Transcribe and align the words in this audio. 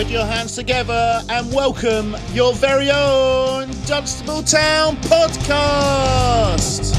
Put 0.00 0.08
your 0.08 0.24
hands 0.24 0.54
together 0.54 1.22
and 1.28 1.52
welcome 1.52 2.16
your 2.32 2.54
very 2.54 2.90
own 2.90 3.68
Dunstable 3.84 4.42
Town 4.42 4.96
podcast. 4.96 6.96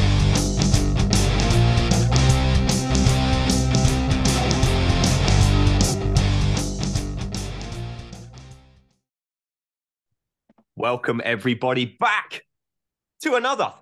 Welcome, 10.75 11.21
everybody, 11.25 11.97
back 11.99 12.43
to 13.21 13.33
another 13.33 13.73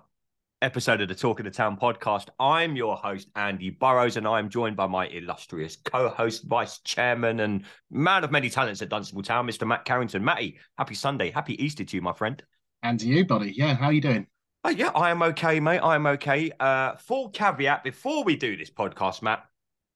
episode 0.62 1.00
of 1.00 1.08
the 1.08 1.14
Talk 1.14 1.40
of 1.40 1.44
the 1.44 1.50
Town 1.50 1.76
podcast. 1.76 2.28
I'm 2.38 2.76
your 2.76 2.96
host, 2.96 3.28
Andy 3.34 3.70
Burrows, 3.70 4.18
and 4.18 4.28
I'm 4.28 4.50
joined 4.50 4.76
by 4.76 4.86
my 4.86 5.06
illustrious 5.06 5.76
co 5.76 6.08
host, 6.08 6.44
vice 6.44 6.80
chairman, 6.80 7.40
and 7.40 7.64
man 7.90 8.24
of 8.24 8.30
many 8.30 8.50
talents 8.50 8.82
at 8.82 8.90
Dunstable 8.90 9.22
Town, 9.22 9.46
Mr. 9.46 9.66
Matt 9.66 9.86
Carrington. 9.86 10.22
Matty, 10.22 10.58
happy 10.76 10.94
Sunday. 10.94 11.30
Happy 11.30 11.62
Easter 11.62 11.84
to 11.84 11.96
you, 11.96 12.02
my 12.02 12.12
friend. 12.12 12.42
And 12.82 13.00
to 13.00 13.06
you, 13.06 13.24
buddy. 13.24 13.52
Yeah, 13.52 13.74
how 13.74 13.86
are 13.86 13.92
you 13.92 14.02
doing? 14.02 14.26
Oh, 14.62 14.68
yeah, 14.68 14.90
I 14.90 15.10
am 15.10 15.22
okay, 15.22 15.60
mate. 15.60 15.78
I 15.78 15.94
am 15.94 16.06
okay. 16.06 16.52
Uh, 16.60 16.96
full 16.96 17.30
caveat 17.30 17.82
before 17.82 18.24
we 18.24 18.36
do 18.36 18.56
this 18.56 18.70
podcast, 18.70 19.22
Matt, 19.22 19.44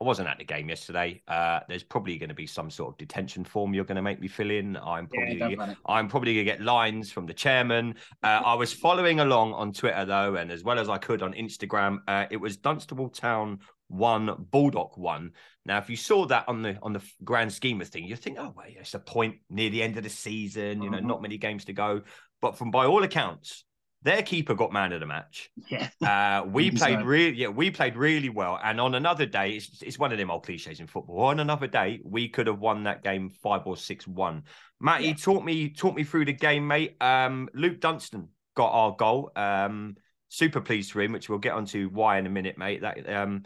I 0.00 0.04
wasn't 0.04 0.28
at 0.28 0.38
the 0.38 0.44
game 0.44 0.68
yesterday. 0.68 1.22
Uh, 1.28 1.60
there's 1.68 1.84
probably 1.84 2.18
going 2.18 2.28
to 2.28 2.34
be 2.34 2.46
some 2.46 2.68
sort 2.70 2.92
of 2.92 2.98
detention 2.98 3.44
form 3.44 3.72
you're 3.72 3.84
going 3.84 3.96
to 3.96 4.02
make 4.02 4.20
me 4.20 4.28
fill 4.28 4.50
in. 4.50 4.76
I'm 4.76 5.06
probably 5.06 5.38
Yeah, 5.38 5.74
I'm 5.86 6.08
probably 6.08 6.34
going 6.34 6.46
to 6.46 6.52
get 6.52 6.60
lines 6.60 7.12
from 7.12 7.26
the 7.26 7.32
chairman. 7.34 7.94
Uh, 8.22 8.42
I 8.44 8.54
was 8.54 8.72
following 8.72 9.20
along 9.20 9.54
on 9.54 9.72
Twitter 9.72 10.04
though, 10.04 10.34
and 10.34 10.50
as 10.50 10.64
well 10.64 10.78
as 10.78 10.88
I 10.88 10.98
could 10.98 11.22
on 11.22 11.32
Instagram. 11.32 11.98
Uh, 12.08 12.26
it 12.30 12.38
was 12.38 12.56
Dunstable 12.56 13.08
Town 13.08 13.60
one, 13.88 14.46
Bulldog 14.50 14.96
one. 14.98 15.30
Now, 15.64 15.78
if 15.78 15.88
you 15.88 15.96
saw 15.96 16.26
that 16.26 16.48
on 16.48 16.62
the 16.62 16.76
on 16.82 16.92
the 16.92 17.02
grand 17.22 17.52
scheme 17.52 17.80
of 17.80 17.88
things, 17.88 18.10
you 18.10 18.16
think, 18.16 18.36
oh, 18.38 18.52
well, 18.56 18.66
it's 18.68 18.94
a 18.94 18.98
point 18.98 19.36
near 19.48 19.70
the 19.70 19.82
end 19.82 19.96
of 19.96 20.02
the 20.02 20.10
season. 20.10 20.82
You 20.82 20.90
know, 20.90 20.98
Mhm. 20.98 21.04
not 21.04 21.22
many 21.22 21.38
games 21.38 21.66
to 21.66 21.72
go. 21.72 22.02
But 22.42 22.58
from 22.58 22.70
by 22.70 22.84
all 22.86 23.02
accounts, 23.04 23.64
their 24.04 24.22
keeper 24.22 24.54
got 24.54 24.72
man 24.72 24.92
of 24.92 25.00
the 25.00 25.06
match. 25.06 25.50
Yeah. 25.70 25.88
Uh, 26.00 26.44
we 26.46 26.70
played 26.70 27.00
so. 27.00 27.04
really, 27.04 27.36
yeah, 27.36 27.48
we 27.48 27.70
played 27.70 27.96
really 27.96 28.28
well. 28.28 28.60
And 28.62 28.80
on 28.80 28.94
another 28.94 29.26
day, 29.26 29.52
it's, 29.52 29.82
it's 29.82 29.98
one 29.98 30.12
of 30.12 30.18
them 30.18 30.30
old 30.30 30.44
cliches 30.44 30.78
in 30.78 30.86
football. 30.86 31.20
On 31.22 31.40
another 31.40 31.66
day, 31.66 32.00
we 32.04 32.28
could 32.28 32.46
have 32.46 32.58
won 32.58 32.84
that 32.84 33.02
game 33.02 33.30
five 33.42 33.62
or 33.66 33.76
six 33.76 34.06
one. 34.06 34.42
Matty 34.80 35.06
Yeah. 35.08 35.14
taught 35.14 35.44
me 35.44 35.70
taught 35.70 35.96
me 35.96 36.04
through 36.04 36.26
the 36.26 36.32
game, 36.34 36.68
mate. 36.68 36.96
Um, 37.00 37.48
Luke 37.54 37.80
Dunstan 37.80 38.28
got 38.54 38.70
our 38.70 38.94
goal. 38.94 39.32
Um, 39.34 39.96
super 40.28 40.60
pleased 40.60 40.92
for 40.92 41.00
him, 41.00 41.12
which 41.12 41.28
we'll 41.28 41.38
get 41.38 41.54
onto 41.54 41.88
why 41.88 42.18
in 42.18 42.26
a 42.26 42.30
minute, 42.30 42.58
mate. 42.58 42.82
That 42.82 43.08
um, 43.08 43.44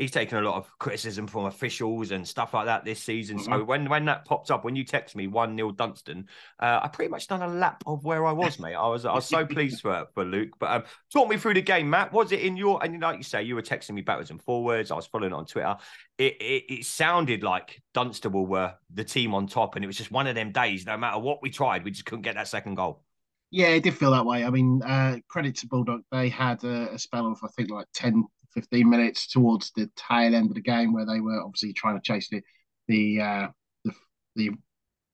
he's 0.00 0.10
taken 0.10 0.38
a 0.38 0.42
lot 0.42 0.56
of 0.56 0.76
criticism 0.78 1.26
from 1.26 1.44
officials 1.44 2.10
and 2.10 2.26
stuff 2.26 2.54
like 2.54 2.66
that 2.66 2.84
this 2.84 3.02
season. 3.02 3.38
So 3.38 3.50
Mhm. 3.50 3.66
when 3.66 3.88
when 3.88 4.04
that 4.06 4.24
popped 4.24 4.50
up, 4.50 4.64
when 4.64 4.74
you 4.74 4.84
text 4.84 5.14
me 5.14 5.26
one 5.28 5.56
0 5.56 5.72
Dunstan, 5.72 6.28
uh, 6.58 6.80
I 6.82 6.88
pretty 6.88 7.10
much 7.10 7.28
done 7.28 7.42
a 7.42 7.48
lap 7.48 7.82
of 7.86 8.04
where 8.04 8.26
I 8.26 8.32
was, 8.32 8.58
mate. 8.58 8.74
I 8.74 8.86
was 8.88 9.04
I 9.04 9.14
was 9.14 9.26
so 9.26 9.46
pleased 9.46 9.82
for 9.82 10.06
for 10.14 10.24
Luke. 10.24 10.50
But 10.58 10.70
um, 10.70 10.82
talk 11.12 11.28
me 11.28 11.36
through 11.36 11.54
the 11.54 11.62
game, 11.62 11.90
Matt. 11.90 12.12
Was 12.12 12.32
it 12.32 12.40
in 12.40 12.56
your 12.56 12.82
and 12.82 13.00
like 13.00 13.18
you 13.18 13.22
say, 13.24 13.42
you 13.42 13.54
were 13.54 13.62
texting 13.62 13.92
me 13.92 14.02
backwards 14.02 14.30
and 14.30 14.42
forwards. 14.42 14.90
I 14.90 14.96
was 14.96 15.06
following 15.06 15.32
it 15.32 15.36
on 15.36 15.46
Twitter. 15.46 15.76
It 16.18 16.36
it, 16.40 16.64
it 16.72 16.84
sounded 16.86 17.42
like 17.42 17.82
Dunstable 17.94 18.46
were 18.46 18.74
the 18.92 19.04
team 19.04 19.34
on 19.34 19.46
top, 19.46 19.76
and 19.76 19.84
it 19.84 19.86
was 19.86 19.96
just 19.96 20.10
one 20.10 20.26
of 20.26 20.34
them 20.34 20.52
days. 20.52 20.86
No 20.86 20.96
matter 20.96 21.18
what 21.18 21.42
we 21.42 21.50
tried, 21.50 21.84
we 21.84 21.90
just 21.90 22.04
couldn't 22.06 22.22
get 22.22 22.34
that 22.34 22.48
second 22.48 22.74
goal. 22.74 23.04
Yeah, 23.52 23.68
it 23.68 23.82
did 23.82 23.96
feel 23.96 24.12
that 24.12 24.24
way. 24.24 24.44
I 24.44 24.50
mean, 24.50 24.80
uh, 24.82 25.18
credit 25.28 25.56
to 25.56 25.66
Bulldog. 25.66 26.02
They 26.12 26.28
had 26.28 26.62
a, 26.62 26.94
a 26.94 26.98
spell 26.98 27.26
of, 27.26 27.40
I 27.42 27.48
think, 27.48 27.68
like 27.68 27.86
10, 27.94 28.24
15 28.54 28.88
minutes 28.88 29.26
towards 29.28 29.70
the 29.76 29.90
tail 29.96 30.34
end 30.34 30.50
of 30.50 30.54
the 30.54 30.60
game 30.60 30.92
where 30.92 31.06
they 31.06 31.20
were 31.20 31.40
obviously 31.40 31.72
trying 31.72 31.96
to 31.96 32.02
chase 32.02 32.28
the 32.28 32.42
the 32.88 33.20
uh, 33.20 33.48
the, 33.84 33.92
the 34.36 34.50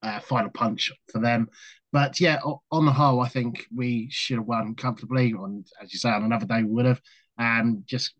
uh, 0.02 0.20
final 0.20 0.50
punch 0.50 0.92
for 1.12 1.20
them. 1.20 1.48
But 1.92 2.20
yeah, 2.20 2.40
on 2.70 2.84
the 2.84 2.92
whole, 2.92 3.20
I 3.20 3.28
think 3.28 3.66
we 3.74 4.08
should 4.10 4.36
have 4.36 4.46
won 4.46 4.74
comfortably. 4.74 5.30
And 5.30 5.66
as 5.82 5.92
you 5.92 5.98
say, 5.98 6.10
on 6.10 6.24
another 6.24 6.46
day, 6.46 6.62
we 6.62 6.70
would 6.70 6.86
have. 6.86 7.00
And 7.38 7.86
just 7.86 8.14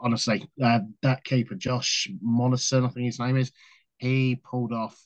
honestly, 0.00 0.48
uh, 0.62 0.80
that 1.02 1.24
keeper, 1.24 1.54
Josh 1.54 2.08
Monison, 2.22 2.84
I 2.84 2.88
think 2.88 3.06
his 3.06 3.20
name 3.20 3.36
is, 3.36 3.52
he 3.98 4.40
pulled 4.44 4.72
off 4.72 4.96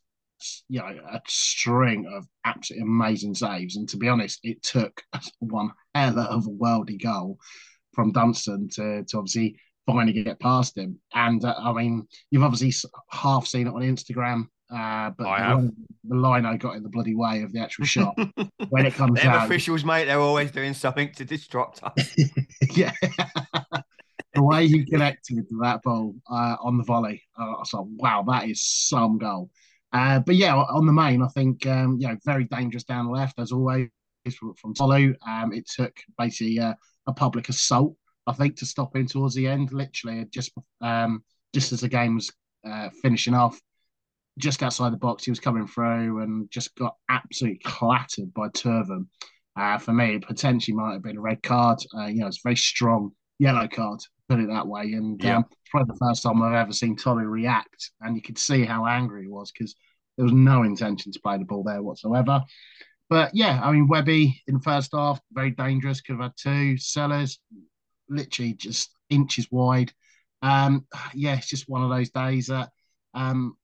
you 0.68 0.78
know 0.78 0.86
a 1.10 1.20
string 1.26 2.06
of 2.12 2.26
absolutely 2.44 2.82
amazing 2.82 3.34
saves. 3.34 3.76
And 3.76 3.88
to 3.90 3.96
be 3.96 4.08
honest, 4.08 4.40
it 4.42 4.62
took 4.62 5.02
one 5.38 5.70
hell 5.94 6.18
of 6.18 6.46
a 6.46 6.50
worldy 6.50 7.02
goal 7.02 7.38
from 7.92 8.12
Dunstan 8.12 8.68
to, 8.74 9.04
to 9.04 9.18
obviously 9.18 9.56
finally 9.86 10.12
get 10.12 10.38
past 10.40 10.76
him. 10.76 10.98
And 11.14 11.44
uh, 11.44 11.54
I 11.58 11.72
mean, 11.72 12.06
you've 12.30 12.42
obviously 12.42 12.72
half 13.10 13.46
seen 13.46 13.66
it 13.66 13.74
on 13.74 13.82
Instagram. 13.82 14.48
Uh, 14.70 15.10
but 15.16 15.26
I 15.26 15.48
the, 15.48 15.54
line, 15.54 15.72
the 16.04 16.16
line 16.16 16.46
I 16.46 16.56
got 16.58 16.76
in 16.76 16.82
the 16.82 16.90
bloody 16.90 17.14
way 17.14 17.40
of 17.40 17.52
the 17.52 17.60
actual 17.60 17.86
shot 17.86 18.14
when 18.68 18.84
it 18.84 18.92
comes 18.92 19.18
Them 19.18 19.30
out. 19.30 19.46
officials, 19.46 19.82
mate, 19.82 20.04
they're 20.04 20.20
always 20.20 20.50
doing 20.50 20.74
something 20.74 21.10
to 21.14 21.24
distract 21.24 21.80
us. 21.82 22.16
yeah. 22.76 22.92
the 24.34 24.42
way 24.42 24.68
he 24.68 24.84
connected 24.84 25.48
to 25.48 25.58
that 25.62 25.80
ball 25.82 26.14
uh, 26.30 26.56
on 26.62 26.76
the 26.76 26.84
volley, 26.84 27.22
uh, 27.40 27.44
I 27.44 27.58
was 27.58 27.72
like, 27.72 27.84
wow, 27.96 28.24
that 28.28 28.46
is 28.46 28.62
some 28.62 29.16
goal. 29.16 29.48
Uh, 29.92 30.18
but 30.20 30.34
yeah, 30.34 30.54
on 30.54 30.84
the 30.84 30.92
main, 30.92 31.22
I 31.22 31.28
think 31.28 31.66
um, 31.66 31.96
you 31.98 32.08
know 32.08 32.16
very 32.26 32.44
dangerous 32.44 32.84
down 32.84 33.06
the 33.06 33.12
left 33.12 33.38
as 33.38 33.52
always 33.52 33.88
from, 34.38 34.54
from 34.54 34.74
Tolu. 34.74 35.14
Um, 35.26 35.54
it 35.54 35.66
took 35.66 35.94
basically 36.18 36.58
uh, 36.58 36.74
a 37.08 37.12
public 37.12 37.48
assault, 37.48 37.96
I 38.26 38.32
think, 38.32 38.56
to 38.58 38.66
stop 38.66 38.94
him 38.94 39.06
towards 39.06 39.34
the 39.34 39.48
end. 39.48 39.72
Literally, 39.72 40.24
just 40.30 40.52
um, 40.80 41.24
just 41.52 41.72
as 41.72 41.80
the 41.80 41.88
game 41.88 42.14
was 42.14 42.30
uh, 42.64 42.90
finishing 43.02 43.34
off, 43.34 43.60
just 44.38 44.62
outside 44.62 44.92
the 44.92 44.98
box, 44.98 45.24
he 45.24 45.30
was 45.30 45.40
coming 45.40 45.66
through 45.66 46.22
and 46.22 46.50
just 46.50 46.74
got 46.76 46.94
absolutely 47.08 47.60
clattered 47.64 48.32
by 48.34 48.48
Turvin. 48.50 49.06
Uh, 49.56 49.78
for 49.78 49.92
me, 49.92 50.14
it 50.14 50.26
potentially 50.26 50.76
might 50.76 50.92
have 50.92 51.02
been 51.02 51.16
a 51.16 51.20
red 51.20 51.42
card. 51.42 51.78
Uh, 51.96 52.06
you 52.06 52.20
know, 52.20 52.28
it's 52.28 52.38
a 52.38 52.44
very 52.44 52.56
strong 52.56 53.10
yellow 53.40 53.66
card, 53.66 53.98
put 54.28 54.38
it 54.38 54.48
that 54.48 54.66
way. 54.66 54.92
And 54.92 55.20
Yeah. 55.22 55.38
um, 55.38 55.44
it's 55.50 55.70
probably 55.70 55.92
the 55.92 56.06
first 56.06 56.22
time 56.22 56.40
I've 56.42 56.54
ever 56.54 56.72
seen 56.72 56.94
Tolly 56.96 57.24
react. 57.24 57.90
And 58.00 58.14
you 58.14 58.22
could 58.22 58.38
see 58.38 58.64
how 58.64 58.86
angry 58.86 59.22
he 59.22 59.28
was 59.28 59.50
because 59.50 59.74
there 60.16 60.24
was 60.24 60.32
no 60.32 60.62
intention 60.62 61.10
to 61.10 61.20
play 61.20 61.38
the 61.38 61.44
ball 61.44 61.64
there 61.64 61.82
whatsoever. 61.82 62.42
But 63.08 63.34
yeah, 63.34 63.60
I 63.62 63.72
mean, 63.72 63.88
Webby 63.88 64.42
in 64.46 64.54
the 64.54 64.60
first 64.60 64.90
half, 64.92 65.20
very 65.32 65.50
dangerous, 65.50 66.00
could 66.00 66.14
have 66.16 66.22
had 66.22 66.32
two. 66.36 66.76
Sellers, 66.76 67.38
literally 68.08 68.52
just 68.54 68.90
inches 69.10 69.48
wide. 69.50 69.92
Um, 70.42 70.86
yeah, 71.14 71.36
it's 71.36 71.48
just 71.48 71.68
one 71.68 71.82
of 71.82 71.90
those 71.90 72.10
days 72.10 72.46
that, 72.48 72.70
um, 73.14 73.56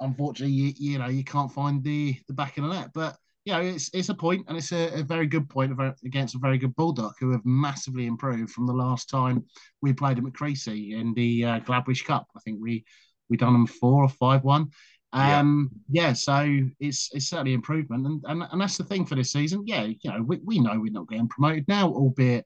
unfortunately, 0.00 0.54
you, 0.54 0.72
you 0.76 0.98
know, 0.98 1.08
you 1.08 1.24
can't 1.24 1.52
find 1.52 1.82
the 1.82 2.16
the 2.28 2.34
back 2.34 2.56
of 2.56 2.64
the 2.64 2.70
net. 2.70 2.90
But 2.94 3.16
you 3.44 3.52
know, 3.52 3.60
it's 3.60 3.90
it's 3.92 4.10
a 4.10 4.14
point, 4.14 4.46
and 4.48 4.56
it's 4.56 4.72
a, 4.72 5.00
a 5.00 5.02
very 5.02 5.26
good 5.26 5.48
point 5.48 5.72
against 6.04 6.34
a 6.34 6.38
very 6.38 6.58
good 6.58 6.76
Bulldog 6.76 7.14
who 7.18 7.32
have 7.32 7.44
massively 7.44 8.06
improved 8.06 8.52
from 8.52 8.66
the 8.66 8.72
last 8.72 9.08
time 9.08 9.44
we 9.82 9.92
played 9.92 10.18
at 10.18 10.24
McCreasy 10.24 10.98
in 10.98 11.14
the 11.14 11.44
uh, 11.44 11.60
Gladwish 11.60 12.04
Cup. 12.04 12.26
I 12.36 12.40
think 12.40 12.58
we 12.60 12.84
we 13.28 13.36
done 13.36 13.52
them 13.52 13.66
four 13.66 14.04
or 14.04 14.08
five 14.08 14.44
one. 14.44 14.68
Yeah. 15.14 15.38
Um, 15.40 15.70
yeah. 15.88 16.12
so 16.12 16.58
it's 16.80 17.08
it's 17.14 17.28
certainly 17.28 17.54
improvement, 17.54 18.06
and, 18.06 18.22
and 18.26 18.42
and 18.52 18.60
that's 18.60 18.76
the 18.76 18.84
thing 18.84 19.06
for 19.06 19.14
this 19.14 19.32
season. 19.32 19.62
Yeah, 19.66 19.84
you 19.84 19.96
know, 20.10 20.22
we, 20.22 20.38
we 20.44 20.58
know 20.58 20.78
we're 20.78 20.92
not 20.92 21.08
getting 21.08 21.28
promoted 21.28 21.66
now, 21.66 21.88
albeit 21.88 22.44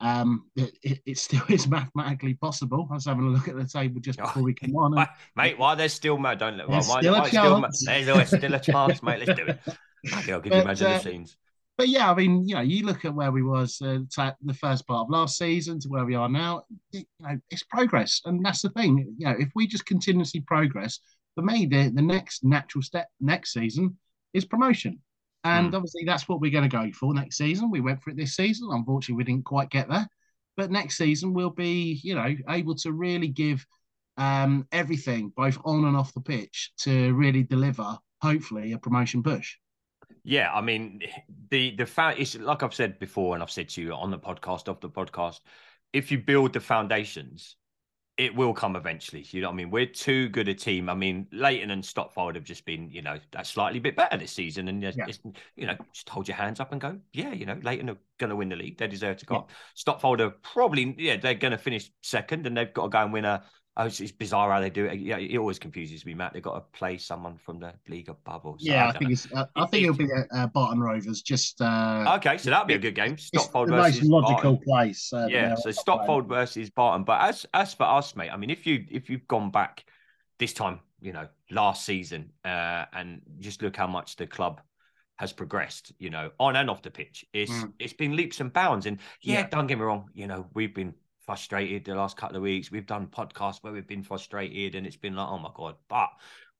um, 0.00 0.44
it, 0.54 1.00
it, 1.06 1.18
still 1.18 1.42
is 1.48 1.66
mathematically 1.66 2.34
possible. 2.34 2.86
I 2.90 2.94
was 2.94 3.06
having 3.06 3.24
a 3.26 3.30
look 3.30 3.48
at 3.48 3.56
the 3.56 3.64
table 3.66 4.00
just 4.00 4.20
Oh, 4.20 4.26
before 4.26 4.42
we 4.42 4.54
come 4.54 4.76
on. 4.76 4.96
and- 4.98 5.08
Mate, 5.34 5.58
why 5.58 5.74
there's 5.74 5.92
still 5.94 6.18
mate, 6.18 6.38
don't 6.38 6.56
let 6.58 6.68
There's 6.68 6.88
why- 6.88 7.00
still 7.00 7.14
a 7.14 7.20
why 7.20 7.28
still- 7.28 7.60
chance. 7.60 7.84
there's 7.86 8.08
always 8.08 8.28
still 8.28 8.54
a 8.54 8.60
chance, 8.60 9.02
mate. 9.02 9.26
Let's 9.26 9.40
do 9.40 9.46
it. 9.46 9.60
I'll 10.12 10.22
give 10.40 10.44
you 10.46 10.50
But, 10.50 10.62
imagine 10.64 10.86
uh, 10.86 10.92
the 10.98 10.98
scenes. 11.00 11.36
but 11.78 11.88
yeah, 11.88 12.10
I 12.10 12.14
mean, 12.14 12.46
you 12.46 12.54
know, 12.54 12.60
you 12.60 12.84
look 12.84 13.04
at 13.04 13.14
where 13.14 13.32
we 13.32 13.42
was 13.42 13.80
uh, 13.82 14.00
the 14.42 14.54
first 14.54 14.86
part 14.86 15.00
of 15.06 15.10
last 15.10 15.38
season 15.38 15.80
to 15.80 15.88
where 15.88 16.04
we 16.04 16.14
are 16.14 16.28
now. 16.28 16.64
It, 16.92 17.06
you 17.18 17.26
know, 17.26 17.38
it's 17.50 17.62
progress, 17.64 18.20
and 18.26 18.44
that's 18.44 18.62
the 18.62 18.68
thing. 18.70 19.14
You 19.18 19.26
know, 19.26 19.34
if 19.38 19.48
we 19.54 19.66
just 19.66 19.86
continuously 19.86 20.40
progress, 20.40 21.00
for 21.34 21.42
me, 21.42 21.66
the 21.66 21.90
the 21.94 22.02
next 22.02 22.44
natural 22.44 22.82
step 22.82 23.08
next 23.20 23.52
season 23.52 23.98
is 24.32 24.44
promotion, 24.44 25.00
and 25.44 25.66
Hmm. 25.70 25.74
obviously 25.74 26.04
that's 26.04 26.28
what 26.28 26.40
we're 26.40 26.50
going 26.50 26.68
to 26.68 26.76
go 26.76 26.90
for 26.92 27.14
next 27.14 27.36
season. 27.38 27.70
We 27.70 27.80
went 27.80 28.02
for 28.02 28.10
it 28.10 28.16
this 28.16 28.36
season. 28.36 28.68
Unfortunately, 28.70 29.16
we 29.16 29.24
didn't 29.24 29.44
quite 29.44 29.70
get 29.70 29.88
there, 29.88 30.08
but 30.56 30.70
next 30.70 30.96
season 30.96 31.34
we'll 31.34 31.50
be, 31.50 32.00
you 32.02 32.14
know, 32.14 32.34
able 32.48 32.74
to 32.76 32.92
really 32.92 33.28
give 33.28 33.66
um, 34.16 34.66
everything, 34.72 35.32
both 35.36 35.58
on 35.64 35.84
and 35.84 35.96
off 35.96 36.14
the 36.14 36.20
pitch, 36.20 36.72
to 36.78 37.12
really 37.14 37.42
deliver. 37.42 37.98
Hopefully, 38.22 38.72
a 38.72 38.78
promotion 38.78 39.22
push. 39.22 39.56
Yeah, 40.22 40.52
I 40.52 40.60
mean, 40.60 41.02
the 41.50 41.76
the 41.76 41.86
fact 41.86 42.18
is, 42.18 42.34
like 42.36 42.62
I've 42.62 42.74
said 42.74 42.98
before, 42.98 43.34
and 43.34 43.42
I've 43.42 43.50
said 43.50 43.68
to 43.70 43.82
you 43.82 43.92
on 43.92 44.10
the 44.10 44.18
podcast, 44.18 44.68
off 44.68 44.80
the 44.80 44.88
podcast, 44.88 45.40
if 45.92 46.10
you 46.10 46.18
build 46.18 46.52
the 46.54 46.60
foundations, 46.60 47.56
it 48.16 48.34
will 48.34 48.54
come 48.54 48.76
eventually. 48.76 49.26
You 49.30 49.40
know 49.40 49.48
what 49.48 49.54
I 49.54 49.56
mean? 49.56 49.70
We're 49.70 49.86
too 49.86 50.28
good 50.28 50.48
a 50.48 50.54
team. 50.54 50.88
I 50.88 50.94
mean, 50.94 51.26
Leighton 51.32 51.70
and 51.72 51.82
Stotfold 51.82 52.36
have 52.36 52.44
just 52.44 52.64
been, 52.64 52.88
you 52.90 53.02
know, 53.02 53.18
a 53.32 53.44
slightly 53.44 53.80
bit 53.80 53.96
better 53.96 54.16
this 54.16 54.30
season. 54.30 54.68
And 54.68 54.80
Yeah. 54.82 54.92
it's, 55.08 55.18
you 55.56 55.66
know, 55.66 55.76
just 55.92 56.08
hold 56.08 56.28
your 56.28 56.36
hands 56.36 56.60
up 56.60 56.70
and 56.70 56.80
go, 56.80 57.00
yeah, 57.12 57.32
you 57.32 57.44
know, 57.44 57.58
Leighton 57.62 57.90
are 57.90 57.98
going 58.18 58.30
to 58.30 58.36
win 58.36 58.48
the 58.48 58.56
league. 58.56 58.78
They 58.78 58.86
deserve 58.86 59.16
to 59.18 59.26
go 59.26 59.34
Yeah. 59.34 59.40
up. 59.40 59.50
Stotfold 59.76 60.20
are 60.20 60.30
probably, 60.30 60.94
yeah, 60.96 61.16
they're 61.16 61.34
going 61.34 61.52
to 61.52 61.58
finish 61.58 61.90
second 62.02 62.46
and 62.46 62.56
they've 62.56 62.72
got 62.72 62.84
to 62.84 62.88
go 62.90 62.98
and 62.98 63.12
win 63.12 63.24
a 63.24 63.44
Oh, 63.76 63.86
it's, 63.86 63.98
it's 64.00 64.12
bizarre 64.12 64.52
how 64.52 64.60
they 64.60 64.70
do 64.70 64.84
it. 64.84 65.00
Yeah, 65.00 65.16
it 65.18 65.36
always 65.36 65.58
confuses 65.58 66.06
me, 66.06 66.14
Matt. 66.14 66.32
They've 66.32 66.40
got 66.42 66.54
to 66.54 66.78
play 66.78 66.96
someone 66.96 67.36
from 67.38 67.58
the 67.58 67.72
league 67.88 68.08
of 68.08 68.22
Bubbles. 68.22 68.64
so 68.64 68.70
yeah, 68.70 68.84
I 68.86 68.88
I, 68.90 68.92
think 68.92 69.02
know. 69.04 69.12
it's. 69.12 69.32
Uh, 69.32 69.46
I 69.56 69.66
think 69.66 69.82
it'll 69.84 69.96
be 69.96 70.08
uh, 70.12 70.22
uh, 70.36 70.46
Barton 70.46 70.78
Rovers. 70.80 71.22
Just 71.22 71.60
uh, 71.60 72.14
Okay, 72.18 72.38
so 72.38 72.50
that'd 72.50 72.68
be 72.68 72.74
a 72.74 72.78
good 72.78 72.94
game. 72.94 73.14
it's 73.14 73.30
Stotfold 73.30 73.66
the 73.66 73.72
most 73.72 73.94
versus 73.96 74.08
logical 74.08 74.52
Barton. 74.52 74.58
place. 74.64 75.12
Uh, 75.12 75.26
Yeah, 75.28 75.56
so 75.56 75.62
playing. 75.62 75.76
Stotfold 75.76 76.28
versus 76.28 76.70
Barton. 76.70 77.02
But 77.04 77.22
as 77.22 77.46
as 77.52 77.74
for 77.74 77.82
us, 77.84 78.14
mate, 78.14 78.30
I 78.30 78.36
mean, 78.36 78.50
if 78.50 78.64
you 78.64 78.84
if 78.90 79.10
you've 79.10 79.26
gone 79.26 79.50
back 79.50 79.84
this 80.38 80.52
time, 80.52 80.78
you 81.00 81.12
know, 81.12 81.26
last 81.50 81.84
season, 81.84 82.30
uh, 82.44 82.84
and 82.92 83.22
just 83.40 83.60
look 83.60 83.76
how 83.76 83.88
much 83.88 84.14
the 84.14 84.26
club 84.28 84.60
has 85.16 85.32
progressed, 85.32 85.92
you 85.98 86.10
know, 86.10 86.30
on 86.38 86.54
and 86.56 86.70
off 86.70 86.82
the 86.82 86.90
pitch. 86.90 87.24
It's 87.32 87.50
Mm. 87.50 87.72
it's 87.80 87.92
been 87.92 88.14
leaps 88.14 88.40
and 88.40 88.52
bounds. 88.52 88.86
And 88.86 88.98
yeah, 89.20 89.40
Yeah. 89.40 89.48
don't 89.48 89.66
get 89.66 89.78
me 89.78 89.84
wrong, 89.84 90.10
you 90.14 90.26
know, 90.28 90.46
we've 90.54 90.74
been 90.74 90.94
frustrated 91.26 91.84
the 91.84 91.94
last 91.94 92.16
couple 92.16 92.36
of 92.36 92.42
weeks. 92.42 92.70
We've 92.70 92.86
done 92.86 93.06
podcasts 93.06 93.62
where 93.62 93.72
we've 93.72 93.86
been 93.86 94.02
frustrated 94.02 94.74
and 94.74 94.86
it's 94.86 94.96
been 94.96 95.16
like, 95.16 95.28
oh 95.28 95.38
my 95.38 95.50
God. 95.54 95.76
But 95.88 96.10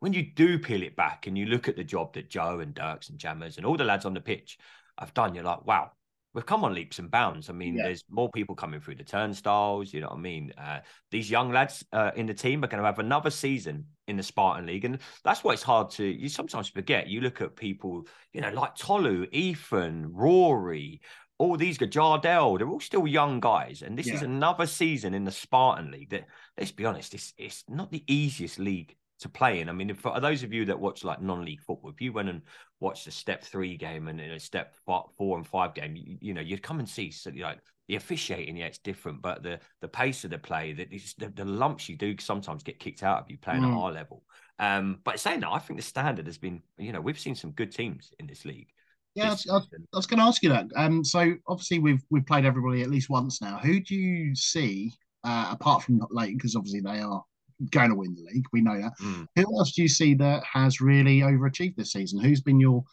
when 0.01 0.13
you 0.13 0.23
do 0.35 0.59
peel 0.59 0.83
it 0.83 0.97
back 0.97 1.27
and 1.27 1.37
you 1.39 1.47
look 1.47 1.69
at 1.69 1.77
the 1.77 1.85
job 1.85 2.15
that 2.15 2.31
Joe 2.31 2.61
and 2.61 2.75
Dirks 2.75 3.09
and 3.09 3.19
Jammers 3.19 3.57
and 3.57 3.67
all 3.67 3.77
the 3.77 3.85
lads 3.85 4.05
on 4.05 4.15
the 4.15 4.21
pitch 4.21 4.59
have 4.99 5.15
done, 5.15 5.35
you're 5.35 5.45
like, 5.45 5.65
wow, 5.67 5.93
we've 6.35 6.45
come 6.45 6.65
on 6.65 6.75
leaps 6.75 6.99
and 6.99 7.11
bounds. 7.11 7.49
I 7.49 7.53
mean, 7.53 7.77
Yeah. 7.77 7.85
there's 7.85 8.05
more 8.11 8.29
people 8.31 8.55
coming 8.55 8.81
through 8.81 8.97
the 8.97 9.05
turnstiles. 9.05 9.93
You 9.95 10.01
know 10.01 10.09
what 10.09 10.19
I 10.19 10.21
mean? 10.21 10.53
Uh, 10.59 10.81
these 11.11 11.31
young 11.31 11.53
lads 11.53 11.85
uh, 11.93 12.11
in 12.17 12.27
the 12.27 12.35
team 12.35 12.65
are 12.65 12.67
going 12.67 12.83
to 12.83 12.87
have 12.87 12.99
another 12.99 13.31
season 13.31 13.87
in 14.07 14.17
the 14.17 14.23
Spartan 14.23 14.67
League, 14.67 14.85
and 14.85 14.99
that's 15.23 15.43
why 15.43 15.53
it's 15.55 15.63
hard 15.63 15.91
to. 15.93 16.05
You 16.05 16.29
sometimes 16.29 16.69
forget. 16.69 17.07
You 17.07 17.23
look 17.23 17.41
at 17.41 17.57
people, 17.57 18.07
you 18.33 18.41
know, 18.43 18.51
like 18.51 18.75
Tolu, 18.75 19.27
Ethan, 19.33 20.13
Rory. 20.13 21.01
All 21.39 21.57
these 21.57 21.79
guys, 21.79 21.91
Jardel, 21.91 22.59
they're 22.59 22.69
all 22.69 22.81
still 22.81 23.07
young 23.07 23.41
guys, 23.41 23.83
and 23.83 23.99
this 23.99 24.07
is 24.09 24.23
another 24.23 24.67
season 24.67 25.15
in 25.15 25.25
the 25.25 25.33
Spartan 25.33 25.91
League. 25.91 26.11
That 26.11 26.27
let's 26.59 26.73
be 26.73 26.85
honest, 26.85 27.13
it's 27.15 27.33
it's 27.37 27.65
not 27.69 27.91
the 27.91 28.05
easiest 28.07 28.59
league 28.59 28.95
to 29.21 29.29
play 29.29 29.61
in. 29.61 29.69
I 29.69 29.73
mean, 29.73 29.95
for 29.95 30.21
those 30.21 30.43
of 30.43 30.53
you 30.53 30.65
that 30.67 30.79
watch 30.79 31.05
like 31.05 31.23
non-league 31.23 31.63
football, 31.63 31.91
if 31.91 32.01
you 32.01 32.13
went 32.13 32.29
and 32.29 32.43
watched 32.81 33.07
a 33.07 33.11
step 33.11 33.43
three 33.43 33.77
game 33.77 34.09
and 34.09 34.21
a 34.21 34.39
step 34.41 34.75
four, 34.85 35.37
and 35.37 35.47
five 35.47 35.75
game, 35.75 35.97
you, 35.97 36.19
you 36.21 36.35
know, 36.35 36.41
you'd 36.41 36.63
come 36.63 36.79
and 36.79 36.89
see 36.89 37.11
so, 37.11 37.31
you 37.31 37.43
know, 37.43 37.55
the 37.89 37.97
officiating, 37.97 38.57
yeah, 38.57 38.67
it's 38.67 38.79
different, 38.79 39.23
but 39.23 39.43
the 39.43 39.61
the 39.81 39.89
pace 39.89 40.25
of 40.25 40.31
the 40.31 40.39
play, 40.39 40.73
that 40.73 40.91
the, 40.91 41.33
the 41.35 41.45
lumps 41.45 41.89
you 41.89 41.97
do 41.97 42.15
sometimes 42.19 42.63
get 42.63 42.81
kicked 42.81 43.03
out 43.03 43.21
of 43.23 43.31
you 43.31 43.39
playing 43.39 43.63
Mm. 43.63 43.73
at 43.73 43.79
our 43.79 43.93
level. 43.93 44.25
Um, 44.59 45.01
but 45.05 45.19
saying 45.21 45.41
that, 45.41 45.51
I 45.51 45.59
think 45.59 45.79
the 45.79 45.87
standard 45.87 46.27
has 46.27 46.39
been, 46.39 46.63
you 46.79 46.93
know, 46.93 47.01
we've 47.01 47.19
seen 47.19 47.35
some 47.35 47.51
good 47.53 47.73
teams 47.73 48.13
in 48.19 48.27
this 48.27 48.45
league. 48.45 48.69
Yeah, 49.15 49.29
I 49.29 49.31
was, 49.31 49.47
I 49.49 49.55
was- 49.55 49.65
season. 49.65 49.87
I 49.93 49.97
was 49.97 50.07
going 50.07 50.19
to 50.19 50.25
ask 50.27 50.43
you 50.43 50.49
that. 50.51 50.67
Um, 50.77 51.05
so 51.05 51.35
obviously 51.47 51.79
we've 51.79 52.03
we've 52.11 52.27
played 52.27 52.45
everybody 52.45 52.83
at 52.83 52.91
least 52.91 53.11
once 53.11 53.41
now. 53.41 53.59
Who 53.59 53.81
do 53.81 53.95
you 53.95 54.35
see 54.35 54.93
uh, 55.25 55.49
apart 55.53 55.83
from 55.83 56.01
Leighton, 56.11 56.37
because 56.37 56.55
obviously 56.55 56.81
they 56.81 57.01
are 57.01 57.23
going 57.71 57.89
to 57.89 57.95
win 57.97 58.15
the 58.15 58.23
league, 58.33 58.45
we 58.53 58.61
know 58.61 58.79
that. 58.81 58.93
Mm. 59.03 59.27
Who 59.37 59.59
else 59.59 59.73
do 59.73 59.83
you 59.83 59.89
see 59.89 60.15
that 60.15 60.43
has 60.45 60.81
really 60.81 61.21
overachieved 61.21 61.77
this 61.77 61.93
season? 61.93 62.21
Who's 62.21 62.43
been 62.43 62.61
your 62.61 62.85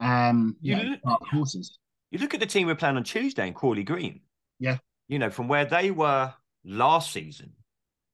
um 0.00 0.56
you 0.60 0.76
You 0.76 0.82
know, 0.82 0.96
look- 1.04 1.22
horses? 1.30 1.78
You 2.10 2.18
look 2.18 2.32
at 2.34 2.40
the 2.40 2.46
team 2.46 2.66
we're 2.66 2.74
playing 2.74 2.96
on 2.96 3.04
Tuesday 3.04 3.46
in 3.46 3.52
Crawley 3.54 3.84
Green. 3.84 4.22
Yeah. 4.58 4.78
You 5.08 5.18
know, 5.18 5.28
from 5.30 5.46
where 5.46 5.66
they 5.66 5.90
were 5.90 6.32
last 6.64 7.12
season 7.12 7.52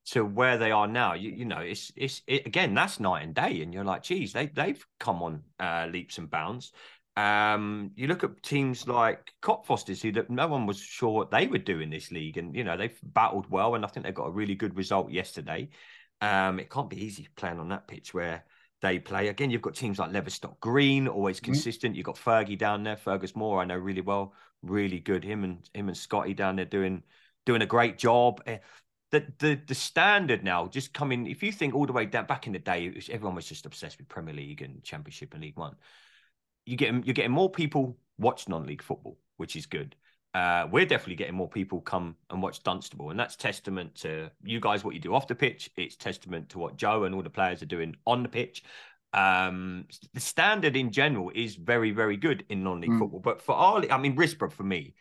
to 0.07 0.23
where 0.23 0.57
they 0.57 0.71
are 0.71 0.87
now, 0.87 1.13
you, 1.13 1.31
you 1.31 1.45
know, 1.45 1.59
it's 1.59 1.91
it's 1.95 2.21
it, 2.27 2.45
again 2.45 2.73
that's 2.75 2.99
night 2.99 3.23
and 3.23 3.33
day, 3.33 3.61
and 3.61 3.73
you're 3.73 3.83
like, 3.85 4.03
geez, 4.03 4.33
they 4.33 4.47
they've 4.47 4.85
come 4.99 5.23
on 5.23 5.43
uh, 5.59 5.87
leaps 5.89 6.17
and 6.17 6.29
bounds. 6.29 6.71
Um, 7.17 7.91
you 7.95 8.07
look 8.07 8.23
at 8.23 8.43
teams 8.43 8.87
like 8.87 9.33
Cockfosters, 9.41 10.01
who 10.01 10.11
that 10.13 10.29
no 10.29 10.47
one 10.47 10.65
was 10.65 10.79
sure 10.79 11.11
what 11.11 11.31
they 11.31 11.47
would 11.47 11.63
do 11.63 11.79
in 11.79 11.89
this 11.89 12.11
league, 12.11 12.37
and 12.37 12.55
you 12.55 12.63
know 12.63 12.75
they've 12.75 12.99
battled 13.03 13.49
well, 13.49 13.75
and 13.75 13.85
I 13.85 13.87
think 13.87 14.05
they 14.05 14.11
got 14.11 14.27
a 14.27 14.31
really 14.31 14.55
good 14.55 14.75
result 14.75 15.11
yesterday. 15.11 15.69
Um, 16.21 16.59
it 16.59 16.69
can't 16.69 16.89
be 16.89 17.03
easy 17.03 17.27
playing 17.35 17.59
on 17.59 17.69
that 17.69 17.87
pitch 17.87 18.13
where 18.13 18.43
they 18.81 18.99
play. 18.99 19.29
Again, 19.29 19.49
you've 19.49 19.61
got 19.61 19.75
teams 19.75 19.99
like 19.99 20.11
Leverstock 20.11 20.59
Green, 20.59 21.07
always 21.07 21.39
Mhm. 21.39 21.45
consistent. 21.45 21.95
You've 21.95 22.05
got 22.05 22.15
Fergie 22.17 22.57
down 22.57 22.83
there, 22.83 22.97
Fergus 22.97 23.35
Moore, 23.35 23.61
I 23.61 23.65
know 23.65 23.77
really 23.77 24.01
well, 24.01 24.33
really 24.61 24.99
good. 24.99 25.23
Him 25.23 25.43
and 25.43 25.69
him 25.73 25.87
and 25.87 25.97
Scotty 25.97 26.33
down 26.33 26.57
there 26.57 26.65
doing 26.65 27.03
doing 27.45 27.61
a 27.61 27.65
great 27.65 27.97
job. 27.97 28.41
Eh, 28.45 28.59
The 29.11 29.31
the 29.37 29.55
the 29.67 29.75
standard 29.75 30.43
now 30.43 30.67
just 30.67 30.93
coming. 30.93 31.27
If 31.27 31.43
you 31.43 31.51
think 31.53 31.73
all 31.73 31.85
the 31.85 31.93
way 31.93 32.05
down 32.07 32.25
back 32.25 32.47
in 32.47 32.53
the 32.53 32.59
day, 32.59 32.87
it 32.87 32.95
was, 32.95 33.09
everyone 33.09 33.35
was 33.35 33.47
just 33.47 33.65
obsessed 33.65 33.99
with 33.99 34.09
Premier 34.09 34.33
League 34.33 34.61
and 34.61 34.83
Championship 34.83 35.33
and 35.33 35.43
League 35.43 35.57
One. 35.57 35.75
You 36.65 36.77
get 36.77 36.93
you're 37.05 37.13
getting 37.13 37.31
more 37.31 37.49
people 37.49 37.97
watch 38.17 38.47
non-league 38.47 38.81
football, 38.81 39.17
which 39.37 39.55
is 39.55 39.65
good. 39.65 39.95
Uh, 40.33 40.67
we're 40.69 40.85
definitely 40.85 41.15
getting 41.15 41.35
more 41.35 41.47
people 41.47 41.79
come 41.79 42.15
and 42.29 42.41
watch 42.41 42.61
Dunstable, 42.63 43.09
and 43.09 43.19
that's 43.19 43.35
testament 43.37 43.95
to 43.95 44.29
you 44.43 44.59
guys 44.59 44.83
what 44.83 44.93
you 44.93 44.99
do 44.99 45.13
off 45.15 45.27
the 45.27 45.35
pitch. 45.35 45.69
It's 45.77 45.95
testament 45.95 46.49
to 46.49 46.59
what 46.59 46.75
Joe 46.75 47.05
and 47.05 47.15
all 47.15 47.21
the 47.23 47.29
players 47.29 47.61
are 47.61 47.67
doing 47.67 47.95
on 48.05 48.21
the 48.23 48.29
pitch. 48.29 48.63
Um, 49.13 49.85
the 50.13 50.19
standard 50.19 50.75
in 50.75 50.91
general 50.91 51.31
is 51.33 51.55
very, 51.55 51.91
very 51.91 52.17
good 52.17 52.43
in 52.49 52.63
non-league 52.63 52.89
Mm. 52.91 52.99
football. 52.99 53.21
But 53.21 53.41
for 53.41 53.55
our, 53.55 53.89
I 53.89 53.97
mean, 53.97 54.17
Risborough 54.17 54.51
for 54.51 54.63
me, 54.63 54.93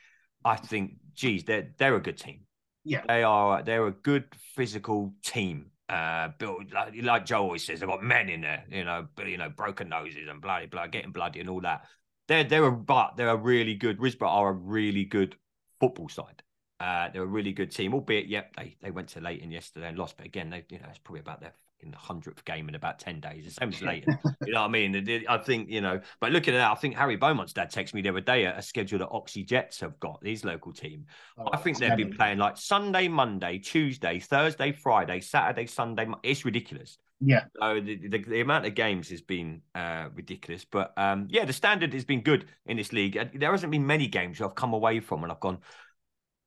I 0.44 0.54
think, 0.54 0.98
geez, 1.14 1.42
they're 1.42 1.74
they're 1.78 1.96
a 1.96 2.00
good 2.00 2.18
team. 2.18 2.46
Yeah. 2.84 3.02
They 3.08 3.24
are. 3.24 3.62
They're 3.64 3.88
a 3.88 3.92
good 3.92 4.26
physical 4.54 5.14
team. 5.24 5.72
Uh, 5.94 6.32
built 6.38 6.72
like, 6.72 6.92
like 7.02 7.24
Joe 7.24 7.42
always 7.42 7.62
says, 7.62 7.78
they've 7.78 7.88
got 7.88 8.02
men 8.02 8.28
in 8.28 8.40
there. 8.40 8.64
You 8.68 8.84
know, 8.84 9.06
but 9.14 9.28
you 9.28 9.36
know, 9.36 9.48
broken 9.48 9.88
noses 9.88 10.28
and 10.28 10.40
bloody 10.40 10.66
blood, 10.66 10.90
getting 10.90 11.12
bloody 11.12 11.38
and 11.38 11.48
all 11.48 11.60
that. 11.60 11.84
They're 12.26 12.42
they're 12.42 12.64
a 12.64 12.72
but 12.72 13.16
they're 13.16 13.28
a 13.28 13.36
really 13.36 13.74
good. 13.74 13.98
Risborough 13.98 14.28
are 14.28 14.48
a 14.48 14.52
really 14.52 15.04
good 15.04 15.36
football 15.78 16.08
side. 16.08 16.42
Uh, 16.80 17.10
they're 17.12 17.22
a 17.22 17.26
really 17.26 17.52
good 17.52 17.70
team, 17.70 17.94
albeit, 17.94 18.26
yep, 18.26 18.56
they 18.56 18.76
they 18.82 18.90
went 18.90 19.08
to 19.10 19.20
Leighton 19.20 19.52
yesterday 19.52 19.88
and 19.88 19.96
lost. 19.96 20.16
But 20.16 20.26
again, 20.26 20.50
they 20.50 20.64
you 20.68 20.78
know 20.80 20.86
it's 20.88 20.98
probably 20.98 21.20
about 21.20 21.40
their 21.40 21.52
hundredth 21.92 22.44
game 22.44 22.68
in 22.68 22.74
about 22.74 22.98
ten 22.98 23.20
days. 23.20 23.44
The 23.44 23.50
same 23.50 23.68
as 23.68 23.82
Leighton. 23.82 24.18
you 24.46 24.52
know 24.52 24.62
what 24.62 24.68
I 24.68 24.70
mean? 24.70 25.24
I 25.28 25.38
think 25.38 25.68
you 25.68 25.80
know. 25.80 26.00
But 26.20 26.32
looking 26.32 26.54
at 26.54 26.58
that, 26.58 26.72
I 26.72 26.74
think 26.74 26.96
Harry 26.96 27.16
Beaumont's 27.16 27.52
dad 27.52 27.70
texted 27.70 27.94
me 27.94 28.02
the 28.02 28.10
other 28.10 28.20
day 28.20 28.44
a, 28.44 28.58
a 28.58 28.62
schedule 28.62 28.98
that 29.00 29.08
Oxhey 29.08 29.44
Jets 29.44 29.80
have 29.80 29.98
got. 30.00 30.20
These 30.22 30.44
local 30.44 30.72
team. 30.72 31.06
Oh, 31.38 31.48
I 31.52 31.56
think 31.58 31.78
they've 31.78 31.96
been 31.96 32.14
playing 32.14 32.38
like 32.38 32.56
Sunday, 32.56 33.08
Monday, 33.08 33.58
Tuesday, 33.58 34.18
Thursday, 34.20 34.72
Friday, 34.72 35.20
Saturday, 35.20 35.66
Sunday. 35.66 36.06
It's 36.22 36.44
ridiculous. 36.44 36.98
Yeah, 37.20 37.44
So 37.60 37.80
the, 37.80 37.96
the, 37.96 38.18
the 38.18 38.40
amount 38.40 38.66
of 38.66 38.74
games 38.74 39.08
has 39.08 39.22
been 39.22 39.62
uh, 39.74 40.08
ridiculous. 40.14 40.64
But 40.64 40.92
um, 40.96 41.28
yeah, 41.30 41.44
the 41.44 41.52
standard 41.52 41.92
has 41.94 42.04
been 42.04 42.22
good 42.22 42.46
in 42.66 42.76
this 42.76 42.92
league. 42.92 43.18
There 43.34 43.50
hasn't 43.50 43.70
been 43.72 43.86
many 43.86 44.08
games 44.08 44.40
I've 44.42 44.54
come 44.54 44.74
away 44.74 45.00
from 45.00 45.22
and 45.22 45.32
I've 45.32 45.40
gone, 45.40 45.58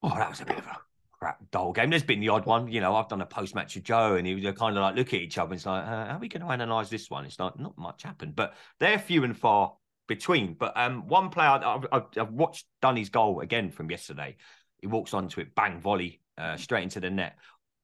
oh, 0.04 0.10
that 0.10 0.30
was 0.30 0.42
a 0.42 0.46
bit 0.46 0.60
of 0.60 0.66
a 0.66 0.78
crap 1.20 1.40
dull 1.52 1.74
game. 1.74 1.90
There's 1.90 2.04
been 2.04 2.20
the 2.20 2.30
odd 2.30 2.46
one. 2.46 2.68
You 2.68 2.82
know, 2.82 2.96
I've 2.96 3.08
done 3.08 3.22
a 3.22 3.26
post 3.26 3.56
match 3.56 3.76
with 3.76 3.84
Joe 3.84 4.16
and 4.16 4.28
he 4.28 4.36
was 4.36 4.44
kind 4.58 4.78
of 4.78 4.82
like 4.82 4.96
look 4.96 5.14
at 5.14 5.22
each 5.22 5.38
other 5.38 5.52
and 5.52 5.56
it's 5.56 5.66
like, 5.66 5.84
uh, 5.84 6.06
how 6.06 6.16
are 6.16 6.20
we 6.20 6.28
going 6.28 6.42
to 6.42 6.50
analyse 6.50 6.90
this 6.90 7.10
one? 7.10 7.26
It's 7.26 7.40
like 7.40 7.60
not 7.60 7.78
much 7.78 8.04
happened, 8.04 8.36
but 8.36 8.56
they're 8.80 9.00
few 9.00 9.24
and 9.24 9.38
far 9.38 9.74
between. 10.08 10.54
But 10.54 10.74
um, 10.76 11.08
one 11.08 11.30
player 11.30 11.50
I've, 11.50 11.86
I've, 11.92 12.32
watched 12.32 12.66
Dunny's 12.82 13.10
goal 13.10 13.42
again 13.42 13.72
from 13.72 13.90
yesterday. 13.92 14.38
He 14.80 14.88
walks 14.88 15.14
onto 15.14 15.42
it, 15.42 15.56
bang 15.56 15.80
volley 15.80 16.22
uh, 16.38 16.58
straight 16.58 16.84
into 16.84 17.00
the 17.00 17.10
net. 17.10 17.38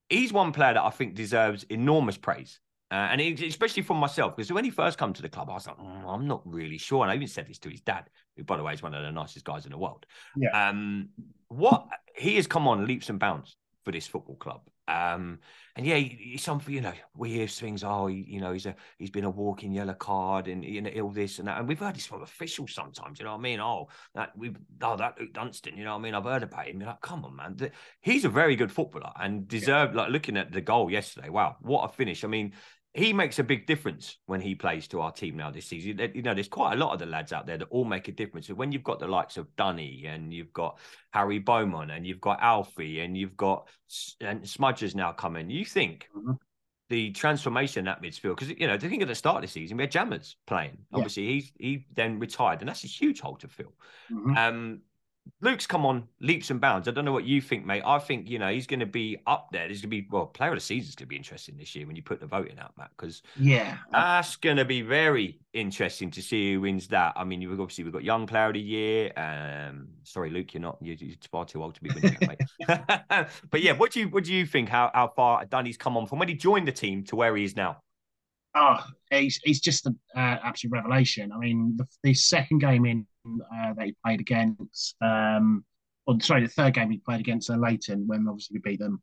He's 0.09 0.31
one 0.31 0.51
player 0.51 0.75
that 0.75 0.83
I 0.83 0.89
think 0.89 1.15
deserves 1.15 1.63
enormous 1.69 2.17
praise. 2.17 2.59
Uh, 2.91 3.09
and 3.11 3.21
especially 3.41 3.81
from 3.81 3.97
myself, 3.97 4.35
because 4.35 4.51
when 4.51 4.63
he 4.63 4.69
first 4.69 4.99
come 4.99 5.13
to 5.13 5.23
the 5.23 5.29
club, 5.29 5.49
I 5.49 5.53
was 5.53 5.65
like, 5.65 5.77
"Mm, 5.77 6.05
I'm 6.05 6.27
not 6.27 6.43
really 6.45 6.77
sure. 6.77 7.01
And 7.01 7.11
I 7.11 7.15
even 7.15 7.27
said 7.27 7.47
this 7.47 7.57
to 7.59 7.69
his 7.69 7.81
dad, 7.81 8.07
who, 8.35 8.43
by 8.43 8.57
the 8.57 8.63
way, 8.63 8.73
is 8.73 8.81
one 8.81 8.93
of 8.93 9.03
the 9.03 9.11
nicest 9.11 9.45
guys 9.45 9.65
in 9.65 9.71
the 9.71 9.77
world. 9.77 10.05
Yeah. 10.35 10.69
Um, 10.69 11.09
what 11.47 11.87
he 12.15 12.35
has 12.35 12.47
come 12.47 12.67
on 12.67 12.85
leaps 12.87 13.09
and 13.09 13.19
bounds 13.19 13.55
for 13.83 13.91
this 13.91 14.07
football 14.07 14.35
club. 14.35 14.61
Um, 14.87 15.39
and 15.75 15.85
yeah, 15.85 15.95
he, 15.95 16.17
he's 16.31 16.43
something, 16.43 16.73
you 16.73 16.81
know, 16.81 16.93
we 17.15 17.31
hear 17.31 17.47
things, 17.47 17.83
oh, 17.83 18.07
he, 18.07 18.25
you 18.27 18.41
know, 18.41 18.51
he's 18.51 18.65
a 18.65 18.75
he's 18.97 19.09
been 19.09 19.23
a 19.23 19.29
walking 19.29 19.71
yellow 19.71 19.93
card 19.93 20.47
and 20.47 20.63
you 20.63 20.81
know, 20.81 20.91
all 21.01 21.09
this 21.09 21.39
and 21.39 21.47
that. 21.47 21.57
And 21.57 21.67
we've 21.67 21.79
heard 21.79 21.95
this 21.95 22.05
from 22.05 22.21
officials 22.21 22.73
sometimes, 22.73 23.17
you 23.17 23.25
know 23.25 23.31
what 23.31 23.39
I 23.39 23.41
mean? 23.41 23.59
Oh, 23.59 23.87
that 24.13 24.37
we 24.37 24.53
oh 24.81 24.97
that 24.97 25.15
Luke 25.19 25.33
Dunstan, 25.33 25.77
you 25.77 25.85
know 25.85 25.93
what 25.93 25.99
I 25.99 26.01
mean? 26.01 26.13
I've 26.13 26.25
heard 26.25 26.43
about 26.43 26.67
him. 26.67 26.79
You're 26.79 26.89
like, 26.89 27.01
come 27.01 27.23
on, 27.23 27.35
man. 27.35 27.71
He's 28.01 28.25
a 28.25 28.29
very 28.29 28.55
good 28.55 28.71
footballer 28.71 29.11
and 29.19 29.47
deserved 29.47 29.95
like 29.95 30.09
looking 30.09 30.37
at 30.37 30.51
the 30.51 30.61
goal 30.61 30.91
yesterday. 30.91 31.29
Wow, 31.29 31.55
what 31.61 31.85
a 31.85 31.93
finish. 31.93 32.23
I 32.23 32.27
mean, 32.27 32.53
he 32.93 33.11
makes 33.11 33.39
a 33.39 33.43
big 33.43 33.65
difference 33.65 34.17
when 34.27 34.39
he 34.39 34.53
plays 34.53 34.87
to 34.89 35.01
our 35.01 35.11
team 35.11 35.35
now 35.35 35.49
this 35.49 35.65
season. 35.65 35.99
You 36.13 36.21
know, 36.21 36.33
there's 36.35 36.47
quite 36.47 36.73
a 36.73 36.77
lot 36.77 36.93
of 36.93 36.99
the 36.99 37.07
lads 37.07 37.33
out 37.33 37.47
there 37.47 37.57
that 37.57 37.67
all 37.71 37.85
make 37.85 38.07
a 38.07 38.11
difference. 38.11 38.47
So 38.47 38.53
when 38.53 38.71
you've 38.71 38.83
got 38.83 38.99
the 38.99 39.07
likes 39.07 39.37
of 39.37 39.53
Dunny 39.55 40.05
and 40.05 40.31
you've 40.31 40.53
got 40.53 40.77
Harry 41.11 41.39
Beaumont 41.39 41.89
and 41.89 42.05
you've 42.05 42.21
got 42.21 42.39
Alfie 42.41 42.99
and 42.99 43.17
you've 43.17 43.35
got 43.35 43.67
and 44.21 44.43
Smudgers 44.47 44.93
now 44.93 45.11
coming, 45.11 45.49
you 45.49 45.65
think 45.65 46.07
Mhm. 46.15 46.37
the 46.89 47.11
transformation 47.11 47.79
in 47.79 47.85
that 47.85 48.01
midfield 48.03 48.35
because 48.35 48.49
you 48.49 48.67
know 48.67 48.77
the 48.77 48.87
thing 48.87 49.01
at 49.01 49.07
the 49.07 49.15
start 49.15 49.37
of 49.37 49.41
the 49.41 49.47
season 49.47 49.77
we 49.77 49.83
had 49.83 49.91
Jammers 49.91 50.35
playing. 50.45 50.77
Yeah. 50.91 50.97
Obviously, 50.97 51.25
he's 51.25 51.51
he 51.57 51.87
then 51.93 52.19
retired, 52.19 52.59
and 52.59 52.69
that's 52.69 52.83
a 52.83 52.87
huge 52.87 53.21
hole 53.21 53.37
to 53.37 53.47
fill. 53.47 53.73
Mhm. 54.11 54.37
Um, 54.37 54.81
Luke's 55.41 55.67
come 55.67 55.85
on 55.85 56.07
leaps 56.21 56.51
and 56.51 56.61
bounds. 56.61 56.87
I 56.87 56.91
don't 56.91 57.03
know 57.03 57.11
what 57.11 57.25
you 57.25 57.41
think, 57.41 57.65
mate. 57.65 57.83
I 57.85 57.99
think 57.99 58.29
you 58.29 58.39
know 58.39 58.49
he's 58.49 58.67
going 58.67 58.79
to 58.79 58.85
be 58.85 59.17
up 59.27 59.49
there. 59.51 59.67
There's 59.67 59.81
going 59.81 59.89
to 59.91 60.01
be 60.01 60.07
well, 60.09 60.25
player 60.25 60.51
of 60.51 60.55
the 60.55 60.61
season 60.61 60.89
is 60.89 60.95
going 60.95 61.05
to 61.05 61.09
be 61.09 61.17
interesting 61.17 61.57
this 61.57 61.75
year 61.75 61.85
when 61.85 61.95
you 61.95 62.01
put 62.01 62.19
the 62.19 62.25
voting 62.25 62.57
out, 62.59 62.71
Matt, 62.77 62.91
because 62.97 63.23
yeah, 63.37 63.77
that's 63.91 64.37
going 64.37 64.57
to 64.57 64.65
be 64.65 64.81
very 64.81 65.39
interesting 65.53 66.11
to 66.11 66.21
see 66.21 66.53
who 66.53 66.61
wins 66.61 66.87
that. 66.87 67.13
I 67.15 67.23
mean, 67.25 67.41
you've 67.41 67.59
obviously 67.59 67.83
we've 67.83 67.93
got 67.93 68.03
young 68.03 68.25
player 68.25 68.47
of 68.47 68.53
the 68.53 68.61
year. 68.61 69.11
Um, 69.17 69.89
sorry, 70.03 70.29
Luke, 70.29 70.53
you're 70.53 70.61
not 70.61 70.77
you're, 70.81 70.95
you're 70.95 71.15
far 71.29 71.45
too 71.45 71.61
old 71.61 71.75
to 71.75 71.81
be 71.81 71.89
winning 71.89 72.17
that, 72.19 72.37
mate. 73.09 73.27
but 73.49 73.61
yeah, 73.61 73.73
what 73.73 73.91
do 73.91 73.99
you 73.99 74.09
what 74.09 74.23
do 74.23 74.33
you 74.33 74.45
think? 74.45 74.69
How 74.69 74.91
how 74.93 75.11
far 75.15 75.45
Danny's 75.45 75.77
come 75.77 75.97
on 75.97 76.07
from 76.07 76.19
when 76.19 76.29
he 76.29 76.35
joined 76.35 76.67
the 76.67 76.73
team 76.73 77.03
to 77.05 77.15
where 77.15 77.35
he 77.35 77.43
is 77.43 77.55
now? 77.55 77.77
Oh, 78.55 78.79
he's 79.09 79.39
he's 79.43 79.59
just 79.59 79.85
an 79.87 79.99
uh, 80.15 80.37
absolute 80.43 80.73
revelation. 80.73 81.31
I 81.31 81.37
mean, 81.37 81.75
the, 81.75 81.87
the 82.03 82.13
second 82.13 82.59
game 82.59 82.85
in 82.85 83.07
uh, 83.25 83.73
that 83.73 83.85
he 83.85 83.95
played 84.05 84.19
against, 84.19 84.95
um, 85.01 85.63
or 86.05 86.19
sorry, 86.21 86.43
the 86.43 86.49
third 86.49 86.73
game 86.73 86.91
he 86.91 86.97
played 86.97 87.19
against 87.19 87.49
uh, 87.49 87.55
Leighton 87.55 88.07
when 88.07 88.27
obviously 88.27 88.55
we 88.55 88.71
beat 88.71 88.79
them 88.79 89.01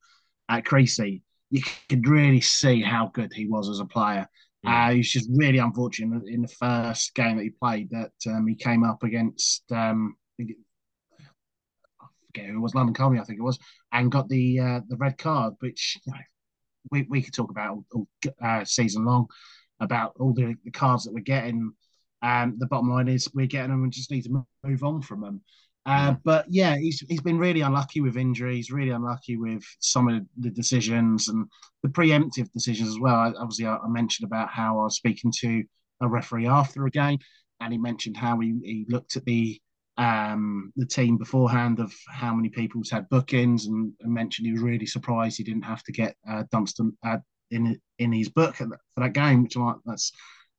at 0.48 0.64
Creasy, 0.64 1.22
you 1.50 1.62
could 1.88 2.06
really 2.08 2.40
see 2.40 2.82
how 2.82 3.10
good 3.14 3.32
he 3.32 3.46
was 3.46 3.68
as 3.68 3.80
a 3.80 3.84
player. 3.84 4.28
Mm. 4.64 4.88
Uh, 4.88 4.92
he 4.92 4.98
was 4.98 5.10
just 5.10 5.30
really 5.32 5.58
unfortunate 5.58 6.24
in 6.26 6.42
the 6.42 6.48
first 6.48 7.14
game 7.14 7.36
that 7.36 7.44
he 7.44 7.50
played 7.50 7.90
that 7.90 8.12
um, 8.26 8.46
he 8.46 8.54
came 8.54 8.84
up 8.84 9.02
against. 9.02 9.62
Um, 9.72 10.16
I 10.40 10.44
forget 12.26 12.50
who 12.50 12.58
it 12.58 12.60
was, 12.60 12.74
London 12.74 12.94
Colney, 12.94 13.18
I 13.18 13.24
think 13.24 13.38
it 13.38 13.44
was, 13.44 13.58
and 13.92 14.12
got 14.12 14.28
the 14.28 14.60
uh, 14.60 14.80
the 14.88 14.96
red 14.96 15.18
card, 15.18 15.54
which 15.60 15.98
you 16.04 16.12
know, 16.12 16.18
we, 16.90 17.06
we 17.08 17.22
could 17.22 17.34
talk 17.34 17.50
about 17.50 17.70
all, 17.70 17.84
all 17.92 18.34
uh, 18.42 18.64
season 18.64 19.04
long 19.04 19.26
about 19.80 20.12
all 20.20 20.32
the, 20.34 20.54
the 20.64 20.70
cards 20.70 21.04
that 21.04 21.14
we're 21.14 21.20
getting. 21.20 21.72
Um, 22.22 22.56
the 22.58 22.66
bottom 22.66 22.90
line 22.90 23.08
is 23.08 23.28
we're 23.34 23.46
getting 23.46 23.70
them 23.70 23.82
and 23.82 23.92
just 23.92 24.10
need 24.10 24.24
to 24.24 24.44
move 24.64 24.84
on 24.84 25.02
from 25.02 25.20
them. 25.22 25.40
Uh, 25.86 26.14
but 26.24 26.44
yeah, 26.48 26.76
he's 26.76 27.02
he's 27.08 27.22
been 27.22 27.38
really 27.38 27.62
unlucky 27.62 28.00
with 28.00 28.16
injuries, 28.16 28.70
really 28.70 28.90
unlucky 28.90 29.36
with 29.36 29.64
some 29.80 30.08
of 30.08 30.22
the 30.38 30.50
decisions 30.50 31.28
and 31.28 31.46
the 31.82 31.88
preemptive 31.88 32.52
decisions 32.52 32.90
as 32.90 32.98
well. 33.00 33.14
I, 33.14 33.32
obviously, 33.38 33.66
I, 33.66 33.76
I, 33.76 33.88
mentioned 33.88 34.26
about 34.26 34.50
how 34.50 34.78
I 34.78 34.84
was 34.84 34.96
speaking 34.96 35.32
to 35.40 35.64
a 36.02 36.08
referee 36.08 36.46
after 36.46 36.84
a 36.84 36.90
game, 36.90 37.18
and 37.60 37.72
he 37.72 37.78
mentioned 37.78 38.16
how 38.16 38.38
he, 38.40 38.54
he 38.62 38.86
looked 38.88 39.16
at 39.16 39.24
the 39.24 39.58
um, 39.96 40.70
the 40.76 40.86
team 40.86 41.16
beforehand 41.16 41.80
of 41.80 41.94
how 42.08 42.34
many 42.34 42.50
people's 42.50 42.90
had 42.90 43.08
bookings, 43.08 43.66
and, 43.66 43.92
and, 44.00 44.12
mentioned 44.12 44.46
he 44.46 44.52
was 44.52 44.62
really 44.62 44.86
surprised 44.86 45.38
he 45.38 45.44
didn't 45.44 45.64
have 45.64 45.82
to 45.84 45.92
get 45.92 46.14
uh, 46.28 46.44
Dunstan 46.52 46.96
uh, 47.04 47.18
in 47.50 47.80
in 47.98 48.12
his 48.12 48.28
book 48.28 48.56
for 48.56 48.68
that 48.98 49.12
game, 49.14 49.42
which 49.42 49.56
I'm 49.56 49.64
like, 49.64 49.76
that's 49.86 50.12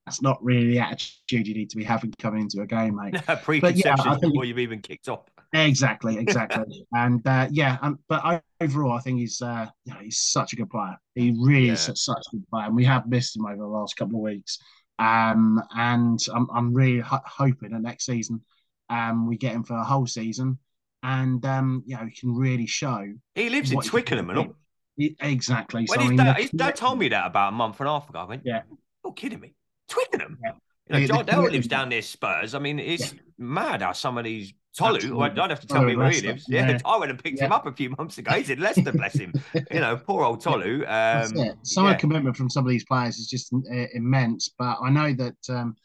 that's 0.05 0.22
not 0.22 0.43
really 0.43 0.67
the 0.67 0.79
attitude 0.79 1.48
you 1.48 1.53
need 1.53 1.70
to 1.70 1.77
be 1.77 1.84
having 1.84 2.12
coming 2.17 2.41
into 2.41 2.62
a 2.62 2.65
game, 2.65 2.96
mate. 2.96 3.22
Preconceptions 3.43 4.05
yeah, 4.05 4.17
before 4.20 4.46
you've 4.46 4.60
even 4.60 4.81
kicked 4.81 5.08
off. 5.08 5.25
Exactly, 5.53 6.17
exactly. 6.17 6.86
and 6.93 7.25
uh, 7.27 7.48
yeah, 7.51 7.77
um, 7.81 8.00
but 8.10 8.43
overall, 8.60 8.93
I 8.93 9.00
think 9.00 9.20
he's 9.20 9.41
uh, 9.41 9.67
you 9.86 9.93
know, 9.93 10.00
he's 10.00 10.20
such 10.20 10.53
a 10.53 10.55
good 10.55 10.70
player. 10.70 10.98
He 11.15 11.36
really 11.38 11.67
yeah. 11.67 11.74
is 11.74 11.81
such, 11.81 12.00
such 12.00 12.24
a 12.34 12.38
good 12.38 12.48
player, 12.50 12.65
and 12.65 12.75
we 12.75 12.86
have 12.86 13.08
missed 13.08 13.36
him 13.36 13.46
over 13.46 13.58
the 13.58 13.67
last 13.67 13.96
couple 13.96 14.17
of 14.17 14.24
weeks. 14.24 14.58
Um, 14.98 15.62
and 15.75 16.20
I'm 16.34 16.48
I'm 16.51 16.74
really 16.74 17.00
ho- 17.00 17.22
hoping 17.25 17.72
that 17.72 17.81
next 17.81 18.05
season, 18.05 18.41
um, 18.89 19.27
we 19.27 19.38
get 19.38 19.53
him 19.53 19.63
for 19.63 19.75
a 19.75 19.84
whole 19.84 20.08
season, 20.08 20.58
and 21.03 21.46
um, 21.46 21.84
you 21.86 21.96
know, 21.96 22.05
he 22.05 22.12
can 22.12 22.36
really 22.36 22.67
show. 22.67 23.05
He 23.36 23.50
lives 23.50 23.72
in 23.72 23.81
Twickenham 23.81 24.29
and 24.31 24.39
all. 24.39 24.55
Exactly. 24.98 25.86
When 25.88 26.00
so, 26.00 26.01
his, 26.01 26.05
I 26.05 26.10
mean, 26.10 26.17
dad, 26.17 26.38
his 26.38 26.51
dad 26.51 26.75
told 26.75 27.00
me 27.00 27.10
that 27.10 27.27
about 27.27 27.50
a 27.50 27.51
month 27.55 27.79
and 27.79 27.88
a 27.88 27.91
half 27.91 28.10
ago. 28.10 28.20
I 28.20 28.25
went, 28.25 28.43
"Yeah, 28.46 28.62
you're 29.03 29.13
kidding 29.13 29.39
me." 29.39 29.53
Twickenham. 29.91 30.38
Yeah. 30.43 30.51
You 30.88 31.07
know, 31.07 31.07
John 31.07 31.25
Dale 31.25 31.51
lives 31.51 31.67
down 31.67 31.89
near 31.89 32.01
Spurs. 32.01 32.55
I 32.55 32.60
mean, 32.60 32.79
it's 32.79 33.13
yeah. 33.13 33.19
mad 33.38 33.81
how 33.81 33.93
some 33.93 34.17
of 34.17 34.24
these 34.25 34.53
Tolu, 34.77 35.19
I 35.19 35.27
don't 35.27 35.50
have 35.50 35.60
to 35.60 35.67
tell 35.67 35.83
me 35.83 35.98
where 35.98 36.10
he 36.10 36.21
lives. 36.21 36.45
Yeah. 36.48 36.69
yeah. 36.69 36.79
I 36.86 36.98
went 36.98 37.12
and 37.12 37.21
picked 37.21 37.39
yeah. 37.39 37.45
him 37.45 37.51
up 37.51 37.65
a 37.65 37.74
few 37.74 37.89
months 37.98 38.17
ago. 38.17 38.31
He's 38.31 38.50
in 38.50 38.60
Leicester, 38.60 38.91
bless 38.91 39.15
him. 39.17 39.33
You 39.71 39.81
know, 39.81 39.98
poor 39.98 40.24
old 40.24 40.41
Tolu. 40.41 40.86
Um, 40.86 41.55
some 41.63 41.86
of 41.86 41.93
the 41.93 41.98
commitment 42.00 42.38
from 42.38 42.50
some 42.50 42.65
of 42.65 42.69
these 42.69 42.86
players 42.86 43.17
is 43.17 43.27
just 43.27 43.53
uh, 43.53 43.86
immense. 43.93 44.50
But 44.57 44.77
I 44.81 44.89
know 44.89 45.13
that 45.13 45.38
um, 45.50 45.75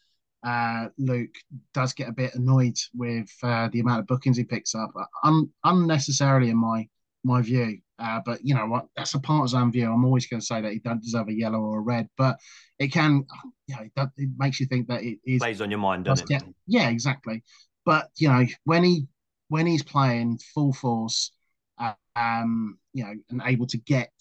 uh, 0.45 0.87
Luke 0.99 1.35
does 1.75 1.93
get 1.95 2.09
a 2.09 2.13
bit 2.13 2.35
annoyed 2.35 2.79
with 2.95 3.29
uh, 3.43 3.69
the 3.73 3.81
amount 3.81 4.01
of 4.01 4.07
bookings 4.07 4.37
he 4.37 4.45
picks 4.45 4.75
up, 4.75 4.93
un- 5.25 5.51
unnecessarily 5.65 6.51
in 6.51 6.57
my 6.57 6.89
my 7.25 7.43
view. 7.43 7.79
Uh, 7.99 8.21
but 8.25 8.41
you 8.45 8.55
know 8.55 8.67
what? 8.67 8.87
That's 8.97 9.15
a 9.15 9.21
partisan 9.21 9.73
view. 9.73 9.91
I'm 9.91 10.05
always 10.05 10.27
going 10.27 10.41
to 10.41 10.47
say 10.47 10.61
that 10.61 10.73
he 10.73 10.79
doesn't 10.79 11.03
deserve 11.03 11.29
a 11.29 11.35
yellow 11.35 11.61
or 11.61 11.79
a 11.79 11.83
red, 11.83 12.09
but 12.17 12.39
it 12.79 12.89
can, 12.89 13.25
you 13.67 13.77
know, 13.77 13.83
it, 13.83 14.09
it 14.17 14.29
makes 14.37 14.61
you 14.61 14.67
think 14.67 14.89
that 14.89 15.03
it 15.03 15.19
is 15.25 15.41
plays 15.41 15.61
on 15.61 15.71
your 15.71 15.81
mind, 15.81 16.05
doesn't 16.05 16.31
it? 16.31 16.43
Yeah, 16.67 16.89
exactly. 16.89 17.43
But 17.85 18.09
you 18.17 18.29
know, 18.29 18.45
when 18.65 18.85
he 18.85 19.07
when 19.49 19.67
he's 19.67 19.83
playing 19.83 20.39
full 20.55 20.73
force, 20.73 21.33
uh, 21.79 21.95
um, 22.17 22.79
you 22.93 23.05
know, 23.05 23.15
and 23.31 23.43
able 23.45 23.67
to 23.69 23.79
get 23.79 24.13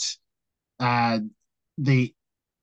uh, 0.80 1.20
the 1.78 2.14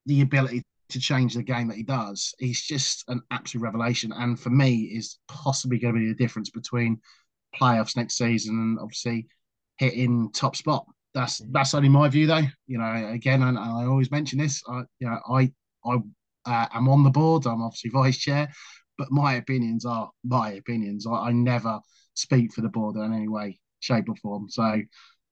the 0.06 0.22
ability 0.22 0.62
to 0.90 1.00
change 1.00 1.34
the 1.34 1.42
game 1.42 1.68
that 1.68 1.76
he 1.76 1.82
does, 1.82 2.34
he's 2.38 2.62
just 2.62 3.04
an 3.08 3.20
absolute 3.30 3.62
revelation. 3.62 4.12
And 4.12 4.38
for 4.38 4.50
me, 4.50 4.90
is 4.94 5.18
possibly 5.28 5.78
going 5.78 5.94
to 5.94 6.00
be 6.00 6.08
the 6.08 6.14
difference 6.14 6.50
between 6.50 7.00
playoffs 7.58 7.96
next 7.96 8.16
season 8.16 8.54
and 8.54 8.78
obviously 8.78 9.26
hitting 9.78 10.30
top 10.32 10.56
spot. 10.56 10.86
That's 11.14 11.42
that's 11.50 11.74
only 11.74 11.88
my 11.88 12.08
view, 12.08 12.26
though. 12.26 12.46
You 12.66 12.78
know, 12.78 13.10
again, 13.12 13.42
and 13.42 13.58
I 13.58 13.84
always 13.84 14.10
mention 14.10 14.38
this. 14.38 14.62
I, 14.68 14.82
you 14.98 15.08
know, 15.08 15.18
I 15.30 15.52
I 15.84 15.96
uh, 16.46 16.66
am 16.72 16.88
on 16.88 17.04
the 17.04 17.10
board. 17.10 17.46
I'm 17.46 17.62
obviously 17.62 17.90
vice 17.90 18.16
chair, 18.18 18.50
but 18.96 19.10
my 19.10 19.34
opinions 19.34 19.84
are 19.84 20.10
my 20.24 20.52
opinions. 20.52 21.06
I, 21.06 21.12
I 21.12 21.32
never 21.32 21.80
speak 22.14 22.52
for 22.54 22.62
the 22.62 22.68
board 22.68 22.96
in 22.96 23.12
any 23.12 23.28
way, 23.28 23.60
shape, 23.80 24.08
or 24.08 24.16
form. 24.16 24.48
So, 24.48 24.80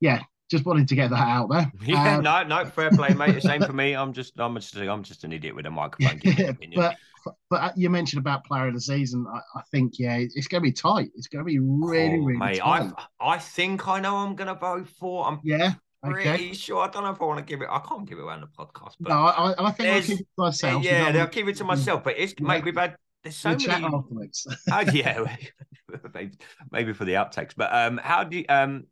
yeah, 0.01 0.21
just 0.51 0.67
wanted 0.67 0.89
to 0.89 0.95
get 0.95 1.11
that 1.11 1.29
out 1.29 1.49
there. 1.49 1.71
Yeah, 1.85 2.17
um, 2.17 2.25
no, 2.25 2.43
no, 2.43 2.65
fair 2.67 2.91
play, 2.91 3.15
mate. 3.15 3.43
Same 3.43 3.63
for 3.63 3.73
me. 3.73 3.95
I'm 3.95 4.13
just, 4.13 4.39
I'm 4.39 4.55
just, 4.57 4.77
I'm 4.77 5.03
just 5.03 5.25
an 5.25 5.33
idiot 5.33 5.55
with 5.55 5.67
a 5.67 5.71
microphone. 5.71 6.21
Yeah, 6.71 6.95
but, 7.25 7.35
but 7.51 7.77
you 7.77 7.91
mentioned 7.91 8.21
about 8.21 8.45
player 8.45 8.69
of 8.69 8.75
the 8.75 8.81
season. 8.81 9.27
I, 9.33 9.41
I 9.59 9.63
think, 9.71 9.99
yeah, 9.99 10.17
it's 10.17 10.49
going 10.49 10.63
to 10.63 10.67
be 10.67 10.73
tight. 10.73 11.11
It's 11.15 11.27
going 11.29 11.45
to 11.45 11.47
be 11.47 11.59
really, 11.59 12.19
oh, 12.19 12.25
really 12.25 12.39
mate, 12.39 12.59
tight. 12.59 12.91
I, 13.21 13.35
I 13.35 13.39
think 13.39 13.87
I 13.87 14.01
know 14.01 14.17
I'm 14.17 14.35
going 14.35 14.49
to 14.49 14.55
vote 14.55 14.89
for. 14.89 15.27
I'm 15.27 15.41
yeah. 15.45 15.75
Okay. 16.05 16.31
Pretty 16.31 16.55
sure. 16.55 16.83
I 16.83 16.89
don't 16.89 17.05
know 17.05 17.11
if 17.11 17.21
I 17.21 17.25
want 17.27 17.39
to 17.39 17.45
give 17.45 17.61
it. 17.61 17.69
I 17.71 17.79
can't 17.81 18.09
give 18.09 18.19
it 18.19 18.23
around 18.23 18.41
the 18.41 18.47
podcast. 18.47 18.95
But 19.01 19.11
no, 19.11 19.17
I, 19.17 19.55
I 19.59 19.71
think 19.73 19.91
I'll 19.91 20.03
keep 20.03 20.21
it 20.21 20.27
to 20.37 20.43
myself. 20.43 20.83
Yeah, 20.83 21.13
I'll 21.15 21.27
keep 21.27 21.47
it 21.47 21.57
to 21.57 21.65
myself. 21.65 22.03
But 22.03 22.15
it's 22.17 22.33
yeah. 22.39 22.47
mate, 22.47 22.65
we've 22.65 22.75
had 22.75 22.97
there's 23.23 23.37
so 23.37 23.51
we'll 23.51 23.69
many. 23.69 23.87
oh, 24.73 24.81
yeah, 24.93 25.37
maybe, 26.15 26.33
maybe 26.71 26.93
for 26.95 27.05
the 27.05 27.15
outtakes. 27.15 27.53
But 27.55 27.75
um, 27.75 28.01
how 28.03 28.25
do 28.25 28.39
you, 28.39 28.45
um, 28.49 28.85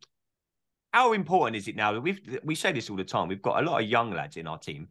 how 0.93 1.13
important 1.13 1.55
is 1.55 1.67
it 1.67 1.75
now 1.75 1.93
that 1.93 2.01
we've 2.01 2.39
we 2.43 2.55
say 2.55 2.71
this 2.71 2.89
all 2.89 2.97
the 2.97 3.03
time? 3.03 3.27
We've 3.27 3.41
got 3.41 3.61
a 3.61 3.65
lot 3.65 3.81
of 3.81 3.87
young 3.87 4.11
lads 4.11 4.37
in 4.37 4.47
our 4.47 4.57
team. 4.57 4.89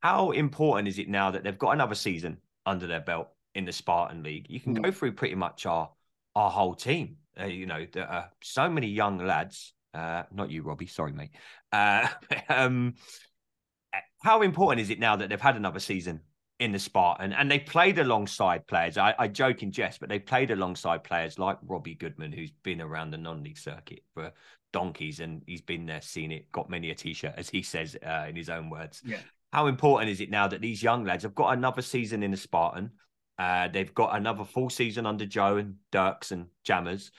How 0.00 0.30
important 0.30 0.88
is 0.88 0.98
it 0.98 1.08
now 1.08 1.30
that 1.30 1.44
they've 1.44 1.58
got 1.58 1.72
another 1.72 1.94
season 1.94 2.38
under 2.64 2.86
their 2.86 3.00
belt 3.00 3.28
in 3.54 3.64
the 3.64 3.72
Spartan 3.72 4.22
League? 4.22 4.46
You 4.48 4.60
can 4.60 4.76
mm. 4.76 4.82
go 4.82 4.90
through 4.90 5.12
pretty 5.12 5.34
much 5.34 5.66
our 5.66 5.90
our 6.34 6.50
whole 6.50 6.74
team. 6.74 7.16
Uh, 7.38 7.46
you 7.46 7.66
know, 7.66 7.86
there 7.92 8.08
are 8.08 8.30
so 8.42 8.70
many 8.70 8.88
young 8.88 9.18
lads. 9.18 9.74
Uh, 9.92 10.24
not 10.32 10.50
you, 10.50 10.62
Robbie. 10.62 10.86
Sorry, 10.86 11.12
mate. 11.12 11.30
Uh, 11.72 12.08
um, 12.48 12.94
how 14.22 14.42
important 14.42 14.80
is 14.80 14.90
it 14.90 14.98
now 14.98 15.16
that 15.16 15.28
they've 15.28 15.40
had 15.40 15.56
another 15.56 15.80
season 15.80 16.20
in 16.58 16.72
the 16.72 16.78
Spartan, 16.78 17.34
and 17.34 17.50
they 17.50 17.58
played 17.58 17.98
alongside 17.98 18.66
players. 18.66 18.96
I, 18.96 19.14
I 19.18 19.28
joke 19.28 19.62
in 19.62 19.72
jest, 19.72 20.00
but 20.00 20.08
they 20.08 20.18
played 20.18 20.50
alongside 20.50 21.04
players 21.04 21.38
like 21.38 21.58
Robbie 21.62 21.94
Goodman, 21.94 22.32
who's 22.32 22.50
been 22.62 22.80
around 22.80 23.10
the 23.10 23.18
non-league 23.18 23.58
circuit 23.58 24.00
for 24.14 24.32
donkeys, 24.72 25.20
and 25.20 25.42
he's 25.46 25.62
been 25.62 25.86
there, 25.86 26.00
seen 26.00 26.32
it, 26.32 26.50
got 26.52 26.70
many 26.70 26.90
a 26.90 26.94
t-shirt, 26.94 27.34
as 27.36 27.48
he 27.48 27.62
says 27.62 27.96
uh, 28.06 28.26
in 28.28 28.36
his 28.36 28.48
own 28.48 28.70
words. 28.70 29.02
Yeah. 29.04 29.18
How 29.52 29.68
important 29.68 30.10
is 30.10 30.20
it 30.20 30.30
now 30.30 30.48
that 30.48 30.60
these 30.60 30.82
young 30.82 31.04
lads 31.04 31.22
have 31.22 31.34
got 31.34 31.56
another 31.56 31.82
season 31.82 32.22
in 32.22 32.30
the 32.30 32.36
Spartan? 32.36 32.90
Uh, 33.38 33.68
they've 33.68 33.94
got 33.94 34.16
another 34.16 34.44
full 34.44 34.70
season 34.70 35.06
under 35.06 35.26
Joe 35.26 35.56
and 35.56 35.76
Dirks 35.92 36.32
and 36.32 36.46
Jammers. 36.64 37.10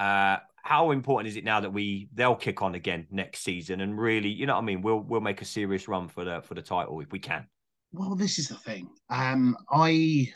Uh, 0.00 0.38
how 0.62 0.92
important 0.92 1.28
is 1.28 1.36
it 1.36 1.44
now 1.44 1.60
that 1.60 1.72
we 1.72 2.08
they'll 2.14 2.34
kick 2.34 2.62
on 2.62 2.74
again 2.74 3.06
next 3.10 3.40
season 3.40 3.80
and 3.82 3.98
really, 3.98 4.30
you 4.30 4.46
know 4.46 4.54
what 4.54 4.62
I 4.62 4.64
mean? 4.64 4.82
We'll 4.82 5.00
we'll 5.00 5.20
make 5.20 5.42
a 5.42 5.44
serious 5.44 5.88
run 5.88 6.08
for 6.08 6.24
the 6.24 6.40
for 6.42 6.54
the 6.54 6.62
title 6.62 7.00
if 7.00 7.12
we 7.12 7.18
can. 7.18 7.46
Well, 7.92 8.16
this 8.16 8.38
is 8.38 8.48
the 8.48 8.56
thing. 8.56 8.88
Um, 9.10 9.56
I 9.70 10.32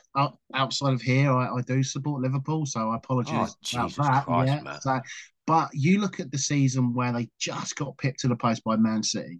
outside 0.54 0.92
of 0.92 1.02
here, 1.02 1.32
I, 1.32 1.56
I 1.56 1.60
do 1.62 1.82
support 1.82 2.22
Liverpool, 2.22 2.66
so 2.66 2.90
I 2.90 2.96
apologise 2.96 3.56
oh, 3.74 3.86
about 3.86 3.94
that. 3.96 4.24
Christ, 4.26 4.64
yeah, 4.64 4.78
so, 4.78 5.00
but 5.48 5.70
you 5.72 5.98
look 5.98 6.20
at 6.20 6.30
the 6.30 6.36
season 6.36 6.92
where 6.92 7.10
they 7.10 7.30
just 7.38 7.74
got 7.74 7.96
pipped 7.96 8.20
to 8.20 8.28
the 8.28 8.36
post 8.36 8.62
by 8.64 8.76
Man 8.76 9.02
City, 9.02 9.38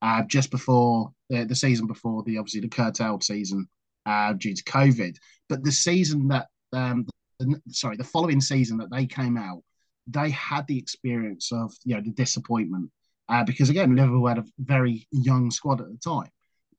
uh, 0.00 0.22
just 0.22 0.50
before 0.50 1.12
the, 1.28 1.44
the 1.44 1.54
season 1.54 1.86
before 1.86 2.22
the 2.22 2.38
obviously 2.38 2.62
the 2.62 2.68
curtailed 2.68 3.22
season 3.22 3.68
uh, 4.06 4.32
due 4.32 4.54
to 4.54 4.64
COVID. 4.64 5.18
But 5.50 5.62
the 5.62 5.70
season 5.70 6.28
that, 6.28 6.46
um, 6.72 7.06
the, 7.38 7.60
sorry, 7.68 7.98
the 7.98 8.04
following 8.04 8.40
season 8.40 8.78
that 8.78 8.90
they 8.90 9.04
came 9.04 9.36
out, 9.36 9.62
they 10.06 10.30
had 10.30 10.66
the 10.66 10.78
experience 10.78 11.52
of 11.52 11.74
you 11.84 11.94
know 11.94 12.00
the 12.00 12.12
disappointment 12.12 12.90
uh, 13.28 13.44
because 13.44 13.68
again 13.68 13.94
Liverpool 13.94 14.26
had 14.26 14.38
a 14.38 14.46
very 14.60 15.06
young 15.12 15.50
squad 15.50 15.82
at 15.82 15.90
the 15.90 15.98
time 15.98 16.30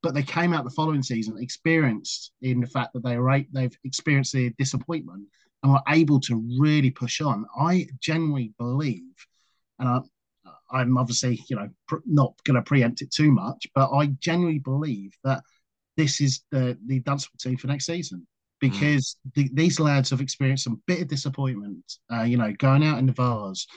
but 0.01 0.15
they 0.15 0.23
came 0.23 0.53
out 0.53 0.63
the 0.63 0.71
following 0.71 1.03
season 1.03 1.38
experienced 1.39 2.31
in 2.41 2.59
the 2.59 2.67
fact 2.67 2.91
that 2.93 3.03
they 3.03 3.15
were 3.15 3.41
they've 3.53 3.77
experienced 3.83 4.33
the 4.33 4.50
disappointment 4.57 5.27
and 5.63 5.72
were 5.72 5.82
able 5.89 6.20
to 6.22 6.44
really 6.60 6.91
push 6.91 7.22
on, 7.22 7.46
I 7.58 7.88
genuinely 8.00 8.53
believe, 8.58 9.13
and 9.80 9.88
I, 9.88 10.00
I'm 10.72 10.98
obviously, 10.98 11.44
you 11.50 11.56
know, 11.56 11.70
pr- 11.88 11.98
not 12.06 12.34
going 12.44 12.56
to 12.56 12.62
preempt 12.62 13.01
it 13.01 13.12
too 13.12 13.32
much, 13.32 13.68
but 13.75 13.91
I 13.91 14.08
genuinely 14.20 14.60
believe 14.60 15.12
that 15.24 15.44
this 15.98 16.22
is 16.22 16.41
the 16.51 16.77
the 16.88 17.00
Dunstable 17.00 17.38
team 17.39 17.58
for 17.58 17.68
next 17.68 17.86
season 17.86 18.25
because 18.60 19.18
mm. 19.27 19.34
the, 19.34 19.50
these 19.53 19.80
lads 19.80 20.10
have 20.12 20.22
experienced 20.22 20.63
some 20.63 20.82
bitter 20.88 21.03
disappointment. 21.03 21.84
Uh, 22.13 22.24
you 22.24 22.38
know, 22.38 22.53
going 22.58 22.84
out 22.84 23.00
in 23.00 23.06
the 23.06 23.12
Vase 23.12 23.68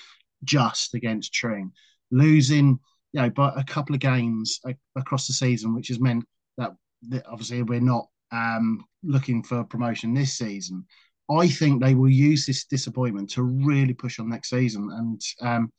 just 0.44 0.94
against 0.94 1.32
Tring, 1.32 1.72
losing, 2.10 2.78
you 3.12 3.22
know, 3.22 3.30
but 3.30 3.58
a 3.58 3.64
couple 3.64 3.94
of 3.94 4.00
games 4.00 4.60
across 4.96 5.26
the 5.26 5.32
season, 5.32 5.74
which 5.74 5.88
has 5.88 6.00
meant 6.00 6.24
that, 6.58 6.72
that 7.08 7.26
obviously 7.26 7.62
we're 7.62 7.80
not 7.80 8.08
um, 8.30 8.84
looking 9.02 9.42
for 9.42 9.64
promotion 9.64 10.14
this 10.14 10.34
season. 10.34 10.84
I 11.30 11.48
think 11.48 11.82
they 11.82 11.94
will 11.94 12.10
use 12.10 12.46
this 12.46 12.64
disappointment 12.64 13.30
to 13.30 13.42
really 13.42 13.94
push 13.94 14.18
on 14.18 14.28
next 14.28 14.50
season 14.50 14.90
and 14.92 15.20
um, 15.40 15.72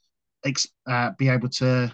ex- 0.45 0.67
uh, 0.87 1.11
be 1.17 1.29
able 1.29 1.49
to 1.49 1.91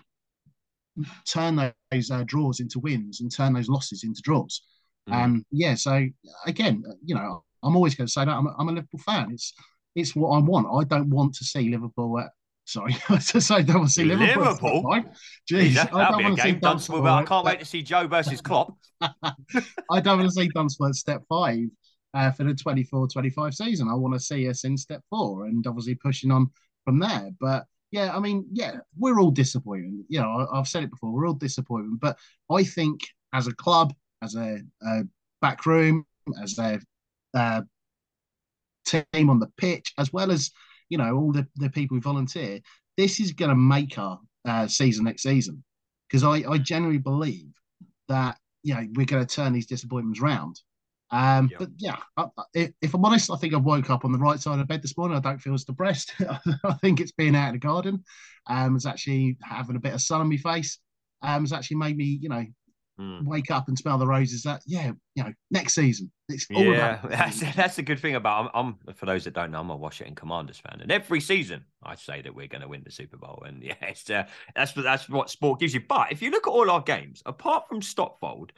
turn 1.28 1.74
those 1.92 2.12
uh, 2.12 2.24
draws 2.26 2.60
into 2.60 2.80
wins 2.80 3.22
and 3.22 3.34
turn 3.34 3.54
those 3.54 3.70
losses 3.70 4.04
into 4.04 4.22
draws. 4.22 4.64
Mm. 5.10 5.14
Um, 5.14 5.46
yeah, 5.52 5.76
so 5.76 6.06
again, 6.46 6.84
you 7.04 7.16
know, 7.16 7.44
I'm 7.64 7.76
always 7.76 7.96
going 7.96 8.08
to 8.08 8.12
say 8.12 8.26
that 8.26 8.32
I'm 8.32 8.48
a, 8.48 8.56
I'm 8.58 8.70
a 8.70 8.72
Liverpool 8.72 9.00
fan. 9.00 9.32
It's 9.32 9.54
it's 9.96 10.16
what 10.16 10.30
I 10.30 10.40
want. 10.40 10.68
I 10.74 10.88
don't 10.88 11.10
want 11.10 11.34
to 11.36 11.44
see 11.44 11.70
Liverpool 11.70 12.20
at 12.20 12.30
Sorry, 12.66 12.96
I 13.10 13.18
say 13.20 13.64
don't 13.64 13.80
want 13.80 13.90
to 13.90 13.94
see 13.94 14.06
Liverpool. 14.06 14.44
Liverpool? 14.44 14.84
Right? 14.84 15.06
Jeez, 15.52 15.74
that, 15.74 15.92
that'll 15.92 16.18
be 16.18 16.26
a 16.26 16.36
game. 16.36 16.60
Dunstable, 16.60 17.06
I 17.06 17.24
can't 17.24 17.46
wait 17.46 17.60
to 17.60 17.66
see 17.66 17.82
Joe 17.82 18.08
versus 18.08 18.40
Klopp. 18.40 18.78
I 19.02 20.00
don't 20.00 20.20
want 20.20 20.30
to 20.30 20.32
see 20.32 20.48
Dunstable 20.54 20.88
at 20.88 20.96
step 20.96 21.24
five 21.28 21.66
uh, 22.14 22.32
for 22.32 22.44
the 22.44 22.54
24-25 22.54 23.54
season. 23.54 23.88
I 23.88 23.94
want 23.94 24.14
to 24.14 24.20
see 24.20 24.48
us 24.50 24.64
in 24.64 24.78
step 24.78 25.02
four 25.10 25.46
and 25.46 25.66
obviously 25.66 25.96
pushing 25.96 26.32
on 26.32 26.50
from 26.86 27.00
there. 27.00 27.30
But 27.40 27.66
yeah, 27.92 28.16
I 28.16 28.20
mean, 28.20 28.46
yeah, 28.52 28.78
we're 28.98 29.20
all 29.20 29.32
disappointed. 29.32 29.94
You 30.08 30.22
know, 30.22 30.48
I've 30.52 30.68
said 30.68 30.84
it 30.84 30.92
before, 30.92 31.12
we're 31.12 31.28
all 31.28 31.34
disappointed. 31.34 32.00
But 32.00 32.18
I 32.50 32.64
think 32.64 33.02
as 33.34 33.48
a 33.48 33.56
club, 33.56 33.94
as 34.22 34.36
a, 34.36 34.60
a 34.84 35.02
back 35.42 35.66
room, 35.66 36.06
as 36.42 36.58
a 36.58 36.80
uh, 37.34 37.62
team 38.86 39.30
on 39.30 39.40
the 39.40 39.52
pitch, 39.58 39.94
as 39.98 40.12
well 40.14 40.32
as 40.32 40.52
you 40.90 40.98
know 40.98 41.16
all 41.16 41.32
the, 41.32 41.48
the 41.56 41.70
people 41.70 41.96
who 41.96 42.02
volunteer, 42.02 42.60
this 42.98 43.20
is 43.20 43.32
going 43.32 43.50
to 43.50 43.56
make 43.56 43.98
our 43.98 44.20
uh, 44.46 44.68
season 44.68 45.06
next 45.06 45.24
season 45.24 45.64
because 46.08 46.24
I, 46.24 46.50
I 46.50 46.58
genuinely 46.58 47.00
believe 47.00 47.52
that 48.08 48.38
you 48.64 48.74
know 48.74 48.86
we're 48.96 49.06
going 49.06 49.26
to 49.26 49.36
turn 49.36 49.54
these 49.54 49.68
disappointments 49.68 50.22
round. 50.22 50.60
Um, 51.12 51.50
yep. 51.52 51.60
But 51.60 51.70
yeah, 51.78 51.98
I, 52.16 52.28
if, 52.54 52.72
if, 52.82 52.94
I'm 52.94 53.04
honest, 53.04 53.32
I 53.32 53.36
think 53.36 53.54
I 53.54 53.58
woke 53.58 53.90
up 53.90 54.06
on 54.06 54.12
the 54.12 54.18
right 54.18 54.40
side 54.40 54.60
of 54.60 54.68
bed 54.68 54.82
this 54.82 54.98
morning. 54.98 55.18
I 55.18 55.22
don't 55.22 55.40
feel 55.40 55.54
as 55.54 55.66
depressed. 55.66 56.14
I 56.64 56.74
think 56.82 57.02
it's 57.02 57.12
being 57.12 57.36
out 57.36 57.48
of 57.48 57.54
the 57.54 57.60
garden. 57.60 58.04
Um, 58.48 58.76
it's 58.76 58.86
actually 58.86 59.38
having 59.44 59.76
a 59.76 59.80
bit 59.80 59.94
of 59.94 60.02
sun 60.02 60.22
on 60.22 60.30
my 60.30 60.38
face. 60.38 60.80
Um, 61.22 61.44
it's 61.44 61.54
actually 61.54 61.78
made 61.78 61.98
me, 61.98 62.06
you 62.06 62.30
know, 62.30 62.46
mm. 63.00 63.26
wake 63.26 63.52
up 63.52 63.68
and 63.68 63.78
smell 63.78 63.98
the 63.98 64.08
roses. 64.08 64.44
That 64.44 64.62
yeah, 64.66 64.92
you 65.16 65.24
know, 65.24 65.34
next 65.50 65.76
season. 65.76 66.12
It's 66.30 66.48
all 66.54 66.64
yeah, 66.64 67.00
about 67.00 67.10
that's 67.10 67.56
that's 67.56 67.76
the 67.76 67.84
good 67.84 68.00
thing 68.00 68.16
about. 68.16 68.52
I'm, 68.54 68.78
I'm, 68.88 68.94
for 68.96 69.06
those 69.06 69.26
that 69.26 69.34
don't 69.34 69.52
know, 69.52 69.60
I'm 69.60 69.70
a 69.70 69.76
Washington 69.76 70.16
Commanders 70.16 70.60
fan, 70.60 70.80
and 70.82 70.92
every 70.92 71.20
season 71.20 71.66
I 71.84 71.96
say 71.96 72.22
that 72.22 72.34
we're 72.34 72.48
going 72.48 72.62
to 72.62 72.68
win 72.68 72.84
the 72.84 72.92
Super 72.92 73.18
Bowl, 73.18 73.44
and 73.46 73.62
yeah, 73.64 73.76
it's, 73.82 74.10
uh, 74.10 74.26
that's 74.56 74.74
that's 74.74 75.10
what 75.10 75.30
sport 75.30 75.60
gives 75.60 75.74
you. 75.74 75.82
But 75.88 76.12
if 76.12 76.22
you 76.22 76.32
look 76.32 76.48
at 76.48 76.52
all 76.52 76.70
our 76.70 76.82
games, 76.82 77.22
apart 77.26 77.68
from 77.68 77.82
Stotfold, 77.82 78.52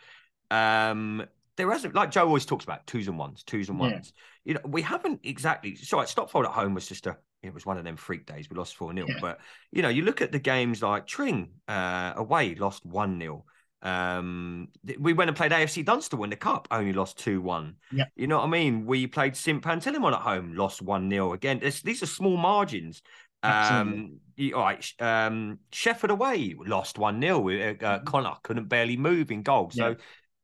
um, 0.52 1.26
there 1.58 1.72
hasn't 1.72 1.96
like 1.96 2.12
Joe 2.12 2.28
always 2.28 2.46
talks 2.46 2.64
about 2.64 2.86
twos 2.88 3.08
and 3.08 3.18
ones, 3.18 3.44
twos 3.44 3.70
and 3.70 3.80
ones. 3.80 4.14
Yeah. 4.16 4.22
You 4.46 4.54
know, 4.56 4.62
we 4.66 4.82
haven't 4.82 5.22
exactly. 5.24 5.76
So 5.76 5.98
like 5.98 6.08
Stotfold 6.08 6.46
at 6.46 6.52
home 6.52 6.74
was 6.74 6.88
just 6.88 7.08
a 7.08 7.18
it 7.44 7.54
was 7.54 7.66
one 7.66 7.78
of 7.78 7.84
them 7.84 7.98
freak 7.98 8.26
days. 8.26 8.50
We 8.50 8.56
lost 8.56 8.76
4 8.78 8.94
0. 8.94 9.06
Yeah. 9.08 9.16
But, 9.20 9.40
you 9.72 9.82
know, 9.82 9.90
you 9.90 10.04
look 10.04 10.22
at 10.22 10.32
the 10.32 10.40
games 10.40 10.82
like 10.82 11.06
Tring 11.06 11.50
uh, 11.68 12.14
away, 12.16 12.56
lost 12.56 12.86
1 12.86 13.20
0. 13.20 13.46
Um, 13.84 14.70
we 14.98 15.12
went 15.12 15.28
and 15.28 15.36
played 15.36 15.52
AFC 15.52 15.84
Dunstable 15.84 16.24
in 16.24 16.30
the 16.30 16.38
cup, 16.38 16.70
only 16.72 16.94
lost 16.94 17.20
two 17.20 17.42
one. 17.42 17.76
Yeah, 17.92 18.06
you 18.16 18.28
know 18.28 18.38
what 18.38 18.46
I 18.46 18.50
mean. 18.50 18.86
We 18.86 19.08
played 19.08 19.36
St 19.36 19.62
Panteleimon 19.62 20.14
at 20.14 20.22
home, 20.22 20.56
lost 20.56 20.82
one 20.82 21.10
0 21.10 21.34
again. 21.34 21.60
It's, 21.62 21.82
these 21.82 22.02
are 22.02 22.08
small 22.08 22.38
margins. 22.38 23.02
Um, 23.44 24.20
you, 24.38 24.56
all 24.56 24.64
right, 24.64 24.94
um, 25.02 25.60
Shefford 25.74 26.12
away 26.12 26.56
lost 26.66 26.98
one 26.98 27.20
0 27.20 27.40
uh, 27.40 27.42
uh, 27.42 27.44
mm-hmm. 27.50 28.06
Connor 28.06 28.36
couldn't 28.42 28.70
barely 28.70 28.96
move 28.96 29.32
in 29.32 29.44
goal. 29.44 29.70
So 29.70 29.98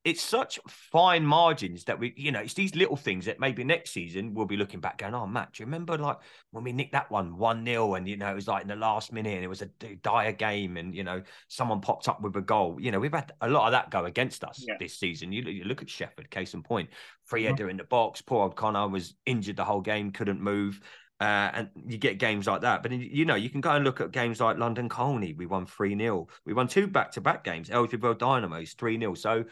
it's 0.06 0.22
such 0.22 0.60
fine 0.68 1.26
margins 1.26 1.84
that 1.84 2.00
we, 2.00 2.14
you 2.16 2.32
know, 2.32 2.40
it's 2.40 2.54
these 2.54 2.74
little 2.74 2.96
things 2.96 3.26
that 3.26 3.40
maybe 3.40 3.66
next 3.66 3.92
season 3.92 4.34
we'll 4.34 4.46
be 4.46 4.56
looking 4.56 4.80
back 4.80 4.98
going, 4.98 5.14
oh, 5.14 5.28
Matt, 5.28 5.52
do 5.54 5.62
you 5.62 5.66
remember 5.66 5.98
like 5.98 6.18
when 6.52 6.64
we 6.64 6.72
nicked 6.72 6.94
that 6.94 7.12
one 7.12 7.38
1 7.38 7.66
0 7.66 7.96
and, 7.96 8.08
you 8.08 8.16
know, 8.16 8.32
it 8.32 8.36
was 8.36 8.48
like 8.48 8.62
in 8.62 8.70
the 8.70 8.78
last 8.78 9.12
minute 9.12 9.36
and 9.36 9.44
it 9.44 9.50
was 9.50 9.62
a 9.62 9.70
dire 10.02 10.32
game 10.32 10.78
and, 10.78 10.96
you 10.96 11.04
know, 11.04 11.22
someone 11.50 11.82
popped 11.82 12.08
up 12.08 12.22
with 12.22 12.36
a 12.38 12.42
goal. 12.42 12.78
You 12.80 12.92
know, 12.92 13.00
we've 13.00 13.14
had 13.14 13.34
a 13.42 13.50
lot 13.50 13.66
of 13.66 13.74
that 13.74 13.92
go 13.92 14.06
against 14.06 14.46
us 14.46 14.64
yeah. 14.66 14.76
this 14.80 14.98
season. 14.98 15.34
You, 15.34 15.44
you, 15.44 15.66
look 15.66 15.82
at 15.82 15.90
Shefford, 15.90 16.30
case 16.30 16.54
in 16.54 16.64
point, 16.64 16.90
free 17.26 17.44
header 17.44 17.64
mm-hmm. 17.64 17.72
in 17.72 17.78
the 17.78 17.84
box. 17.84 18.22
Poor 18.22 18.44
old 18.44 18.56
Connor 18.56 18.88
was 18.88 19.16
injured 19.26 19.58
the 19.58 19.66
whole 19.66 19.82
game, 19.82 20.12
couldn't 20.12 20.40
move. 20.40 20.80
Uh, 21.20 21.52
and 21.54 21.70
you 21.86 21.98
get 21.98 22.18
games 22.18 22.48
like 22.48 22.62
that. 22.62 22.82
But 22.82 22.94
you 22.94 23.26
know, 23.26 23.36
you 23.36 23.50
can 23.50 23.60
go 23.60 23.72
and 23.72 23.84
look 23.84 24.00
at 24.00 24.12
games 24.12 24.40
like 24.40 24.58
London 24.58 24.88
Colney. 24.88 25.34
We 25.34 25.48
won 25.48 25.66
3 25.66 25.98
0. 25.98 26.28
We 26.46 26.54
won 26.54 26.70
two 26.70 26.88
back 26.88 27.12
to 27.12 27.22
back 27.22 27.44
games. 27.44 27.70
Aylesbury 27.70 28.16
Dynamos 28.16 28.74
3 28.74 28.98
0. 28.98 29.14
So 29.16 29.44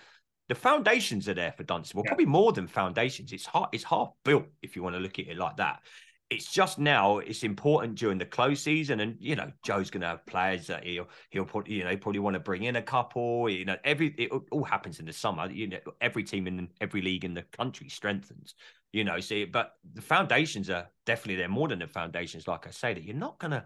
the 0.49 0.55
foundations 0.55 1.27
are 1.27 1.33
there 1.33 1.51
for 1.51 1.63
Dunstable, 1.63 2.03
yeah. 2.05 2.10
probably 2.10 2.25
more 2.25 2.53
than 2.53 2.67
foundations. 2.67 3.33
It's 3.33 3.45
half, 3.45 3.69
it's 3.71 3.83
half 3.83 4.12
built 4.23 4.45
if 4.62 4.75
you 4.75 4.83
want 4.83 4.95
to 4.95 5.01
look 5.01 5.19
at 5.19 5.27
it 5.27 5.38
like 5.38 5.57
that. 5.57 5.81
It's 6.29 6.51
just 6.51 6.77
now 6.77 7.19
it's 7.19 7.43
important 7.43 7.95
during 7.95 8.17
the 8.17 8.25
close 8.25 8.62
season, 8.62 8.99
and 8.99 9.15
you 9.19 9.36
know 9.36 9.49
Joe's 9.63 9.89
going 9.89 10.01
to 10.01 10.07
have 10.07 10.25
players 10.25 10.67
that 10.67 10.83
he'll 10.83 11.07
he'll 11.29 11.45
put 11.45 11.67
you 11.67 11.86
know 11.86 11.95
probably 11.95 12.19
want 12.19 12.33
to 12.33 12.41
bring 12.41 12.63
in 12.63 12.75
a 12.75 12.81
couple. 12.81 13.49
You 13.49 13.63
know 13.63 13.77
every 13.86 14.07
it 14.17 14.31
all 14.51 14.65
happens 14.65 14.99
in 14.99 15.05
the 15.05 15.13
summer. 15.13 15.49
You 15.49 15.67
know 15.67 15.79
every 16.01 16.23
team 16.23 16.47
in 16.47 16.67
every 16.81 17.01
league 17.01 17.23
in 17.23 17.33
the 17.33 17.43
country 17.43 17.88
strengthens. 17.88 18.55
You 18.91 19.05
know, 19.05 19.19
see, 19.21 19.45
but 19.45 19.75
the 19.93 20.01
foundations 20.01 20.69
are 20.69 20.89
definitely 21.05 21.36
there 21.36 21.49
more 21.49 21.69
than 21.69 21.79
the 21.79 21.88
foundations. 21.88 22.47
Like 22.47 22.67
I 22.67 22.71
say, 22.71 22.93
that 22.93 23.03
you're 23.03 23.15
not 23.15 23.39
gonna 23.39 23.63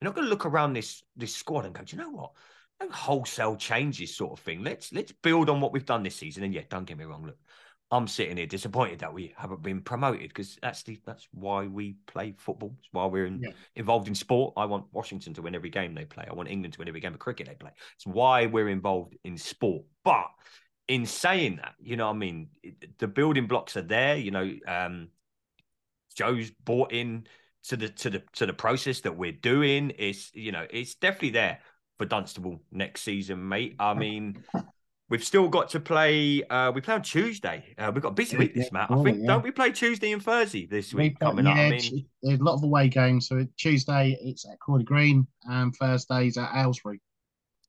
you're 0.00 0.08
not 0.08 0.16
gonna 0.16 0.28
look 0.28 0.46
around 0.46 0.72
this 0.72 1.04
this 1.16 1.34
squad 1.34 1.64
and 1.64 1.74
go, 1.74 1.82
do 1.82 1.96
you 1.96 2.02
know 2.02 2.10
what? 2.10 2.32
Wholesale 2.88 3.56
changes 3.56 4.16
sort 4.16 4.32
of 4.32 4.40
thing. 4.40 4.62
Let's 4.62 4.92
let's 4.92 5.12
build 5.12 5.50
on 5.50 5.60
what 5.60 5.72
we've 5.72 5.84
done 5.84 6.02
this 6.02 6.16
season. 6.16 6.44
And 6.44 6.54
yeah, 6.54 6.62
don't 6.68 6.84
get 6.84 6.98
me 6.98 7.04
wrong. 7.04 7.26
Look, 7.26 7.38
I'm 7.90 8.06
sitting 8.06 8.36
here 8.36 8.46
disappointed 8.46 9.00
that 9.00 9.12
we 9.12 9.34
haven't 9.36 9.62
been 9.62 9.80
promoted 9.80 10.28
because 10.28 10.56
that's 10.62 10.82
the 10.84 10.98
that's 11.04 11.26
why 11.32 11.66
we 11.66 11.96
play 12.06 12.34
football. 12.38 12.74
It's 12.78 12.88
why 12.92 13.06
we're 13.06 13.26
in, 13.26 13.40
yeah. 13.42 13.50
involved 13.76 14.08
in 14.08 14.14
sport. 14.14 14.54
I 14.56 14.64
want 14.64 14.86
Washington 14.92 15.34
to 15.34 15.42
win 15.42 15.54
every 15.54 15.70
game 15.70 15.94
they 15.94 16.04
play. 16.04 16.26
I 16.30 16.34
want 16.34 16.48
England 16.48 16.74
to 16.74 16.78
win 16.78 16.88
every 16.88 17.00
game 17.00 17.14
of 17.14 17.18
cricket 17.18 17.48
they 17.48 17.54
play. 17.54 17.72
It's 17.96 18.06
why 18.06 18.46
we're 18.46 18.68
involved 18.68 19.16
in 19.24 19.36
sport. 19.36 19.82
But 20.04 20.28
in 20.88 21.04
saying 21.04 21.56
that, 21.56 21.74
you 21.80 21.96
know, 21.96 22.08
I 22.08 22.12
mean, 22.12 22.48
the 22.98 23.08
building 23.08 23.46
blocks 23.46 23.76
are 23.76 23.82
there. 23.82 24.16
You 24.16 24.30
know, 24.30 24.52
um, 24.68 25.08
Joe's 26.14 26.50
bought 26.64 26.92
in 26.92 27.26
to 27.64 27.76
the 27.76 27.88
to 27.88 28.10
the 28.10 28.22
to 28.34 28.46
the 28.46 28.52
process 28.52 29.00
that 29.00 29.16
we're 29.16 29.32
doing. 29.32 29.92
It's 29.98 30.30
you 30.32 30.52
know, 30.52 30.66
it's 30.70 30.94
definitely 30.94 31.30
there 31.30 31.58
for 32.00 32.06
Dunstable 32.06 32.58
next 32.72 33.02
season, 33.02 33.46
mate. 33.46 33.76
I 33.78 33.92
mean, 33.92 34.42
we've 35.10 35.22
still 35.22 35.48
got 35.48 35.68
to 35.70 35.80
play. 35.80 36.42
Uh, 36.44 36.72
we 36.74 36.80
play 36.80 36.94
on 36.94 37.02
Tuesday. 37.02 37.62
Uh, 37.76 37.92
we've 37.92 38.02
got 38.02 38.12
a 38.12 38.14
busy 38.14 38.38
week 38.38 38.54
this, 38.54 38.72
Matt. 38.72 38.90
I 38.90 39.02
think 39.02 39.18
yeah. 39.20 39.26
don't 39.26 39.44
we 39.44 39.50
play 39.50 39.70
Tuesday 39.70 40.12
and 40.12 40.22
Thursday 40.22 40.64
this 40.64 40.94
week 40.94 41.18
we, 41.20 41.26
coming 41.26 41.44
yeah, 41.44 41.52
up? 41.52 41.58
I 41.58 41.68
mean, 41.68 42.06
there's 42.22 42.40
a 42.40 42.42
lot 42.42 42.54
of 42.54 42.62
away 42.62 42.88
games. 42.88 43.28
So 43.28 43.46
Tuesday 43.58 44.16
it's 44.22 44.48
at 44.50 44.58
Crawley 44.60 44.84
Green, 44.84 45.26
and 45.44 45.76
Thursdays 45.76 46.38
at 46.38 46.50
Aylesbury. 46.54 47.02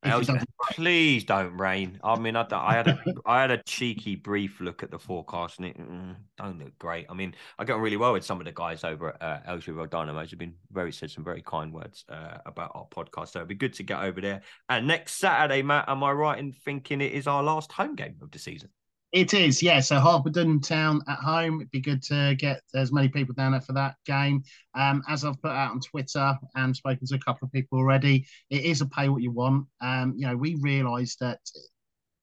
please 0.71 1.23
don't 1.23 1.55
rain. 1.57 1.99
I 2.03 2.17
mean, 2.17 2.35
I, 2.35 2.45
I, 2.51 2.73
had 2.73 2.87
a 2.87 2.99
I 3.25 3.41
had 3.41 3.51
a 3.51 3.61
cheeky 3.63 4.15
brief 4.15 4.59
look 4.59 4.83
at 4.83 4.91
the 4.91 4.97
forecast, 4.97 5.59
and 5.59 5.67
it 5.67 5.77
mm, 5.77 6.15
don't 6.37 6.59
look 6.59 6.77
great. 6.79 7.05
I 7.09 7.13
mean, 7.13 7.35
I 7.59 7.65
got 7.65 7.79
really 7.79 7.97
well 7.97 8.13
with 8.13 8.25
some 8.25 8.39
of 8.39 8.45
the 8.45 8.51
guys 8.51 8.83
over 8.83 9.09
at 9.09 9.21
uh, 9.21 9.39
Aylesbury 9.51 9.87
Dynamos. 9.87 10.31
Have 10.31 10.39
been 10.39 10.55
very 10.71 10.91
said 10.91 11.11
some 11.11 11.23
very 11.23 11.41
kind 11.41 11.71
words 11.71 12.03
uh, 12.09 12.37
about 12.45 12.71
our 12.73 12.87
podcast. 12.87 13.29
So 13.29 13.39
it'd 13.39 13.49
be 13.49 13.55
good 13.55 13.73
to 13.75 13.83
get 13.83 14.01
over 14.01 14.21
there. 14.21 14.41
And 14.69 14.87
next 14.87 15.15
Saturday, 15.15 15.61
Matt, 15.61 15.87
am 15.87 16.03
I 16.03 16.11
right 16.11 16.39
in 16.39 16.51
thinking 16.51 17.01
it 17.01 17.11
is 17.11 17.27
our 17.27 17.43
last 17.43 17.71
home 17.71 17.95
game 17.95 18.15
of 18.21 18.31
the 18.31 18.39
season? 18.39 18.69
It 19.11 19.33
is, 19.33 19.61
yeah. 19.61 19.81
So 19.81 19.99
Harpenden 19.99 20.61
Town 20.61 21.01
at 21.07 21.17
home. 21.17 21.59
It'd 21.59 21.71
be 21.71 21.81
good 21.81 22.01
to 22.03 22.33
get 22.35 22.61
as 22.73 22.93
many 22.93 23.09
people 23.09 23.35
down 23.35 23.51
there 23.51 23.59
for 23.59 23.73
that 23.73 23.95
game. 24.05 24.41
Um, 24.73 25.03
as 25.09 25.25
I've 25.25 25.41
put 25.41 25.51
out 25.51 25.71
on 25.71 25.81
Twitter 25.81 26.37
and 26.55 26.73
spoken 26.73 27.05
to 27.07 27.15
a 27.15 27.19
couple 27.19 27.45
of 27.45 27.51
people 27.51 27.77
already, 27.77 28.25
it 28.49 28.63
is 28.63 28.79
a 28.79 28.85
pay 28.85 29.09
what 29.09 29.21
you 29.21 29.31
want. 29.31 29.67
Um, 29.81 30.13
you 30.15 30.27
know, 30.27 30.37
we 30.37 30.55
realised 30.61 31.17
that 31.19 31.39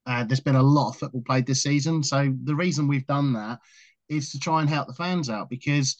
uh, 0.06 0.24
there's 0.24 0.40
been 0.40 0.56
a 0.56 0.62
lot 0.62 0.88
of 0.88 0.96
football 0.96 1.22
played 1.26 1.44
this 1.44 1.62
season. 1.62 2.02
So 2.02 2.34
the 2.44 2.54
reason 2.54 2.88
we've 2.88 3.06
done 3.06 3.34
that 3.34 3.58
is 4.08 4.30
to 4.30 4.38
try 4.38 4.62
and 4.62 4.70
help 4.70 4.88
the 4.88 4.94
fans 4.94 5.28
out 5.28 5.50
because 5.50 5.94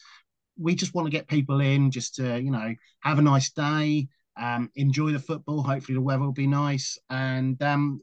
we 0.57 0.73
just 0.73 0.95
want 0.95 1.05
to 1.05 1.11
get 1.11 1.27
people 1.27 1.61
in 1.61 1.91
just 1.91 2.15
to, 2.15 2.41
you 2.41 2.49
know, 2.49 2.73
have 3.01 3.19
a 3.19 3.21
nice 3.21 3.51
day, 3.51 4.07
um, 4.41 4.71
enjoy 4.75 5.11
the 5.11 5.19
football. 5.19 5.61
Hopefully 5.61 5.95
the 5.95 6.01
weather 6.01 6.23
will 6.23 6.31
be 6.31 6.47
nice, 6.47 6.97
and 7.11 7.61
um, 7.61 8.01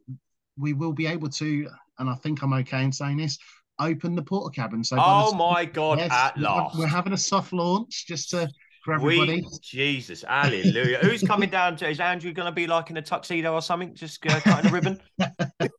we 0.57 0.72
will 0.72 0.92
be 0.92 1.07
able 1.07 1.29
to 1.31 1.68
and 1.98 2.09
I 2.09 2.14
think 2.16 2.42
I'm 2.42 2.52
okay 2.52 2.85
in 2.85 2.92
saying 2.92 3.18
this, 3.18 3.38
open 3.78 4.14
the 4.14 4.22
Portakabin. 4.22 4.85
So, 4.85 4.96
oh 4.98 5.35
my 5.35 5.64
god! 5.64 5.98
Yes, 5.98 6.12
at 6.12 6.38
last, 6.38 6.78
we're 6.78 6.87
having 6.87 7.12
a 7.12 7.18
soft 7.18 7.52
launch 7.52 8.06
just 8.06 8.30
to 8.30 8.48
for 8.85 8.94
everybody. 8.94 9.42
We, 9.42 9.59
Jesus, 9.62 10.22
hallelujah! 10.22 10.98
Who's 10.98 11.22
coming 11.22 11.50
down 11.50 11.76
to? 11.78 11.88
Is 11.88 12.00
Andrew 12.00 12.32
going 12.32 12.46
to 12.46 12.52
be 12.52 12.66
like 12.66 12.90
in 12.90 12.96
a 12.96 13.02
tuxedo 13.02 13.52
or 13.52 13.62
something, 13.62 13.94
just 13.94 14.24
uh, 14.26 14.40
cutting 14.40 14.70
a 14.70 14.72
ribbon? 14.72 15.00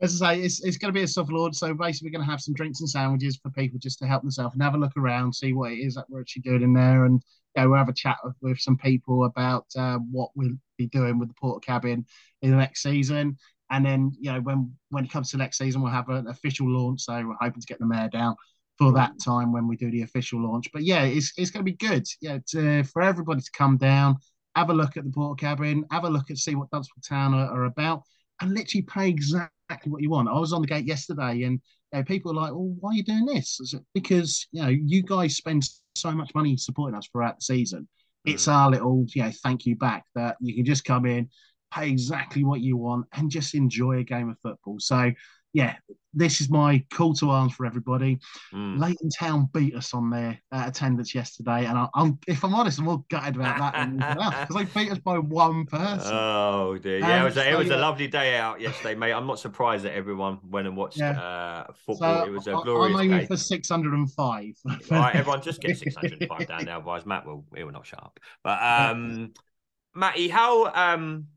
As 0.00 0.22
I 0.22 0.36
say, 0.36 0.42
it's, 0.42 0.62
it's 0.62 0.76
going 0.76 0.94
to 0.94 0.96
be 0.96 1.02
a 1.02 1.08
soft 1.08 1.32
launch. 1.32 1.56
So 1.56 1.74
basically, 1.74 2.08
we're 2.08 2.18
going 2.18 2.26
to 2.26 2.30
have 2.30 2.40
some 2.40 2.54
drinks 2.54 2.78
and 2.80 2.88
sandwiches 2.88 3.36
for 3.42 3.50
people 3.50 3.80
just 3.80 3.98
to 3.98 4.06
help 4.06 4.22
themselves 4.22 4.54
and 4.54 4.62
have 4.62 4.74
a 4.74 4.78
look 4.78 4.96
around, 4.96 5.34
see 5.34 5.52
what 5.52 5.72
it 5.72 5.78
is 5.78 5.96
that 5.96 6.04
we're 6.08 6.20
actually 6.20 6.42
doing 6.42 6.62
in 6.62 6.72
there, 6.72 7.04
and 7.04 7.20
yeah, 7.56 7.64
we'll 7.64 7.78
have 7.78 7.88
a 7.88 7.94
chat 7.94 8.16
with, 8.22 8.34
with 8.40 8.60
some 8.60 8.76
people 8.76 9.24
about 9.24 9.66
uh, 9.76 9.98
what 10.12 10.30
we'll 10.36 10.56
be 10.76 10.86
doing 10.86 11.18
with 11.18 11.28
the 11.28 11.34
Portakabin 11.34 12.04
in 12.42 12.50
the 12.50 12.56
next 12.56 12.82
season. 12.82 13.36
And 13.70 13.84
then, 13.84 14.12
you 14.18 14.32
know, 14.32 14.40
when 14.40 14.72
when 14.90 15.04
it 15.04 15.10
comes 15.10 15.30
to 15.30 15.36
next 15.36 15.58
season, 15.58 15.82
we'll 15.82 15.92
have 15.92 16.08
an 16.08 16.26
official 16.28 16.70
launch. 16.70 17.02
So 17.02 17.12
we're 17.14 17.36
hoping 17.40 17.60
to 17.60 17.66
get 17.66 17.78
the 17.78 17.86
mayor 17.86 18.08
down 18.08 18.34
for 18.78 18.92
that 18.92 19.12
time 19.22 19.52
when 19.52 19.66
we 19.66 19.76
do 19.76 19.90
the 19.90 20.02
official 20.02 20.40
launch. 20.40 20.70
But 20.72 20.84
yeah, 20.84 21.02
it's 21.02 21.32
it's 21.36 21.50
going 21.50 21.64
to 21.64 21.70
be 21.70 21.76
good. 21.76 22.06
Yeah, 22.20 22.38
to, 22.50 22.84
for 22.84 23.02
everybody 23.02 23.40
to 23.40 23.50
come 23.52 23.76
down, 23.76 24.16
have 24.54 24.70
a 24.70 24.74
look 24.74 24.96
at 24.96 25.04
the 25.04 25.10
Portakabin, 25.10 25.82
have 25.90 26.04
a 26.04 26.10
look 26.10 26.30
and 26.30 26.38
see 26.38 26.54
what 26.54 26.70
Dunstable 26.70 27.02
Town 27.06 27.34
are, 27.34 27.50
are, 27.50 27.64
about, 27.64 28.02
and 28.40 28.54
literally 28.54 28.82
pay 28.82 29.08
exactly 29.08 29.50
what 29.90 30.00
you 30.02 30.10
want. 30.10 30.28
I 30.28 30.38
was 30.38 30.52
on 30.52 30.62
the 30.62 30.68
gate 30.68 30.86
yesterday, 30.86 31.42
and 31.42 31.60
you 31.92 31.98
know, 31.98 32.04
people 32.04 32.30
are 32.30 32.42
like, 32.42 32.52
"Well, 32.52 32.74
why 32.80 32.90
are 32.90 32.94
you 32.94 33.04
doing 33.04 33.26
this?" 33.26 33.60
Because 33.94 34.46
you 34.52 34.62
know, 34.62 34.68
you 34.68 35.02
guys 35.02 35.36
spend 35.36 35.68
so 35.96 36.12
much 36.12 36.34
money 36.34 36.56
supporting 36.56 36.96
us 36.96 37.08
throughout 37.10 37.36
the 37.38 37.44
season. 37.44 37.88
Mm. 38.26 38.34
It's 38.34 38.48
our 38.48 38.70
little, 38.70 39.04
you 39.14 39.22
know, 39.24 39.32
thank 39.42 39.66
you 39.66 39.76
back 39.76 40.04
that 40.14 40.36
you 40.40 40.54
can 40.54 40.64
just 40.64 40.84
come 40.84 41.04
in, 41.04 41.28
pay 41.72 41.88
exactly 41.88 42.44
what 42.44 42.60
you 42.60 42.76
want, 42.76 43.06
and 43.12 43.30
just 43.30 43.54
enjoy 43.54 43.98
a 43.98 44.04
game 44.04 44.30
of 44.30 44.38
football. 44.40 44.76
So 44.78 45.12
yeah, 45.54 45.76
this 46.12 46.40
is 46.40 46.50
my 46.50 46.84
call 46.92 47.14
to 47.14 47.30
arms 47.30 47.54
for 47.54 47.64
everybody. 47.64 48.18
Mm. 48.52 48.78
Leighton 48.78 49.08
Town 49.08 49.48
beat 49.52 49.74
us 49.74 49.94
on 49.94 50.10
their 50.10 50.38
uh, 50.52 50.64
attendance 50.66 51.14
yesterday, 51.14 51.64
and 51.64 51.78
I, 51.78 51.88
am 51.96 52.18
if 52.26 52.44
I'm 52.44 52.54
honest, 52.54 52.78
I'm 52.78 52.88
all 52.88 53.04
gutted 53.10 53.36
about 53.36 53.72
that 53.72 54.46
because 54.48 54.56
they 54.56 54.80
beat 54.80 54.92
us 54.92 54.98
by 54.98 55.18
one 55.18 55.64
person. 55.66 56.12
Oh 56.12 56.76
dear, 56.78 56.98
yeah, 56.98 57.16
um, 57.16 57.22
it 57.22 57.24
was 57.24 57.36
a, 57.36 57.42
so, 57.42 57.48
it 57.48 57.58
was 57.58 57.68
yeah. 57.68 57.76
a 57.76 57.78
lovely 57.78 58.08
day 58.08 58.36
out 58.36 58.60
yesterday, 58.60 58.94
mate. 58.94 59.12
I'm 59.12 59.26
not 59.26 59.38
surprised 59.38 59.84
that 59.84 59.94
everyone 59.94 60.38
went 60.48 60.66
and 60.66 60.76
watched 60.76 60.98
yeah. 60.98 61.18
uh, 61.18 61.72
football. 61.86 62.24
So 62.24 62.26
it 62.26 62.32
was 62.32 62.46
a 62.46 62.52
glorious. 62.52 62.96
Day. 62.96 63.02
I'm 63.04 63.12
aiming 63.12 63.26
for 63.26 63.36
605. 63.36 64.54
All 64.66 64.76
right, 64.90 65.14
everyone, 65.14 65.42
just 65.42 65.60
get 65.60 65.78
605 65.78 66.46
down 66.46 66.64
there, 66.66 66.76
otherwise 66.76 67.06
Matt 67.06 67.26
will 67.26 67.44
he 67.56 67.64
will 67.64 67.72
not 67.72 67.86
shut 67.86 68.00
up. 68.00 68.20
But 68.44 68.62
um, 68.62 69.32
Matty, 69.94 70.28
how 70.28 70.66
um 70.66 71.28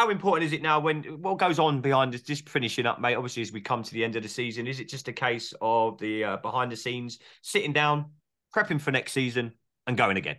how 0.00 0.08
important 0.08 0.46
is 0.46 0.54
it 0.54 0.62
now 0.62 0.80
when 0.80 1.02
what 1.20 1.36
goes 1.36 1.58
on 1.58 1.82
behind 1.82 2.10
this 2.10 2.22
just 2.22 2.48
finishing 2.48 2.86
up 2.86 3.02
mate 3.02 3.16
obviously 3.16 3.42
as 3.42 3.52
we 3.52 3.60
come 3.60 3.82
to 3.82 3.92
the 3.92 4.02
end 4.02 4.16
of 4.16 4.22
the 4.22 4.28
season? 4.30 4.66
Is 4.66 4.80
it 4.80 4.88
just 4.88 5.08
a 5.08 5.12
case 5.12 5.52
of 5.60 5.98
the 5.98 6.24
uh, 6.24 6.36
behind 6.38 6.72
the 6.72 6.76
scenes 6.76 7.18
sitting 7.42 7.74
down 7.74 8.06
prepping 8.56 8.80
for 8.80 8.92
next 8.92 9.12
season 9.12 9.52
and 9.86 9.98
going 9.98 10.16
again? 10.16 10.36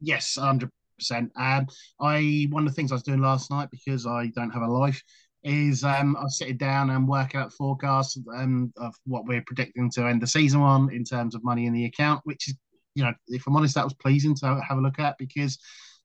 Yes 0.00 0.36
100% 0.36 0.68
um, 1.12 1.66
i 2.00 2.48
one 2.50 2.66
of 2.66 2.68
the 2.68 2.74
things 2.74 2.90
i 2.90 2.96
was 2.96 3.04
doing 3.04 3.20
last 3.20 3.48
night 3.48 3.70
because 3.70 4.06
i 4.06 4.26
don't 4.34 4.50
have 4.50 4.62
a 4.62 4.66
life 4.66 5.00
is 5.42 5.84
um, 5.84 6.16
I 6.16 6.24
was 6.24 6.36
sitting 6.36 6.58
down 6.58 6.90
and 6.90 7.08
working 7.08 7.40
out 7.40 7.52
forecasts 7.54 8.18
um, 8.36 8.72
of 8.76 8.94
what 9.06 9.24
we're 9.24 9.40
predicting 9.46 9.90
to 9.92 10.06
end 10.06 10.20
the 10.20 10.26
season 10.26 10.60
on 10.60 10.92
in 10.92 11.02
terms 11.02 11.34
of 11.34 11.42
money 11.42 11.64
in 11.64 11.72
the 11.72 11.86
account, 11.86 12.20
which 12.24 12.48
is, 12.48 12.56
you 12.94 13.02
know, 13.02 13.14
if 13.28 13.46
I'm 13.46 13.56
honest, 13.56 13.74
that 13.76 13.84
was 13.84 13.94
pleasing 13.94 14.34
to 14.34 14.60
have 14.68 14.76
a 14.76 14.82
look 14.82 14.98
at 14.98 15.16
because 15.16 15.58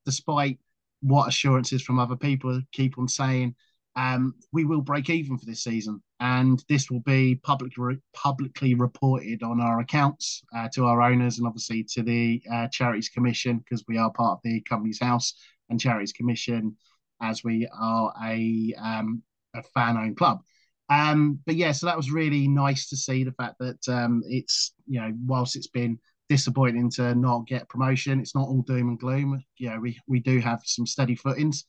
despite 0.05 0.57
what 1.01 1.27
assurances 1.27 1.81
from 1.81 1.99
other 1.99 2.15
people 2.15 2.61
keep 2.71 2.97
on 2.97 3.07
saying 3.07 3.55
um, 3.95 4.35
we 4.51 4.65
will 4.65 4.81
break 4.81 5.09
even 5.09 5.37
for 5.37 5.45
this 5.45 5.63
season, 5.63 6.01
and 6.19 6.63
this 6.67 6.91
will 6.91 6.99
be 7.01 7.35
publicly 7.35 7.97
publicly 8.13 8.73
reported 8.73 9.41
on 9.41 9.61
our 9.61 9.79
accounts 9.79 10.43
uh, 10.55 10.67
to 10.73 10.85
our 10.85 11.01
owners 11.01 11.37
and 11.37 11.47
obviously 11.47 11.83
to 11.91 12.03
the 12.03 12.41
uh, 12.51 12.67
Charities 12.67 13.09
Commission 13.09 13.59
because 13.59 13.85
we 13.87 13.97
are 13.97 14.11
part 14.11 14.33
of 14.33 14.39
the 14.43 14.59
Companies 14.61 14.99
House 14.99 15.35
and 15.69 15.79
Charities 15.79 16.11
Commission, 16.11 16.75
as 17.21 17.43
we 17.43 17.67
are 17.73 18.13
a 18.23 18.73
um, 18.81 19.23
a 19.53 19.63
fan-owned 19.63 20.17
club. 20.17 20.41
Um, 20.89 21.39
but 21.45 21.55
yeah, 21.55 21.71
so 21.71 21.85
that 21.85 21.97
was 21.97 22.11
really 22.11 22.47
nice 22.49 22.89
to 22.89 22.97
see 22.97 23.23
the 23.23 23.31
fact 23.31 23.55
that 23.59 23.79
um, 23.87 24.23
it's 24.27 24.73
you 24.87 24.99
know 24.99 25.13
whilst 25.25 25.55
it's 25.55 25.67
been 25.67 25.99
disappointing 26.29 26.89
to 26.91 27.15
not 27.15 27.47
get 27.47 27.69
promotion. 27.69 28.19
It's 28.19 28.35
not 28.35 28.47
all 28.47 28.61
doom 28.61 28.89
and 28.89 28.99
gloom. 28.99 29.43
Yeah, 29.59 29.77
we, 29.77 29.99
we 30.07 30.19
do 30.19 30.39
have 30.39 30.61
some 30.65 30.85
steady 30.85 31.15
footings. 31.15 31.65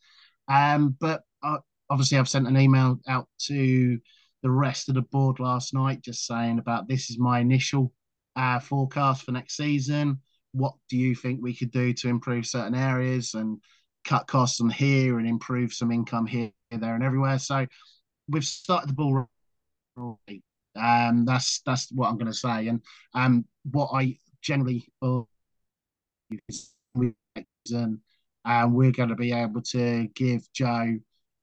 Um, 0.48 0.96
but 1.00 1.22
uh, 1.42 1.58
obviously, 1.90 2.18
I've 2.18 2.28
sent 2.28 2.46
an 2.46 2.56
email 2.56 3.00
out 3.08 3.28
to 3.46 3.98
the 4.42 4.50
rest 4.50 4.88
of 4.88 4.94
the 4.94 5.02
board 5.02 5.40
last 5.40 5.74
night 5.74 6.02
just 6.02 6.26
saying 6.26 6.58
about 6.58 6.88
this 6.88 7.10
is 7.10 7.18
my 7.18 7.40
initial 7.40 7.92
uh, 8.36 8.60
forecast 8.60 9.24
for 9.24 9.32
next 9.32 9.56
season. 9.56 10.20
What 10.52 10.74
do 10.88 10.96
you 10.96 11.14
think 11.14 11.40
we 11.42 11.54
could 11.54 11.70
do 11.70 11.92
to 11.94 12.08
improve 12.08 12.46
certain 12.46 12.74
areas 12.74 13.34
and 13.34 13.60
cut 14.04 14.26
costs 14.26 14.60
on 14.60 14.70
here 14.70 15.18
and 15.18 15.26
improve 15.26 15.72
some 15.72 15.90
income 15.90 16.26
here, 16.26 16.50
there, 16.70 16.94
and 16.94 17.04
everywhere? 17.04 17.38
So 17.38 17.66
we've 18.28 18.44
started 18.44 18.90
the 18.90 18.94
ball. 18.94 19.28
Um, 20.76 21.24
that's 21.24 21.60
that's 21.64 21.90
what 21.92 22.08
I'm 22.08 22.18
going 22.18 22.30
to 22.30 22.34
say. 22.34 22.68
And 22.68 22.82
um, 23.14 23.44
what 23.70 23.90
I 23.94 24.16
generally 24.46 24.88
and 27.72 27.98
and 28.44 28.74
we're 28.74 28.92
going 28.92 29.09
to 29.09 29.16
be 29.16 29.32
able 29.32 29.61
to 29.61 30.06
give 30.14 30.46
Joe 30.52 30.98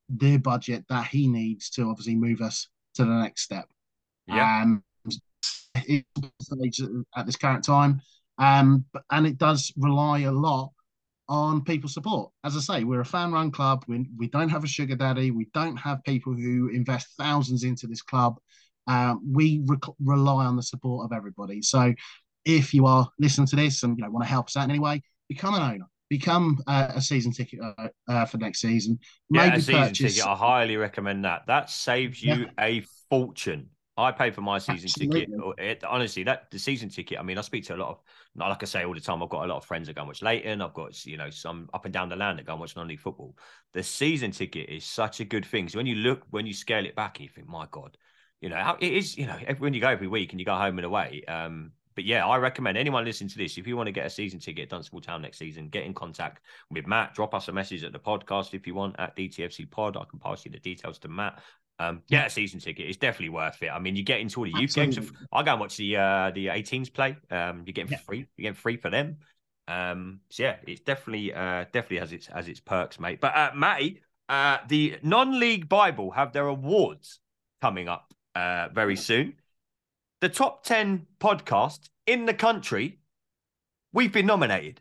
the 0.10 0.38
budget 0.38 0.86
that 0.89 1.08
he 1.08 1.28
needs 1.28 1.70
to 1.72 1.89
obviously 1.89 2.16
move 2.16 2.39
us 2.39 2.70
to 2.96 3.04
the 3.04 3.12
next 3.12 3.42
step. 3.42 3.66
Yeah. 4.28 4.62
Um, 4.62 4.84
at 5.76 7.26
this 7.26 7.36
current 7.36 7.63
time, 7.66 8.02
um, 8.38 8.86
and 9.12 9.28
it 9.28 9.38
does 9.38 9.74
rely 9.76 10.20
a 10.20 10.32
lot 10.32 10.72
on 11.28 11.63
people's 11.63 11.94
support. 11.94 12.32
As 12.44 12.56
I 12.56 12.60
say, 12.60 12.84
we're 12.84 13.02
a 13.02 13.06
fan-run 13.06 13.52
club. 13.52 13.84
We, 13.88 14.08
we 14.18 14.30
don't 14.30 14.50
have 14.50 14.63
a 14.63 14.68
sugar 14.68 14.96
daddy. 14.96 15.32
We 15.32 15.48
don't 15.54 15.78
have 15.78 16.04
people 16.04 16.34
who 16.34 16.70
invest 16.70 17.08
thousands 17.18 17.63
into 17.63 17.88
this 17.88 18.02
club. 18.02 18.38
Uh, 18.88 19.16
we 19.30 19.63
re- 19.66 19.78
rely 20.04 20.46
on 20.46 20.56
the 20.56 20.63
support 20.63 21.06
of 21.06 21.16
everybody. 21.16 21.62
So 21.62 21.94
if 22.46 22.74
you 22.74 22.86
are 22.86 23.08
listening 23.20 23.48
to 23.48 23.56
this 23.56 23.84
and 23.84 23.98
you 23.98 24.04
know 24.04 24.10
want 24.10 24.24
to 24.26 24.30
help 24.30 24.48
us 24.48 24.58
out 24.58 24.66
in 24.66 24.72
any 24.72 24.80
way, 24.80 25.02
become 25.30 25.56
an 25.56 25.62
owner. 25.62 25.86
Become 26.10 26.60
uh, 26.68 26.92
a 26.94 27.02
season 27.02 27.32
ticket 27.32 27.60
uh, 27.60 27.88
uh, 28.08 28.26
for 28.26 28.38
next 28.38 28.60
season. 28.60 29.00
Maybe 29.32 29.48
yeah, 29.48 29.56
a 29.56 29.62
season 29.62 29.82
purchase... 29.82 30.16
ticket. 30.16 30.30
I 30.30 30.36
highly 30.36 30.78
recommend 30.78 31.26
that. 31.26 31.44
That 31.48 31.72
saves 31.72 32.22
you 32.22 32.34
yeah. 32.34 32.46
a 32.60 32.86
fortune. 33.10 33.70
I 33.96 34.12
pay 34.12 34.32
for 34.32 34.42
my 34.42 34.58
season 34.58 34.86
Absolutely. 34.86 35.26
ticket. 35.28 35.60
It, 35.60 35.84
honestly, 35.84 36.24
that 36.24 36.50
the 36.52 36.60
season 36.60 36.90
ticket. 36.90 37.20
I 37.20 37.24
mean, 37.24 37.38
I 37.38 37.42
speak 37.42 37.66
to 37.66 37.76
a 37.76 37.78
lot 37.78 37.90
of, 37.90 38.00
not 38.36 38.50
like 38.50 38.64
I 38.64 38.66
say 38.66 38.86
all 38.86 38.94
the 38.94 39.00
time. 39.00 39.22
I've 39.22 39.30
got 39.30 39.46
a 39.46 39.48
lot 39.48 39.58
of 39.58 39.66
friends 39.66 39.88
that 39.88 39.96
go 39.96 40.02
and 40.02 40.08
watch 40.08 40.22
Leighton. 40.22 40.62
I've 40.62 40.74
got 40.74 41.06
you 41.06 41.18
know 41.18 41.30
some 41.30 41.70
up 41.74 41.86
and 41.86 41.94
down 41.94 42.10
the 42.10 42.16
land 42.16 42.40
that 42.40 42.46
go 42.46 42.54
and 42.54 42.60
watch 42.60 42.76
non-league 42.76 43.00
football. 43.00 43.36
The 43.74 43.84
season 43.84 44.32
ticket 44.32 44.70
is 44.70 44.84
such 44.84 45.20
a 45.20 45.26
good 45.26 45.46
thing. 45.46 45.70
So 45.70 45.78
when 45.78 45.86
you 45.86 45.96
look, 45.96 46.24
when 46.32 46.46
you 46.46 46.54
scale 46.54 46.86
it 46.86 46.96
back, 46.96 47.20
you 47.20 47.30
think, 47.30 47.48
my 47.48 47.68
God, 47.70 47.98
you 48.42 48.50
know, 48.50 48.76
it 48.80 48.94
is. 48.94 49.18
You 49.18 49.28
know, 49.28 49.38
when 49.60 49.74
you 49.74 49.82
go 49.82 49.90
every 49.90 50.08
week 50.08 50.32
and 50.32 50.40
you 50.40 50.46
go 50.46 50.56
home 50.56 50.78
and 50.80 50.86
away, 50.86 51.24
um, 51.28 51.72
but 51.96 52.06
yeah, 52.06 52.26
I 52.26 52.38
recommend 52.38 52.78
anyone 52.78 53.06
listening 53.06 53.30
to 53.30 53.38
this, 53.38 53.58
if 53.58 53.68
you 53.68 53.78
want 53.78 53.88
to 53.88 53.92
get 53.92 54.06
a 54.06 54.10
season 54.10 54.40
ticket 54.40 54.64
at 54.64 54.70
Dunstable 54.70 55.02
Town 55.02 55.22
next 55.22 55.38
season, 55.38 55.70
get 55.70 55.84
in 55.84 55.94
contact 55.94 56.42
with 56.70 56.88
Matt. 56.88 57.14
Drop 57.16 57.34
us 57.34 57.48
a 57.48 57.52
message 57.52 57.84
at 57.84 57.92
the 57.92 58.00
podcast 58.00 58.54
if 58.54 58.68
you 58.68 58.76
want 58.76 58.96
at 59.00 59.16
DTFC 59.16 59.70
Pod. 59.70 59.98
I 59.98 60.04
can 60.10 60.20
pass 60.20 60.46
you 60.46 60.52
the 60.52 60.60
details 60.60 61.00
to 61.00 61.08
Matt. 61.08 61.42
Um, 61.80 62.02
get 62.10 62.28
a 62.28 62.30
season 62.30 62.60
ticket. 62.60 62.88
It's 62.88 62.98
definitely 62.98 63.30
worth 63.30 63.62
it. 63.62 63.70
I 63.70 63.80
mean, 63.80 63.96
you 63.96 64.04
get 64.04 64.20
into 64.20 64.40
all 64.40 64.46
the 64.46 64.52
youth 64.52 64.78
Absolutely. 64.78 64.96
games. 64.96 65.12
I 65.32 65.44
go 65.44 65.52
and 65.52 65.60
watch 65.60 65.78
the 65.78 65.98
uh, 65.98 66.32
the 66.32 66.48
18s 66.48 66.94
play. 66.94 67.18
Um, 67.32 67.64
you're 67.66 67.74
getting 67.74 67.92
yeah. 67.92 67.98
free. 67.98 68.28
You're 68.38 68.44
getting 68.44 68.54
free 68.54 68.78
for 68.78 68.90
them. 68.90 69.18
Um, 69.68 70.20
so 70.30 70.44
yeah, 70.44 70.58
it's 70.68 70.82
definitely 70.82 71.34
uh, 71.34 71.66
definitely 71.72 72.00
has 72.00 72.12
its 72.12 72.28
has 72.28 72.48
its 72.48 72.60
perks, 72.60 73.00
mate. 73.00 73.20
But 73.22 73.36
uh, 73.36 73.52
Matty, 73.56 74.02
uh, 74.30 74.58
the 74.68 74.98
non-league 75.02 75.68
Bible 75.68 76.12
have 76.12 76.32
their 76.32 76.48
awards 76.48 77.20
coming 77.62 77.88
up 77.88 78.14
uh, 78.36 78.70
very 78.74 78.96
soon 78.96 79.36
the 80.24 80.30
top 80.30 80.64
10 80.64 81.06
podcast 81.20 81.90
in 82.08 82.26
the 82.26 82.34
country, 82.34 82.98
we've 83.92 84.14
been 84.14 84.26
nominated. 84.26 84.80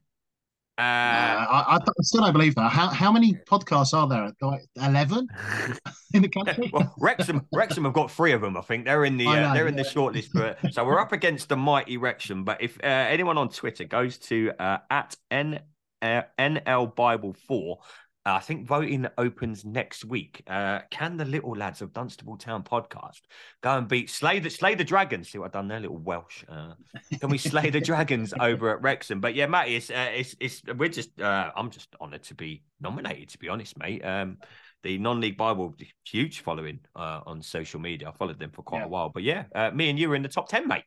Uh, 0.79 0.83
I, 0.83 1.79
I, 1.79 1.79
still 2.01 2.23
don't 2.23 2.33
believe 2.33 2.55
that. 2.55 2.71
How 2.71 2.89
how 2.89 3.13
many 3.13 3.35
podcasts 3.35 3.93
are 3.93 4.09
there? 4.09 4.33
Like 4.41 4.63
eleven 4.77 5.29
in 6.15 6.23
the 6.23 6.29
country? 6.29 6.71
well, 6.73 6.95
Wrexham 6.99 7.47
Wrexham 7.53 7.85
have 7.85 7.93
got 7.93 8.11
three 8.11 8.33
of 8.33 8.41
them. 8.41 8.57
I 8.57 8.63
think 8.63 8.87
they're 8.87 9.05
in 9.05 9.19
the 9.19 9.27
uh, 9.27 9.35
know, 9.35 9.53
they're 9.53 9.65
yeah. 9.65 9.69
in 9.69 9.77
the 9.77 9.83
shortlist. 9.83 10.31
But 10.33 10.73
so 10.73 10.85
we're 10.85 10.99
up 10.99 11.13
against 11.13 11.51
the 11.51 11.57
mighty 11.57 11.99
Wrexham. 11.99 12.45
But 12.45 12.63
if 12.63 12.79
uh, 12.83 12.87
anyone 12.87 13.37
on 13.37 13.51
Twitter 13.51 13.85
goes 13.85 14.17
to 14.19 14.53
uh, 14.59 14.79
at 14.91 15.15
n 15.31 15.61
uh, 16.01 16.23
NL 16.39 16.97
Bible 16.97 17.35
four 17.47 17.81
uh, 17.81 17.85
I 18.25 18.39
think 18.39 18.67
voting 18.67 19.07
opens 19.19 19.65
next 19.65 20.05
week. 20.05 20.43
Uh, 20.47 20.81
can 20.91 21.17
the 21.17 21.25
little 21.25 21.57
lads 21.57 21.83
of 21.83 21.93
Dunstable 21.93 22.37
Town 22.37 22.63
podcast 22.63 23.21
go 23.63 23.77
and 23.77 23.89
beat 23.89 24.11
Slay 24.11 24.39
the 24.39 24.49
Slay 24.49 24.77
the 24.77 24.85
Dragons? 24.85 25.29
See 25.31 25.39
what 25.39 25.47
I've 25.47 25.53
done 25.53 25.67
there, 25.67 25.81
little 25.81 25.99
Welsh. 25.99 26.45
Uh, 26.49 26.75
can 27.21 27.31
we 27.31 27.39
slay 27.39 27.71
the 27.71 27.81
Dragons 27.81 28.33
over 28.41 28.71
at 28.71 28.83
Wrexham? 28.83 29.21
But 29.21 29.35
yeah, 29.35 29.47
Matty, 29.47 29.75
it's 29.75 29.91
uh, 29.91 30.11
it's, 30.15 30.37
it's 30.39 30.63
we're 30.77 30.89
just 30.89 31.21
uh, 31.21 31.51
I'm 31.57 31.71
just 31.71 31.89
honoured 32.01 32.23
to 32.25 32.35
be 32.35 32.63
nominated. 32.81 33.31
To 33.31 33.39
be 33.39 33.49
honest, 33.49 33.77
mate. 33.79 34.05
Um, 34.05 34.39
the 34.85 34.99
non-league 34.99 35.37
Bible, 35.37 35.75
huge 36.05 36.41
following 36.41 36.81
uh, 36.97 37.21
on 37.25 37.41
social 37.41 37.79
media. 37.81 38.09
I 38.09 38.13
followed 38.13 38.41
them 38.41 38.51
for 38.51 38.63
quite 38.63 38.81
Yeah. 38.81 38.87
a 38.87 38.89
while, 38.89 39.11
but 39.11 39.23
yeah, 39.23 39.45
uh, 39.55 39.71
me 39.71 39.91
and 39.91 39.99
you 39.99 40.09
were 40.09 40.17
in 40.17 40.23
the 40.23 40.29
top 40.29 40.49
ten, 40.49 40.67
mate. 40.67 40.83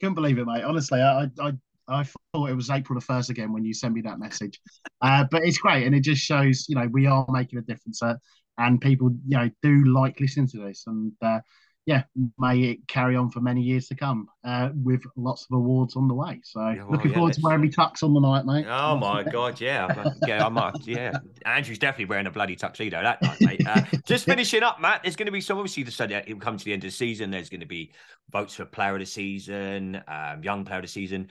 Couldn't 0.00 0.14
believe 0.14 0.38
it, 0.38 0.46
mate. 0.46 0.62
Honestly, 0.62 1.00
I 1.00 1.28
I 1.40 1.52
I 1.88 2.04
thought 2.32 2.50
it 2.50 2.54
was 2.54 2.70
April 2.70 2.98
the 2.98 3.04
first 3.04 3.30
again 3.30 3.52
when 3.52 3.64
you 3.64 3.74
sent 3.74 3.94
me 3.94 4.00
that 4.02 4.18
message. 4.18 4.60
Uh, 5.00 5.24
but 5.30 5.44
it's 5.44 5.58
great, 5.58 5.86
and 5.86 5.94
it 5.94 6.00
just 6.00 6.22
shows 6.22 6.66
you 6.68 6.76
know 6.76 6.88
we 6.92 7.06
are 7.06 7.26
making 7.30 7.58
a 7.58 7.62
difference, 7.62 8.02
uh, 8.02 8.14
and 8.58 8.80
people 8.80 9.10
you 9.26 9.36
know 9.38 9.50
do 9.62 9.84
like 9.86 10.20
listening 10.20 10.48
to 10.48 10.58
this, 10.58 10.84
and 10.86 11.12
uh, 11.22 11.40
yeah, 11.88 12.02
may 12.38 12.60
it 12.64 12.86
carry 12.86 13.16
on 13.16 13.30
for 13.30 13.40
many 13.40 13.62
years 13.62 13.88
to 13.88 13.94
come 13.94 14.28
uh, 14.44 14.68
with 14.74 15.02
lots 15.16 15.46
of 15.50 15.56
awards 15.56 15.96
on 15.96 16.06
the 16.06 16.12
way. 16.12 16.38
So 16.44 16.60
Yeah, 16.60 16.82
well, 16.82 16.90
looking 16.90 17.12
yeah, 17.12 17.16
forward 17.16 17.32
to 17.32 17.40
wearing 17.42 17.62
me 17.62 17.70
tux 17.70 18.02
on 18.02 18.12
the 18.12 18.20
night, 18.20 18.44
mate. 18.44 18.66
Oh 18.68 18.94
my 18.98 19.22
god, 19.32 19.58
yeah, 19.58 20.12
yeah, 20.26 20.44
I 20.44 20.50
might, 20.50 20.74
yeah. 20.84 21.12
Andrew's 21.46 21.78
definitely 21.78 22.04
wearing 22.04 22.26
a 22.26 22.30
bloody 22.30 22.56
tuxedo 22.56 23.02
that 23.02 23.22
night, 23.22 23.40
mate. 23.40 23.66
Uh, 23.66 23.86
just 24.04 24.24
finishing 24.26 24.62
up, 24.62 24.82
Matt. 24.82 25.00
There's 25.02 25.16
going 25.16 25.26
to 25.26 25.32
be 25.32 25.40
some 25.40 25.56
obviously 25.56 25.82
the 25.82 25.90
study. 25.90 26.14
It'll 26.14 26.38
come 26.38 26.58
to 26.58 26.64
the 26.64 26.74
end 26.74 26.84
of 26.84 26.88
the 26.88 26.94
season. 26.94 27.30
There's 27.30 27.48
going 27.48 27.60
to 27.60 27.66
be 27.66 27.92
votes 28.30 28.56
for 28.56 28.66
player 28.66 28.92
of 28.92 29.00
the 29.00 29.06
season, 29.06 30.02
um, 30.06 30.44
young 30.44 30.66
player 30.66 30.80
of 30.80 30.84
the 30.84 30.88
season. 30.88 31.30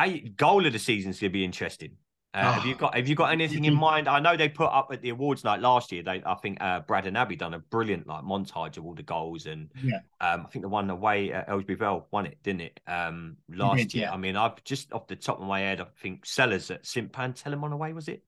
I 0.00 0.18
goal 0.36 0.66
of 0.66 0.72
the 0.72 0.78
season 0.78 1.10
is 1.10 1.20
going 1.20 1.30
to 1.30 1.32
be 1.32 1.44
interesting. 1.44 1.92
Uh, 2.34 2.52
have 2.52 2.66
you 2.66 2.74
Oh. 2.74 2.78
got 2.78 2.94
Have 2.94 3.08
you 3.08 3.14
got 3.14 3.32
anything 3.32 3.64
in 3.64 3.74
mind? 3.88 4.08
I 4.08 4.20
know 4.20 4.36
they 4.36 4.50
put 4.50 4.66
up 4.70 4.88
at 4.92 5.00
the 5.00 5.08
awards 5.08 5.42
night 5.42 5.60
last 5.60 5.90
year. 5.90 6.02
They, 6.02 6.22
I 6.26 6.34
think, 6.34 6.58
uh, 6.60 6.80
Brad 6.80 7.06
and 7.06 7.16
Abby 7.16 7.34
done 7.34 7.54
a 7.54 7.58
brilliant 7.60 8.06
like 8.06 8.24
montage 8.24 8.76
of 8.76 8.84
all 8.84 8.94
the 8.94 9.02
goals, 9.02 9.46
and 9.46 9.70
Yeah. 9.82 10.00
um, 10.20 10.44
I 10.44 10.48
think 10.50 10.62
the 10.62 10.68
one 10.68 10.90
away 10.90 11.32
at 11.32 11.48
Aylesbury 11.48 11.76
Vale 11.76 12.06
won 12.10 12.26
it, 12.26 12.36
didn't 12.42 12.60
it? 12.60 12.80
Um, 12.86 13.38
last 13.48 13.78
did, 13.78 13.94
year. 13.94 14.04
yeah. 14.04 14.12
I 14.12 14.18
mean, 14.18 14.36
I've 14.36 14.62
just 14.64 14.92
off 14.92 15.06
the 15.06 15.16
top 15.16 15.40
of 15.40 15.46
my 15.46 15.60
head, 15.60 15.80
I 15.80 15.86
think 16.02 16.26
Sellers 16.26 16.70
at 16.70 16.84
St 16.84 17.10
Panteleimon 17.10 17.72
away 17.72 17.94
was 17.94 18.08
it? 18.08 18.22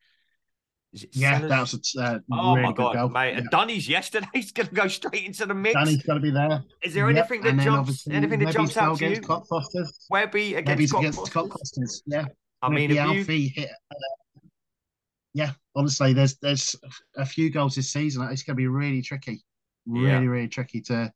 Is 0.92 1.04
it 1.04 1.10
Yeah, 1.14 1.38
Sellers? 1.40 1.72
that 1.72 1.96
a 1.96 2.00
uh, 2.02 2.18
Oh 2.32 2.54
really 2.54 2.62
my 2.62 2.72
good 2.72 2.76
god, 2.82 2.94
goal. 2.94 3.08
mate! 3.10 3.32
Yeah. 3.32 3.38
And 3.38 3.50
Dunny's 3.50 3.88
yesterday. 3.88 4.26
going 4.54 4.68
to 4.68 4.74
go 4.74 4.88
straight 4.88 5.24
into 5.26 5.44
the 5.46 5.54
mix. 5.54 5.74
Danny's 5.74 6.02
got 6.02 6.14
to 6.14 6.20
be 6.20 6.30
there. 6.30 6.64
Is 6.82 6.94
there 6.94 7.10
Yep, 7.10 7.30
anything 7.30 7.56
that 7.56 7.62
jumps? 7.64 8.06
Anything 8.08 8.38
that 8.40 8.52
jumps 8.54 8.76
out 8.76 8.98
to 8.98 9.04
you? 9.04 9.10
against 9.12 9.28
Cockfosters. 9.28 9.88
Webby 10.10 10.54
against 10.54 10.88
Scott 10.88 11.00
against 11.04 11.32
Fosters? 11.32 12.02
Yeah. 12.06 12.24
I 12.62 12.70
mean, 12.70 12.90
the 12.90 12.96
have 12.96 13.12
you, 13.14 13.20
Alfie 13.20 13.48
hit. 13.54 13.70
Uh, 13.90 13.94
yeah, 15.34 15.52
honestly, 15.76 16.12
there's 16.14 16.36
there's 16.38 16.74
a 17.16 17.26
few 17.26 17.50
goals 17.50 17.74
this 17.74 17.90
season. 17.92 18.22
It's 18.30 18.42
going 18.42 18.54
to 18.56 18.60
be 18.60 18.66
really 18.66 19.02
tricky, 19.02 19.42
really 19.86 20.08
Yeah. 20.08 20.18
really 20.20 20.48
tricky 20.48 20.80
to. 20.82 21.12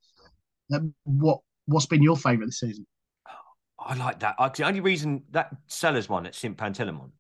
Um, 0.73 0.95
what 1.05 1.41
what's 1.67 1.87
been 1.87 2.03
your 2.03 2.17
favourite 2.17 2.47
this 2.47 2.61
season? 2.61 2.87
I 3.79 3.95
like 3.97 4.21
that. 4.21 4.37
Uh, 4.39 4.49
The 4.49 4.65
only 4.65 4.81
reason 4.81 5.25
that 5.31 5.51
Sellers 5.67 6.09
one 6.09 6.27
at 6.27 6.35
St 6.37 6.57
Panteleimon, 6.57 7.11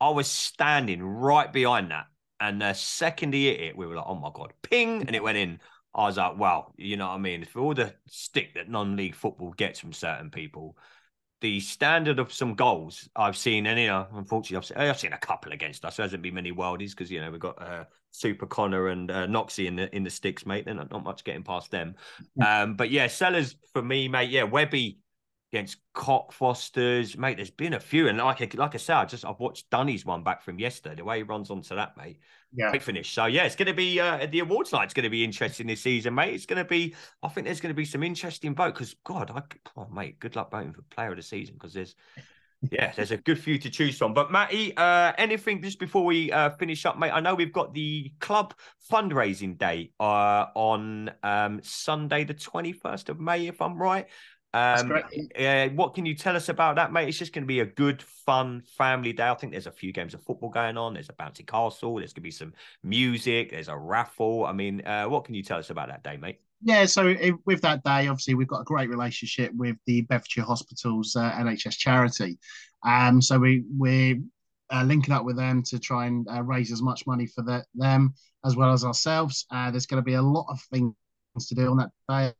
I 0.00 0.10
was 0.10 0.28
standing 0.28 1.02
right 1.02 1.52
behind 1.52 1.90
that, 1.90 2.06
and 2.40 2.60
the 2.60 2.72
second 2.74 3.34
he 3.34 3.46
hit 3.46 3.60
it, 3.60 3.76
we 3.76 3.86
were 3.86 3.96
like, 3.96 4.06
"Oh 4.06 4.14
my 4.14 4.30
god!" 4.32 4.52
Ping, 4.62 5.02
and 5.02 5.14
it 5.14 5.22
went 5.22 5.38
in. 5.38 5.60
I 5.94 6.06
was 6.06 6.16
like, 6.16 6.36
"Wow!" 6.36 6.72
You 6.76 6.96
know 6.96 7.08
what 7.08 7.14
I 7.14 7.18
mean? 7.18 7.44
For 7.44 7.60
all 7.60 7.74
the 7.74 7.94
stick 8.06 8.54
that 8.54 8.68
non-league 8.68 9.14
football 9.14 9.52
gets 9.52 9.80
from 9.80 9.92
certain 9.92 10.30
people, 10.30 10.76
the 11.40 11.60
standard 11.60 12.18
of 12.18 12.32
some 12.32 12.54
goals 12.54 13.08
I've 13.16 13.36
seen, 13.36 13.66
and 13.66 13.78
you 13.78 13.86
know, 13.88 14.06
unfortunately, 14.12 14.56
I've 14.56 14.64
seen, 14.64 14.76
I've 14.76 14.98
seen 14.98 15.12
a 15.12 15.18
couple 15.18 15.52
against 15.52 15.84
us. 15.84 15.96
There 15.96 16.04
hasn't 16.04 16.22
been 16.22 16.34
many 16.34 16.52
worldies 16.52 16.90
because 16.90 17.10
you 17.10 17.20
know 17.20 17.30
we've 17.30 17.40
got 17.40 17.60
uh, 17.60 17.84
Super 18.10 18.46
Connor 18.46 18.88
and 18.88 19.10
uh, 19.10 19.26
Noxie 19.26 19.66
in 19.66 19.76
the 19.76 19.94
in 19.94 20.04
the 20.04 20.10
sticks, 20.10 20.46
mate. 20.46 20.64
They're 20.64 20.74
not, 20.74 20.90
not 20.90 21.04
much 21.04 21.24
getting 21.24 21.44
past 21.44 21.70
them. 21.70 21.94
Um, 22.44 22.74
but 22.74 22.90
yeah, 22.90 23.06
Sellers 23.06 23.56
for 23.72 23.82
me, 23.82 24.08
mate. 24.08 24.30
Yeah, 24.30 24.44
Webby 24.44 24.98
against 25.52 25.78
Cockfosters, 25.94 27.16
mate. 27.16 27.36
There's 27.36 27.50
been 27.50 27.74
a 27.74 27.80
few, 27.80 28.08
and 28.08 28.18
like 28.18 28.42
I- 28.42 28.50
like 28.54 28.74
I 28.74 28.78
said, 28.78 28.96
I 28.96 29.04
just 29.04 29.24
I've 29.24 29.40
watched 29.40 29.70
Dunny's 29.70 30.04
one 30.04 30.22
back 30.22 30.42
from 30.42 30.58
yesterday. 30.58 30.96
The 30.96 31.04
way 31.04 31.18
he 31.18 31.22
runs 31.22 31.50
onto 31.50 31.74
that, 31.74 31.96
mate, 31.96 32.18
Yeah, 32.52 32.70
great 32.70 32.82
finish. 32.82 33.12
So 33.12 33.26
yeah, 33.26 33.44
it's 33.44 33.56
going 33.56 33.66
to 33.66 33.74
be 33.74 33.98
uh, 33.98 34.26
the 34.26 34.40
awards 34.40 34.72
night. 34.72 34.84
It's 34.84 34.94
going 34.94 35.04
to 35.04 35.10
be 35.10 35.24
interesting 35.24 35.66
this 35.66 35.80
season, 35.80 36.14
mate. 36.14 36.34
It's 36.34 36.46
going 36.46 36.62
to 36.62 36.68
be. 36.68 36.94
I 37.22 37.28
think 37.28 37.46
there's 37.46 37.60
going 37.60 37.74
to 37.74 37.76
be 37.76 37.84
some 37.84 38.02
interesting 38.02 38.54
vote 38.54 38.74
because 38.74 38.94
God, 39.04 39.30
I 39.30 39.42
oh, 39.76 39.88
mate, 39.92 40.18
good 40.18 40.36
luck 40.36 40.50
voting 40.50 40.72
for 40.72 40.82
player 40.82 41.10
of 41.10 41.16
the 41.16 41.22
season 41.22 41.54
because 41.54 41.72
there's. 41.72 41.94
Yeah, 42.72 42.92
there's 42.96 43.12
a 43.12 43.16
good 43.16 43.38
few 43.38 43.56
to 43.60 43.70
choose 43.70 43.96
from. 43.96 44.14
But 44.14 44.32
Matty, 44.32 44.76
uh, 44.76 45.12
anything 45.16 45.62
just 45.62 45.78
before 45.78 46.04
we 46.04 46.32
uh, 46.32 46.50
finish 46.50 46.84
up, 46.86 46.98
mate? 46.98 47.12
I 47.12 47.20
know 47.20 47.36
we've 47.36 47.52
got 47.52 47.72
the 47.72 48.12
club 48.18 48.52
fundraising 48.90 49.56
day 49.56 49.92
uh, 50.00 50.46
on 50.56 51.12
um, 51.22 51.60
Sunday, 51.62 52.24
the 52.24 52.34
21st 52.34 53.10
of 53.10 53.20
May, 53.20 53.46
if 53.46 53.62
I'm 53.62 53.80
right. 53.80 54.08
Um, 54.54 54.92
uh, 55.38 55.68
what 55.68 55.94
can 55.94 56.06
you 56.06 56.14
tell 56.14 56.34
us 56.34 56.48
about 56.48 56.76
that, 56.76 56.92
mate? 56.92 57.08
It's 57.08 57.18
just 57.18 57.32
going 57.32 57.44
to 57.44 57.48
be 57.48 57.60
a 57.60 57.66
good, 57.66 58.02
fun 58.02 58.62
family 58.76 59.12
day. 59.12 59.28
I 59.28 59.34
think 59.34 59.52
there's 59.52 59.66
a 59.66 59.72
few 59.72 59.92
games 59.92 60.14
of 60.14 60.22
football 60.22 60.48
going 60.48 60.78
on. 60.78 60.94
There's 60.94 61.10
a 61.10 61.12
bouncy 61.12 61.46
castle. 61.46 61.96
There's 61.96 62.12
going 62.12 62.22
to 62.22 62.26
be 62.26 62.30
some 62.30 62.54
music. 62.82 63.50
There's 63.50 63.68
a 63.68 63.76
raffle. 63.76 64.46
I 64.46 64.52
mean, 64.52 64.86
uh, 64.86 65.04
what 65.04 65.24
can 65.24 65.34
you 65.34 65.42
tell 65.42 65.58
us 65.58 65.70
about 65.70 65.88
that 65.88 66.02
day, 66.02 66.16
mate? 66.16 66.40
Yeah, 66.62 66.86
so 66.86 67.08
i 67.08 67.32
with 67.44 67.60
that 67.62 67.84
day, 67.84 68.08
obviously, 68.08 68.34
we've 68.34 68.48
got 68.48 68.62
a 68.62 68.64
great 68.64 68.88
relationship 68.88 69.52
with 69.54 69.76
the 69.86 70.00
Bedfordshire 70.02 70.44
Hospitals 70.44 71.14
uh, 71.14 71.30
NHS 71.32 71.76
charity. 71.76 72.38
Um, 72.84 73.22
so 73.22 73.38
we 73.38 73.64
we're 73.70 74.16
uh, 74.72 74.82
linking 74.84 75.14
up 75.14 75.24
with 75.24 75.36
them 75.36 75.62
to 75.64 75.78
try 75.78 76.06
and 76.06 76.26
uh, 76.28 76.42
raise 76.42 76.72
as 76.72 76.82
much 76.82 77.06
money 77.06 77.26
for 77.26 77.42
the, 77.42 77.64
them 77.74 78.14
as 78.44 78.56
well 78.56 78.72
as 78.72 78.84
ourselves. 78.84 79.46
Uh, 79.50 79.70
there's 79.70 79.86
going 79.86 80.02
to 80.02 80.04
be 80.04 80.14
a 80.14 80.22
lot 80.22 80.46
of 80.48 80.60
things 80.72 80.94
to 81.46 81.54
do 81.54 81.70
on 81.70 81.76
that 81.76 81.90
day. 82.08 82.32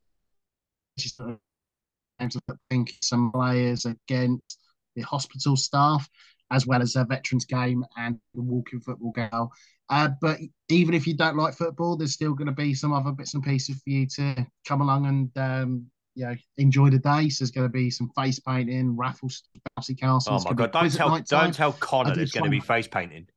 Games 2.18 2.36
of 2.36 2.42
think 2.70 2.94
some 3.02 3.30
players 3.32 3.84
against 3.84 4.58
the 4.96 5.02
hospital 5.02 5.56
staff, 5.56 6.08
as 6.50 6.66
well 6.66 6.82
as 6.82 6.96
a 6.96 7.04
veterans 7.04 7.44
game 7.44 7.84
and 7.96 8.18
the 8.34 8.42
walking 8.42 8.80
football 8.80 9.12
game. 9.12 9.48
Uh, 9.90 10.08
but 10.20 10.38
even 10.68 10.94
if 10.94 11.06
you 11.06 11.14
don't 11.14 11.36
like 11.36 11.54
football, 11.54 11.96
there's 11.96 12.12
still 12.12 12.34
going 12.34 12.46
to 12.46 12.52
be 12.52 12.74
some 12.74 12.92
other 12.92 13.12
bits 13.12 13.34
and 13.34 13.42
pieces 13.42 13.80
for 13.82 13.90
you 13.90 14.06
to 14.06 14.46
come 14.66 14.80
along 14.80 15.06
and 15.06 15.30
um, 15.38 15.86
you 16.14 16.26
know 16.26 16.34
enjoy 16.58 16.90
the 16.90 16.98
day. 16.98 17.28
So 17.28 17.44
there's 17.44 17.50
going 17.50 17.66
to 17.66 17.72
be 17.72 17.90
some 17.90 18.10
face 18.16 18.38
painting, 18.38 18.96
raffles, 18.96 19.44
bouncy 19.78 19.98
castles. 19.98 20.44
Oh 20.44 20.50
my 20.50 20.54
god! 20.54 20.72
Don't 20.72 20.92
tell, 20.92 21.18
don't 21.20 21.54
tell 21.54 21.72
Connor 21.72 22.14
there's 22.14 22.32
going 22.32 22.44
to 22.44 22.50
be 22.50 22.60
face 22.60 22.88
painting. 22.88 23.28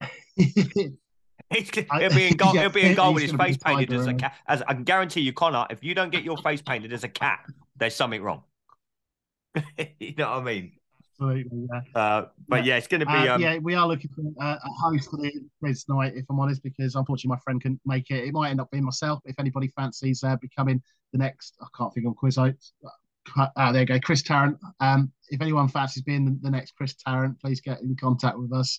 he'll 1.98 2.10
be 2.10 2.28
in 2.28 2.36
goal. 2.36 2.54
yeah, 2.54 2.62
he'll 2.62 2.70
be 2.70 2.82
in 2.82 2.94
goal 2.94 3.14
with 3.14 3.22
his 3.22 3.32
face 3.32 3.56
painted 3.56 3.92
as 3.92 4.06
a 4.06 4.14
cat. 4.14 4.34
As 4.46 4.62
I 4.62 4.74
can 4.74 4.84
guarantee 4.84 5.20
you, 5.20 5.32
Connor, 5.32 5.66
if 5.70 5.84
you 5.84 5.94
don't 5.94 6.10
get 6.10 6.24
your 6.24 6.38
face 6.38 6.62
painted 6.62 6.92
as 6.92 7.04
a 7.04 7.08
cat, 7.08 7.44
there's 7.78 7.94
something 7.94 8.22
wrong. 8.22 8.42
you 9.98 10.14
know 10.16 10.30
what 10.30 10.40
I 10.40 10.42
mean? 10.42 10.72
Absolutely, 11.18 11.66
yeah. 11.72 12.00
Uh, 12.00 12.26
but 12.46 12.64
yeah, 12.64 12.76
it's 12.76 12.86
going 12.86 13.00
to 13.00 13.06
be. 13.06 13.12
Uh, 13.12 13.36
um, 13.36 13.40
yeah, 13.40 13.58
we 13.58 13.74
are 13.74 13.86
looking 13.86 14.10
for 14.14 14.44
uh, 14.44 14.56
a 14.62 14.68
host 14.82 15.10
for 15.10 15.16
the 15.16 15.32
quiz 15.60 15.84
night, 15.88 16.12
if 16.14 16.26
I'm 16.28 16.38
honest, 16.38 16.62
because 16.62 16.94
unfortunately 16.94 17.36
my 17.36 17.40
friend 17.42 17.62
couldn't 17.62 17.80
make 17.86 18.10
it. 18.10 18.24
It 18.24 18.32
might 18.32 18.50
end 18.50 18.60
up 18.60 18.70
being 18.70 18.84
myself. 18.84 19.20
If 19.24 19.36
anybody 19.38 19.68
fancies 19.68 20.22
uh, 20.22 20.36
becoming 20.36 20.82
the 21.12 21.18
next, 21.18 21.56
I 21.62 21.66
can't 21.76 21.92
think 21.94 22.06
of 22.06 22.12
a 22.12 22.14
quiz 22.14 22.36
host. 22.36 22.74
Ah, 23.36 23.72
there 23.72 23.82
you 23.82 23.86
go, 23.86 23.98
Chris 23.98 24.22
Tarrant. 24.22 24.58
Um, 24.80 25.10
if 25.30 25.40
anyone 25.40 25.68
fancies 25.68 26.02
being 26.02 26.24
the, 26.24 26.38
the 26.42 26.50
next 26.50 26.72
Chris 26.76 26.94
Tarrant, 26.94 27.40
please 27.40 27.60
get 27.60 27.80
in 27.80 27.96
contact 27.96 28.38
with 28.38 28.52
us. 28.52 28.78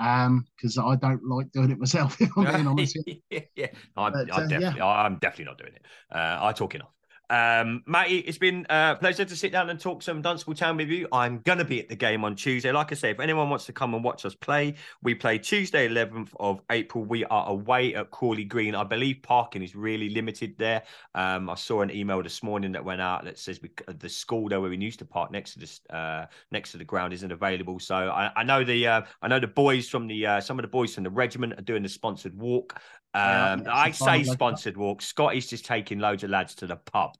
Um, 0.00 0.44
because 0.56 0.76
I 0.76 0.96
don't 0.96 1.22
like 1.22 1.52
doing 1.52 1.70
it 1.70 1.78
myself. 1.78 2.16
If 2.20 2.30
I'm 2.36 2.52
being 2.52 2.66
honest. 2.66 2.98
yeah, 3.30 3.40
yeah. 3.56 3.66
I'm, 3.96 4.12
But, 4.12 4.34
I'm 4.34 4.44
uh, 4.44 4.46
definitely, 4.46 4.80
I'm 4.80 5.18
definitely 5.18 5.44
not 5.44 5.58
doing 5.58 5.74
it. 5.74 5.82
Uh, 6.10 6.38
I 6.40 6.52
talk 6.52 6.74
enough. 6.74 6.90
Um, 7.30 7.82
Matty, 7.86 8.18
it's 8.18 8.36
been 8.36 8.66
a 8.68 8.96
pleasure 9.00 9.24
to 9.24 9.34
sit 9.34 9.50
down 9.50 9.70
and 9.70 9.80
talk 9.80 10.02
some 10.02 10.20
Dunstable 10.20 10.54
Town 10.54 10.76
with 10.76 10.88
you. 10.88 11.08
I'm 11.10 11.38
going 11.40 11.56
to 11.58 11.64
be 11.64 11.80
at 11.80 11.88
the 11.88 11.96
game 11.96 12.22
on 12.22 12.36
Tuesday. 12.36 12.70
Like 12.70 12.92
I 12.92 12.94
say, 12.94 13.10
if 13.10 13.18
anyone 13.18 13.48
wants 13.48 13.64
to 13.66 13.72
come 13.72 13.94
and 13.94 14.04
watch 14.04 14.26
us 14.26 14.34
play, 14.34 14.74
we 15.02 15.14
play 15.14 15.38
Tuesday, 15.38 15.88
11th 15.88 16.28
of 16.38 16.60
April. 16.70 17.02
We 17.04 17.24
are 17.24 17.48
away 17.48 17.94
at 17.94 18.10
Crawley 18.10 18.44
Green. 18.44 18.74
I 18.74 18.84
believe 18.84 19.22
parking 19.22 19.62
is 19.62 19.74
really 19.74 20.10
limited 20.10 20.54
there. 20.58 20.82
Um, 21.14 21.48
I 21.48 21.54
saw 21.54 21.80
an 21.80 21.90
email 21.90 22.22
this 22.22 22.42
morning 22.42 22.72
that 22.72 22.84
went 22.84 23.00
out 23.00 23.24
that 23.24 23.38
says 23.38 23.58
we, 23.62 23.70
the 23.98 24.08
school 24.08 24.50
there 24.50 24.60
where 24.60 24.70
we 24.70 24.76
used 24.76 24.98
to 24.98 25.06
park 25.06 25.30
next 25.32 25.54
to 25.54 25.60
this 25.60 25.80
uh, 25.90 26.26
next 26.50 26.72
to 26.72 26.78
the 26.78 26.84
ground 26.84 27.14
isn't 27.14 27.32
available. 27.32 27.80
So 27.80 27.94
I, 27.96 28.30
I 28.36 28.44
know 28.44 28.64
the 28.64 28.86
uh, 28.86 29.02
I 29.22 29.28
know 29.28 29.40
the 29.40 29.46
boys 29.46 29.88
from 29.88 30.06
the 30.08 30.26
uh, 30.26 30.40
some 30.42 30.58
of 30.58 30.62
the 30.62 30.68
boys 30.68 30.94
from 30.94 31.04
the 31.04 31.10
regiment 31.10 31.54
are 31.58 31.62
doing 31.62 31.82
the 31.82 31.88
sponsored 31.88 32.36
walk. 32.38 32.78
Yeah, 33.14 33.52
Um, 33.52 33.66
a 33.66 33.70
I 33.70 33.92
fun 33.92 34.08
say 34.08 34.24
sponsored 34.24 34.76
walk. 34.76 35.00
Scotty's 35.00 35.46
just 35.46 35.64
taking 35.64 36.00
loads 36.00 36.24
of 36.24 36.30
lads 36.30 36.54
to 36.56 36.66
the 36.66 36.76
pub. 36.76 37.13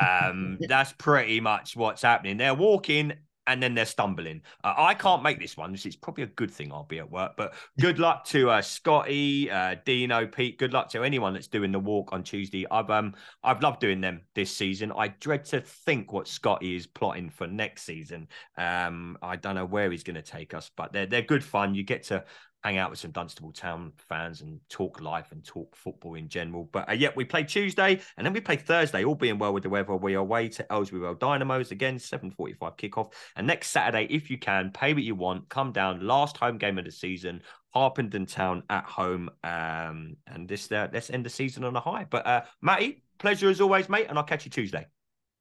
Um, 0.00 0.58
that's 0.68 0.92
pretty 0.92 1.40
much 1.40 1.76
what's 1.76 2.02
happening. 2.02 2.36
They're 2.36 2.54
walking 2.54 3.12
and 3.48 3.62
then 3.62 3.74
they're 3.74 3.86
stumbling. 3.86 4.42
Uh, 4.62 4.74
I 4.76 4.94
can't 4.94 5.22
make 5.22 5.40
this 5.40 5.56
one. 5.56 5.72
This 5.72 5.86
is 5.86 5.96
probably 5.96 6.24
a 6.24 6.28
good 6.28 6.50
thing 6.50 6.70
I'll 6.70 6.84
be 6.84 6.98
at 6.98 7.10
work. 7.10 7.32
But 7.36 7.54
good 7.80 7.98
luck 7.98 8.24
to 8.26 8.50
uh, 8.50 8.60
Scotty, 8.60 9.50
uh, 9.50 9.76
Dino, 9.86 10.26
Pete. 10.26 10.58
Good 10.58 10.74
luck 10.74 10.90
to 10.90 11.02
anyone 11.02 11.32
that's 11.32 11.48
doing 11.48 11.72
the 11.72 11.78
walk 11.78 12.12
on 12.12 12.22
Tuesday. 12.22 12.66
I've 12.70 12.90
um 12.90 13.14
I've 13.42 13.62
loved 13.62 13.80
doing 13.80 14.02
them 14.02 14.20
this 14.34 14.54
season. 14.54 14.92
I 14.96 15.08
dread 15.08 15.46
to 15.46 15.62
think 15.62 16.12
what 16.12 16.28
Scotty 16.28 16.76
is 16.76 16.86
plotting 16.86 17.30
for 17.30 17.46
next 17.46 17.84
season. 17.84 18.28
Um, 18.58 19.16
I 19.22 19.36
don't 19.36 19.54
know 19.54 19.66
where 19.66 19.90
he's 19.90 20.04
going 20.04 20.16
to 20.16 20.22
take 20.22 20.52
us, 20.52 20.70
but 20.76 20.92
they're 20.92 21.06
they're 21.06 21.22
good 21.22 21.42
fun. 21.42 21.74
You 21.74 21.84
get 21.84 22.04
to 22.04 22.24
hang 22.62 22.78
out 22.78 22.90
with 22.90 22.98
some 22.98 23.12
Dunstable 23.12 23.52
Town 23.52 23.92
fans 23.96 24.40
and 24.40 24.60
talk 24.68 25.00
life 25.00 25.30
and 25.32 25.44
talk 25.44 25.76
football 25.76 26.14
in 26.14 26.28
general. 26.28 26.68
But 26.72 26.88
uh, 26.88 26.92
yeah, 26.92 27.10
we 27.14 27.24
play 27.24 27.44
Tuesday 27.44 28.00
and 28.16 28.26
then 28.26 28.32
we 28.32 28.40
play 28.40 28.56
Thursday, 28.56 29.04
all 29.04 29.14
being 29.14 29.38
well 29.38 29.52
with 29.52 29.62
the 29.62 29.68
weather. 29.68 29.94
We 29.96 30.14
are 30.14 30.18
away 30.18 30.48
to 30.48 30.66
Road 30.70 31.20
Dynamos 31.20 31.70
again, 31.70 31.98
7.45 31.98 32.58
kickoff. 32.76 33.12
And 33.36 33.46
next 33.46 33.68
Saturday, 33.68 34.06
if 34.10 34.30
you 34.30 34.38
can, 34.38 34.70
pay 34.72 34.92
what 34.92 35.04
you 35.04 35.14
want, 35.14 35.48
come 35.48 35.72
down, 35.72 36.06
last 36.06 36.36
home 36.36 36.58
game 36.58 36.78
of 36.78 36.84
the 36.84 36.90
season, 36.90 37.42
Harpenden 37.70 38.26
Town 38.26 38.64
at 38.70 38.84
home. 38.84 39.30
Um, 39.44 40.16
and 40.26 40.48
this 40.48 40.70
uh, 40.72 40.88
let's 40.92 41.10
end 41.10 41.24
the 41.24 41.30
season 41.30 41.64
on 41.64 41.76
a 41.76 41.80
high. 41.80 42.06
But 42.08 42.26
uh, 42.26 42.42
Matty, 42.60 43.02
pleasure 43.18 43.48
as 43.48 43.60
always, 43.60 43.88
mate, 43.88 44.06
and 44.08 44.18
I'll 44.18 44.24
catch 44.24 44.44
you 44.44 44.50
Tuesday. 44.50 44.86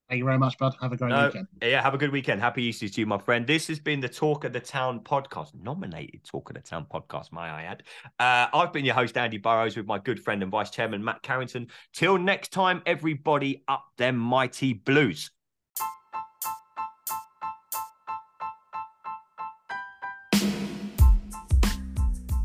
Thank 0.09 0.19
you 0.19 0.25
very 0.25 0.37
much, 0.37 0.57
bud. 0.57 0.73
Have 0.81 0.93
a 0.93 0.97
great 0.97 1.09
no, 1.09 1.25
weekend. 1.25 1.47
Yeah, 1.61 1.81
have 1.81 1.93
a 1.93 1.97
good 1.97 2.11
weekend. 2.11 2.39
Happy 2.39 2.63
Easter 2.63 2.87
to 2.87 3.01
you, 3.01 3.05
my 3.05 3.17
friend. 3.17 3.45
This 3.45 3.67
has 3.67 3.77
been 3.77 3.99
the 3.99 4.07
Talk 4.07 4.45
of 4.45 4.53
the 4.53 4.59
Town 4.61 5.01
podcast, 5.01 5.53
nominated 5.61 6.23
Talk 6.23 6.49
of 6.49 6.55
the 6.55 6.61
Town 6.61 6.85
podcast, 6.89 7.33
may 7.33 7.41
I 7.41 7.63
add. 7.63 7.83
Uh, 8.17 8.47
I've 8.53 8.71
been 8.71 8.85
your 8.85 8.95
host, 8.95 9.17
Andy 9.17 9.37
Burrows, 9.37 9.75
with 9.75 9.85
my 9.85 9.99
good 9.99 10.23
friend 10.23 10.41
and 10.41 10.49
vice 10.49 10.69
chairman, 10.69 11.03
Matt 11.03 11.23
Carrington. 11.23 11.67
Till 11.91 12.17
next 12.17 12.53
time, 12.53 12.81
everybody 12.85 13.65
up 13.67 13.83
them 13.97 14.15
mighty 14.15 14.71
blues. 14.71 15.29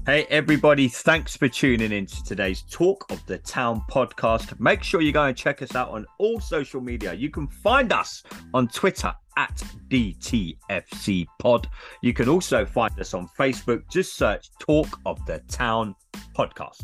Hey, 0.05 0.27
everybody, 0.31 0.89
thanks 0.89 1.37
for 1.37 1.47
tuning 1.47 1.93
in 1.93 2.07
to 2.07 2.25
today's 2.25 2.63
Talk 2.69 3.09
of 3.13 3.25
the 3.27 3.39
Town 3.39 3.85
podcast. 3.89 4.59
Make 4.59 4.83
sure 4.83 5.01
you 5.01 5.13
go 5.13 5.27
and 5.27 5.37
check 5.37 5.63
us 5.63 5.77
out 5.77 5.91
on 5.91 6.07
all 6.19 6.41
social 6.41 6.81
media. 6.81 7.15
You 7.15 7.31
can 7.31 7.47
find 7.47 7.93
us 7.93 8.25
on 8.53 8.67
Twitter 8.67 9.15
at 9.37 9.63
DTFC 9.89 11.27
Pod. 11.39 11.69
You 12.03 12.13
can 12.13 12.29
also 12.29 12.67
find 12.67 12.99
us 12.99 13.15
on 13.15 13.29
Facebook. 13.39 13.89
Just 13.93 14.17
search 14.17 14.51
Talk 14.59 14.89
of 15.07 15.25
the 15.25 15.39
Town 15.47 15.95
podcast. 16.37 16.83